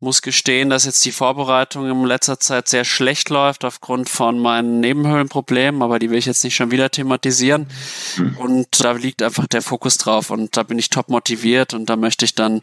muss 0.00 0.22
gestehen, 0.22 0.70
dass 0.70 0.86
jetzt 0.86 1.04
die 1.04 1.12
Vorbereitung 1.12 1.88
in 1.88 2.04
letzter 2.04 2.40
Zeit 2.40 2.68
sehr 2.68 2.84
schlecht 2.84 3.28
läuft 3.28 3.66
aufgrund 3.66 4.08
von 4.08 4.38
meinen 4.38 4.80
Nebenhöhlenproblemen, 4.80 5.82
aber 5.82 5.98
die 5.98 6.08
will 6.10 6.18
ich 6.18 6.24
jetzt 6.24 6.42
nicht 6.42 6.56
schon 6.56 6.70
wieder 6.70 6.90
thematisieren. 6.90 7.68
Mhm. 8.16 8.36
Und 8.38 8.84
da 8.84 8.92
liegt 8.92 9.22
einfach 9.22 9.46
der 9.46 9.60
Fokus 9.60 9.98
drauf 9.98 10.30
und 10.30 10.56
da 10.56 10.62
bin 10.62 10.78
ich 10.78 10.88
top 10.88 11.10
motiviert 11.10 11.74
und 11.74 11.90
da 11.90 11.96
möchte 11.96 12.24
ich 12.24 12.34
dann 12.34 12.62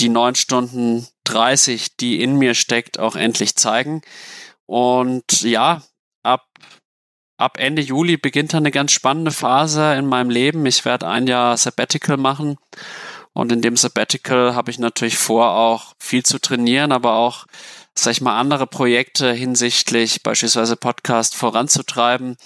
die 0.00 0.08
neun 0.08 0.36
Stunden 0.36 1.06
30, 1.24 1.96
die 1.96 2.22
in 2.22 2.36
mir 2.36 2.54
steckt, 2.54 3.00
auch 3.00 3.16
endlich 3.16 3.56
zeigen. 3.56 4.02
Und 4.66 5.42
ja, 5.42 5.82
ab 6.22 6.46
ab 7.36 7.58
Ende 7.58 7.82
Juli 7.82 8.16
beginnt 8.16 8.54
dann 8.54 8.62
eine 8.62 8.70
ganz 8.70 8.92
spannende 8.92 9.30
Phase 9.30 9.94
in 9.94 10.06
meinem 10.06 10.30
Leben. 10.30 10.64
Ich 10.66 10.84
werde 10.84 11.08
ein 11.08 11.26
Jahr 11.26 11.56
Sabbatical 11.56 12.16
machen 12.16 12.56
und 13.36 13.52
in 13.52 13.60
dem 13.60 13.76
Sabbatical 13.76 14.54
habe 14.54 14.70
ich 14.70 14.78
natürlich 14.78 15.18
vor, 15.18 15.50
auch 15.50 15.92
viel 15.98 16.22
zu 16.22 16.38
trainieren, 16.38 16.90
aber 16.90 17.16
auch, 17.16 17.44
sag 17.94 18.12
ich 18.12 18.22
mal, 18.22 18.40
andere 18.40 18.66
Projekte 18.66 19.30
hinsichtlich 19.30 20.22
beispielsweise 20.22 20.74
Podcast 20.74 21.34
voranzutreiben, 21.34 22.38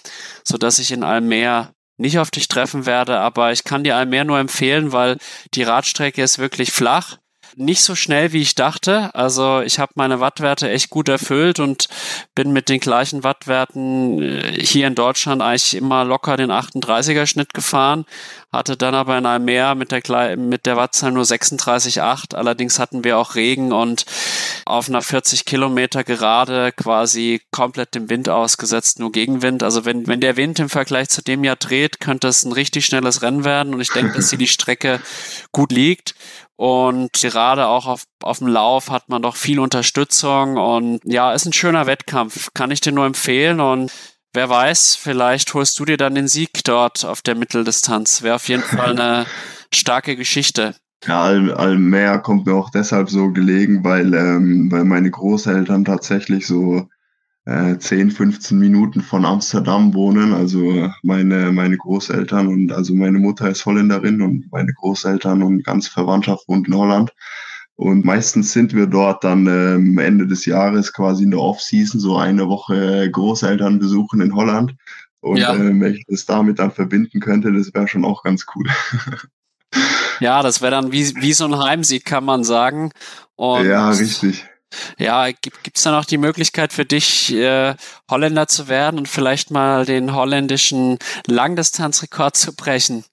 so 0.42 0.58
dass 0.58 0.80
ich 0.80 0.90
in 0.90 1.04
Almere 1.04 1.72
nicht 1.96 2.18
auf 2.18 2.32
dich 2.32 2.48
treffen 2.48 2.86
werde, 2.86 3.20
aber 3.20 3.52
ich 3.52 3.62
kann 3.62 3.84
dir 3.84 3.94
Almere 3.94 4.24
nur 4.24 4.40
empfehlen, 4.40 4.90
weil 4.90 5.18
die 5.54 5.62
Radstrecke 5.62 6.24
ist 6.24 6.40
wirklich 6.40 6.72
flach 6.72 7.18
nicht 7.56 7.82
so 7.82 7.94
schnell, 7.94 8.32
wie 8.32 8.42
ich 8.42 8.54
dachte. 8.54 9.14
Also 9.14 9.60
ich 9.60 9.78
habe 9.78 9.92
meine 9.96 10.20
Wattwerte 10.20 10.70
echt 10.70 10.90
gut 10.90 11.08
erfüllt 11.08 11.60
und 11.60 11.88
bin 12.34 12.52
mit 12.52 12.68
den 12.68 12.80
gleichen 12.80 13.24
Wattwerten 13.24 14.22
äh, 14.22 14.64
hier 14.64 14.86
in 14.86 14.94
Deutschland 14.94 15.42
eigentlich 15.42 15.76
immer 15.76 16.04
locker 16.04 16.36
den 16.36 16.50
38er 16.50 17.26
Schnitt 17.26 17.54
gefahren, 17.54 18.04
hatte 18.52 18.76
dann 18.76 18.94
aber 18.94 19.18
in 19.18 19.26
einem 19.26 19.44
Meer 19.44 19.74
mit 19.74 19.92
der, 19.92 20.36
mit 20.36 20.66
der 20.66 20.76
Wattzahl 20.76 21.12
nur 21.12 21.24
36,8. 21.24 22.34
Allerdings 22.34 22.78
hatten 22.78 23.04
wir 23.04 23.18
auch 23.18 23.34
Regen 23.34 23.72
und 23.72 24.04
auf 24.66 24.88
einer 24.88 25.02
40 25.02 25.44
Kilometer 25.44 26.04
Gerade 26.04 26.72
quasi 26.72 27.40
komplett 27.50 27.94
dem 27.94 28.10
Wind 28.10 28.28
ausgesetzt, 28.28 28.98
nur 28.98 29.12
Gegenwind. 29.12 29.62
Also 29.62 29.84
wenn, 29.84 30.06
wenn 30.06 30.20
der 30.20 30.36
Wind 30.36 30.58
im 30.58 30.68
Vergleich 30.68 31.08
zu 31.08 31.22
dem 31.22 31.44
Jahr 31.44 31.56
dreht, 31.56 32.00
könnte 32.00 32.28
es 32.28 32.44
ein 32.44 32.52
richtig 32.52 32.86
schnelles 32.86 33.22
Rennen 33.22 33.44
werden 33.44 33.74
und 33.74 33.80
ich 33.80 33.90
denke, 33.90 34.14
dass 34.14 34.30
hier 34.30 34.38
die 34.38 34.46
Strecke 34.46 35.00
gut 35.52 35.72
liegt. 35.72 36.14
Und 36.60 37.12
gerade 37.14 37.68
auch 37.68 37.86
auf, 37.86 38.04
auf 38.22 38.40
dem 38.40 38.48
Lauf 38.48 38.90
hat 38.90 39.08
man 39.08 39.22
doch 39.22 39.34
viel 39.34 39.58
Unterstützung 39.60 40.58
und 40.58 41.00
ja, 41.04 41.32
ist 41.32 41.46
ein 41.46 41.54
schöner 41.54 41.86
Wettkampf. 41.86 42.50
Kann 42.52 42.70
ich 42.70 42.82
dir 42.82 42.92
nur 42.92 43.06
empfehlen 43.06 43.60
und 43.60 43.90
wer 44.34 44.50
weiß, 44.50 44.94
vielleicht 44.96 45.54
holst 45.54 45.78
du 45.78 45.86
dir 45.86 45.96
dann 45.96 46.14
den 46.14 46.28
Sieg 46.28 46.62
dort 46.64 47.06
auf 47.06 47.22
der 47.22 47.34
Mitteldistanz. 47.34 48.20
Wäre 48.20 48.34
auf 48.34 48.46
jeden 48.48 48.62
Fall 48.62 48.90
eine 48.90 49.24
starke 49.72 50.16
Geschichte. 50.16 50.74
Ja, 51.06 51.22
Al 51.22 51.50
Almer 51.54 52.18
kommt 52.18 52.44
mir 52.44 52.56
auch 52.56 52.68
deshalb 52.68 53.08
so 53.08 53.30
gelegen, 53.30 53.82
weil, 53.82 54.12
ähm, 54.12 54.70
weil 54.70 54.84
meine 54.84 55.10
Großeltern 55.10 55.86
tatsächlich 55.86 56.46
so 56.46 56.90
äh, 57.46 57.78
10, 57.78 58.10
15 58.10 58.58
Minuten 58.58 59.00
von 59.00 59.24
Amsterdam 59.24 59.94
wohnen. 59.94 60.32
Also 60.32 60.90
meine, 61.02 61.52
meine 61.52 61.76
Großeltern 61.76 62.48
und 62.48 62.72
also 62.72 62.94
meine 62.94 63.18
Mutter 63.18 63.48
ist 63.48 63.64
Holländerin 63.66 64.22
und 64.22 64.50
meine 64.50 64.72
Großeltern 64.72 65.42
und 65.42 65.64
ganz 65.64 65.88
Verwandtschaft 65.88 66.48
wohnt 66.48 66.68
in 66.68 66.74
Holland. 66.74 67.12
Und 67.76 68.04
meistens 68.04 68.52
sind 68.52 68.74
wir 68.74 68.86
dort 68.86 69.24
dann 69.24 69.46
ähm, 69.46 69.98
Ende 69.98 70.26
des 70.26 70.44
Jahres 70.44 70.92
quasi 70.92 71.24
in 71.24 71.30
der 71.30 71.40
Off-Season, 71.40 71.98
so 71.98 72.18
eine 72.18 72.46
Woche 72.46 73.10
Großeltern 73.10 73.78
besuchen 73.78 74.20
in 74.20 74.34
Holland. 74.34 74.74
Und 75.20 75.38
ja. 75.38 75.54
äh, 75.54 75.80
wenn 75.80 75.94
ich 75.94 76.04
das 76.06 76.26
damit 76.26 76.58
dann 76.58 76.72
verbinden 76.72 77.20
könnte, 77.20 77.50
das 77.52 77.72
wäre 77.72 77.88
schon 77.88 78.04
auch 78.04 78.22
ganz 78.22 78.44
cool. 78.54 78.66
ja, 80.20 80.42
das 80.42 80.60
wäre 80.60 80.72
dann 80.72 80.92
wie, 80.92 81.14
wie 81.16 81.32
so 81.32 81.46
ein 81.46 81.58
Heimsieg, 81.58 82.04
kann 82.04 82.24
man 82.24 82.44
sagen. 82.44 82.90
Und 83.36 83.66
ja, 83.66 83.88
richtig. 83.88 84.46
Ja, 84.98 85.30
gibt 85.30 85.76
es 85.76 85.82
da 85.82 85.90
noch 85.90 86.04
die 86.04 86.18
Möglichkeit 86.18 86.72
für 86.72 86.84
dich, 86.84 87.32
äh, 87.34 87.74
Holländer 88.10 88.46
zu 88.46 88.68
werden 88.68 88.98
und 88.98 89.08
vielleicht 89.08 89.50
mal 89.50 89.84
den 89.84 90.14
holländischen 90.14 90.98
Langdistanzrekord 91.26 92.36
zu 92.36 92.54
brechen, 92.54 93.04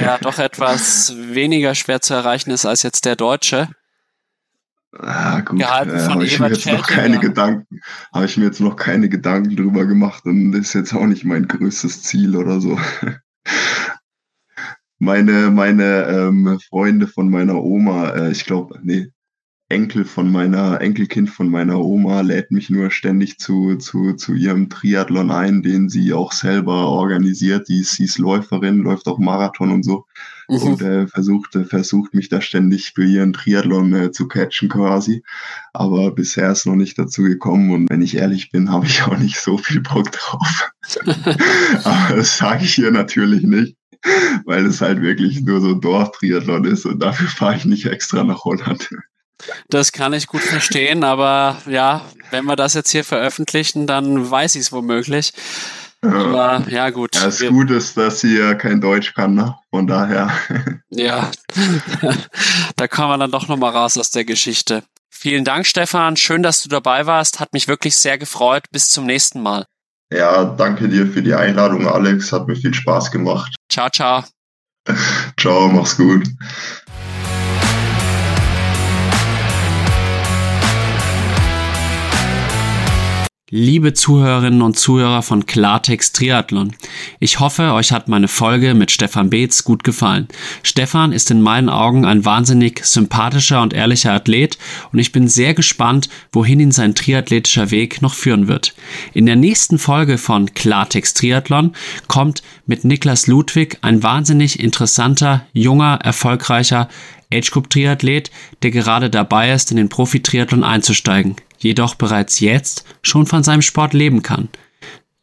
der 0.00 0.18
doch 0.22 0.38
etwas 0.38 1.14
weniger 1.16 1.74
schwer 1.74 2.00
zu 2.00 2.14
erreichen 2.14 2.50
ist 2.50 2.66
als 2.66 2.82
jetzt 2.82 3.04
der 3.04 3.16
deutsche? 3.16 3.68
Ah, 4.98 5.40
gut, 5.40 5.58
Gehalten 5.58 5.96
äh, 5.96 6.08
habe 6.08 6.24
ich 6.24 6.38
mir 6.38 6.48
jetzt 6.48 6.66
noch 6.66 6.86
keine 6.86 7.18
Gedanken, 7.18 7.80
habe 8.14 8.24
ich 8.24 8.36
mir 8.36 8.44
jetzt 8.44 8.60
noch 8.60 8.76
keine 8.76 9.08
Gedanken 9.08 9.56
drüber 9.56 9.84
gemacht 9.84 10.24
und 10.24 10.52
das 10.52 10.68
ist 10.68 10.74
jetzt 10.74 10.94
auch 10.94 11.06
nicht 11.06 11.24
mein 11.24 11.48
größtes 11.48 12.02
Ziel 12.02 12.36
oder 12.36 12.60
so. 12.60 12.78
meine, 14.98 15.50
meine 15.50 16.04
ähm, 16.04 16.58
Freunde 16.68 17.06
von 17.08 17.28
meiner 17.28 17.62
Oma, 17.62 18.10
äh, 18.10 18.30
ich 18.30 18.44
glaube, 18.44 18.78
nee, 18.82 19.08
Enkel 19.68 20.04
von 20.04 20.30
meiner, 20.30 20.80
Enkelkind 20.80 21.28
von 21.28 21.48
meiner 21.48 21.80
Oma 21.80 22.20
lädt 22.20 22.52
mich 22.52 22.70
nur 22.70 22.92
ständig 22.92 23.38
zu, 23.38 23.74
zu, 23.76 24.12
zu 24.12 24.34
ihrem 24.34 24.68
Triathlon 24.68 25.32
ein, 25.32 25.62
den 25.62 25.88
sie 25.88 26.12
auch 26.12 26.30
selber 26.30 26.88
organisiert. 26.88 27.68
Die 27.68 27.80
ist, 27.80 27.96
sie 27.96 28.04
ist 28.04 28.18
Läuferin, 28.18 28.78
läuft 28.78 29.08
auch 29.08 29.18
Marathon 29.18 29.72
und 29.72 29.84
so. 29.84 30.06
Mhm. 30.48 30.56
Und 30.58 30.82
äh, 30.82 31.06
versucht, 31.08 31.58
versucht 31.68 32.14
mich 32.14 32.28
da 32.28 32.40
ständig 32.40 32.92
für 32.94 33.04
ihren 33.04 33.32
Triathlon 33.32 33.92
äh, 33.92 34.12
zu 34.12 34.28
catchen 34.28 34.68
quasi. 34.68 35.24
Aber 35.72 36.12
bisher 36.12 36.52
ist 36.52 36.66
noch 36.66 36.76
nicht 36.76 36.96
dazu 36.96 37.22
gekommen 37.22 37.72
und 37.72 37.90
wenn 37.90 38.02
ich 38.02 38.16
ehrlich 38.16 38.52
bin, 38.52 38.70
habe 38.70 38.86
ich 38.86 39.02
auch 39.02 39.18
nicht 39.18 39.40
so 39.40 39.58
viel 39.58 39.80
Bock 39.80 40.12
drauf. 40.12 40.70
Aber 41.84 42.16
das 42.16 42.38
sage 42.38 42.64
ich 42.64 42.78
ihr 42.78 42.92
natürlich 42.92 43.42
nicht 43.42 43.76
weil 44.44 44.66
es 44.66 44.80
halt 44.80 45.02
wirklich 45.02 45.40
nur 45.40 45.60
so 45.60 45.74
Dorftriathlon 45.74 46.64
ist 46.64 46.86
und 46.86 47.02
dafür 47.02 47.26
fahre 47.26 47.56
ich 47.56 47.64
nicht 47.64 47.86
extra 47.86 48.22
nach 48.22 48.44
Holland. 48.44 48.88
Das 49.68 49.92
kann 49.92 50.12
ich 50.12 50.26
gut 50.26 50.42
verstehen, 50.42 51.04
aber 51.04 51.58
ja, 51.66 52.02
wenn 52.30 52.44
wir 52.44 52.56
das 52.56 52.74
jetzt 52.74 52.90
hier 52.90 53.04
veröffentlichen, 53.04 53.86
dann 53.86 54.30
weiß 54.30 54.54
ich 54.54 54.62
es 54.62 54.72
womöglich. 54.72 55.32
Aber 56.02 56.62
ja, 56.68 56.90
gut. 56.90 57.14
Ja, 57.16 57.24
das 57.24 57.40
Gute 57.40 57.74
ist, 57.74 57.96
dass 57.96 58.20
sie 58.20 58.38
ja 58.38 58.54
kein 58.54 58.80
Deutsch 58.80 59.14
kann, 59.14 59.34
ne? 59.34 59.56
Von 59.70 59.86
daher. 59.86 60.30
Ja, 60.88 61.30
da 62.76 62.88
kommen 62.88 63.10
wir 63.10 63.18
dann 63.18 63.30
doch 63.30 63.48
nochmal 63.48 63.72
raus 63.72 63.98
aus 63.98 64.10
der 64.10 64.24
Geschichte. 64.24 64.82
Vielen 65.10 65.44
Dank, 65.44 65.66
Stefan. 65.66 66.16
Schön, 66.16 66.42
dass 66.42 66.62
du 66.62 66.68
dabei 66.68 67.06
warst. 67.06 67.40
Hat 67.40 67.52
mich 67.52 67.68
wirklich 67.68 67.96
sehr 67.96 68.18
gefreut. 68.18 68.64
Bis 68.70 68.88
zum 68.88 69.04
nächsten 69.04 69.42
Mal. 69.42 69.66
Ja, 70.12 70.44
danke 70.44 70.88
dir 70.88 71.06
für 71.06 71.22
die 71.22 71.34
Einladung, 71.34 71.86
Alex. 71.86 72.32
Hat 72.32 72.46
mir 72.46 72.56
viel 72.56 72.72
Spaß 72.72 73.10
gemacht. 73.10 73.54
Ciao, 73.68 73.90
ciao. 73.90 74.24
ciao, 75.36 75.68
mach's 75.68 75.96
gut. 75.96 76.26
Liebe 83.52 83.92
Zuhörerinnen 83.92 84.60
und 84.60 84.76
Zuhörer 84.76 85.22
von 85.22 85.46
Klartext 85.46 86.16
Triathlon, 86.16 86.74
ich 87.20 87.38
hoffe, 87.38 87.74
euch 87.74 87.92
hat 87.92 88.08
meine 88.08 88.26
Folge 88.26 88.74
mit 88.74 88.90
Stefan 88.90 89.30
Beetz 89.30 89.62
gut 89.62 89.84
gefallen. 89.84 90.26
Stefan 90.64 91.12
ist 91.12 91.30
in 91.30 91.40
meinen 91.40 91.68
Augen 91.68 92.04
ein 92.04 92.24
wahnsinnig 92.24 92.84
sympathischer 92.84 93.62
und 93.62 93.72
ehrlicher 93.72 94.12
Athlet 94.12 94.58
und 94.90 94.98
ich 94.98 95.12
bin 95.12 95.28
sehr 95.28 95.54
gespannt, 95.54 96.08
wohin 96.32 96.58
ihn 96.58 96.72
sein 96.72 96.96
triathletischer 96.96 97.70
Weg 97.70 98.02
noch 98.02 98.14
führen 98.14 98.48
wird. 98.48 98.74
In 99.14 99.26
der 99.26 99.36
nächsten 99.36 99.78
Folge 99.78 100.18
von 100.18 100.52
Klartext 100.52 101.18
Triathlon 101.18 101.76
kommt 102.08 102.42
mit 102.66 102.84
Niklas 102.84 103.28
Ludwig 103.28 103.78
ein 103.80 104.02
wahnsinnig 104.02 104.58
interessanter, 104.58 105.46
junger, 105.52 106.00
erfolgreicher 106.02 106.88
Age 107.32 107.52
Group 107.52 107.70
Triathlet, 107.70 108.32
der 108.64 108.72
gerade 108.72 109.08
dabei 109.08 109.52
ist, 109.52 109.70
in 109.70 109.76
den 109.76 109.88
Profi-Triathlon 109.88 110.64
einzusteigen 110.64 111.36
jedoch 111.58 111.94
bereits 111.94 112.40
jetzt 112.40 112.84
schon 113.02 113.26
von 113.26 113.42
seinem 113.42 113.62
Sport 113.62 113.94
leben 113.94 114.22
kann. 114.22 114.48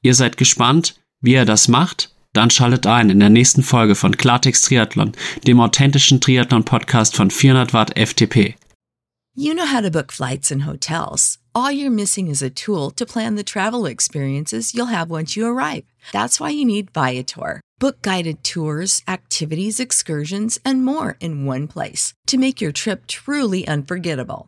Ihr 0.01 0.15
seid 0.15 0.37
gespannt, 0.37 0.95
wie 1.21 1.33
er 1.33 1.45
das 1.45 1.67
macht? 1.67 2.13
Dann 2.33 2.49
schaltet 2.49 2.87
ein 2.87 3.09
in 3.09 3.19
der 3.19 3.29
nächsten 3.29 3.63
Folge 3.63 3.95
von 3.95 4.17
Klartext 4.17 4.65
Triathlon, 4.65 5.13
dem 5.45 5.59
authentischen 5.59 6.19
Triathlon-Podcast 6.19 7.15
von 7.15 7.29
400 7.29 7.73
Watt 7.73 7.95
FTP. 7.95 8.55
You 9.35 9.53
know 9.55 9.65
how 9.65 9.81
to 9.81 9.89
book 9.89 10.11
flights 10.11 10.51
and 10.51 10.65
hotels. 10.65 11.39
All 11.55 11.71
you're 11.71 11.91
missing 11.91 12.27
is 12.27 12.41
a 12.41 12.49
tool 12.49 12.91
to 12.91 13.05
plan 13.05 13.35
the 13.35 13.43
travel 13.43 13.85
experiences 13.85 14.73
you'll 14.73 14.93
have 14.93 15.09
once 15.09 15.35
you 15.35 15.47
arrive. 15.47 15.85
That's 16.11 16.39
why 16.39 16.49
you 16.49 16.65
need 16.65 16.91
Viator. 16.91 17.61
Book 17.79 18.01
guided 18.01 18.43
tours, 18.43 19.01
activities, 19.07 19.79
excursions, 19.79 20.59
and 20.63 20.85
more 20.85 21.17
in 21.19 21.45
one 21.45 21.67
place 21.67 22.13
to 22.27 22.37
make 22.37 22.61
your 22.61 22.71
trip 22.71 23.07
truly 23.07 23.67
unforgettable. 23.67 24.47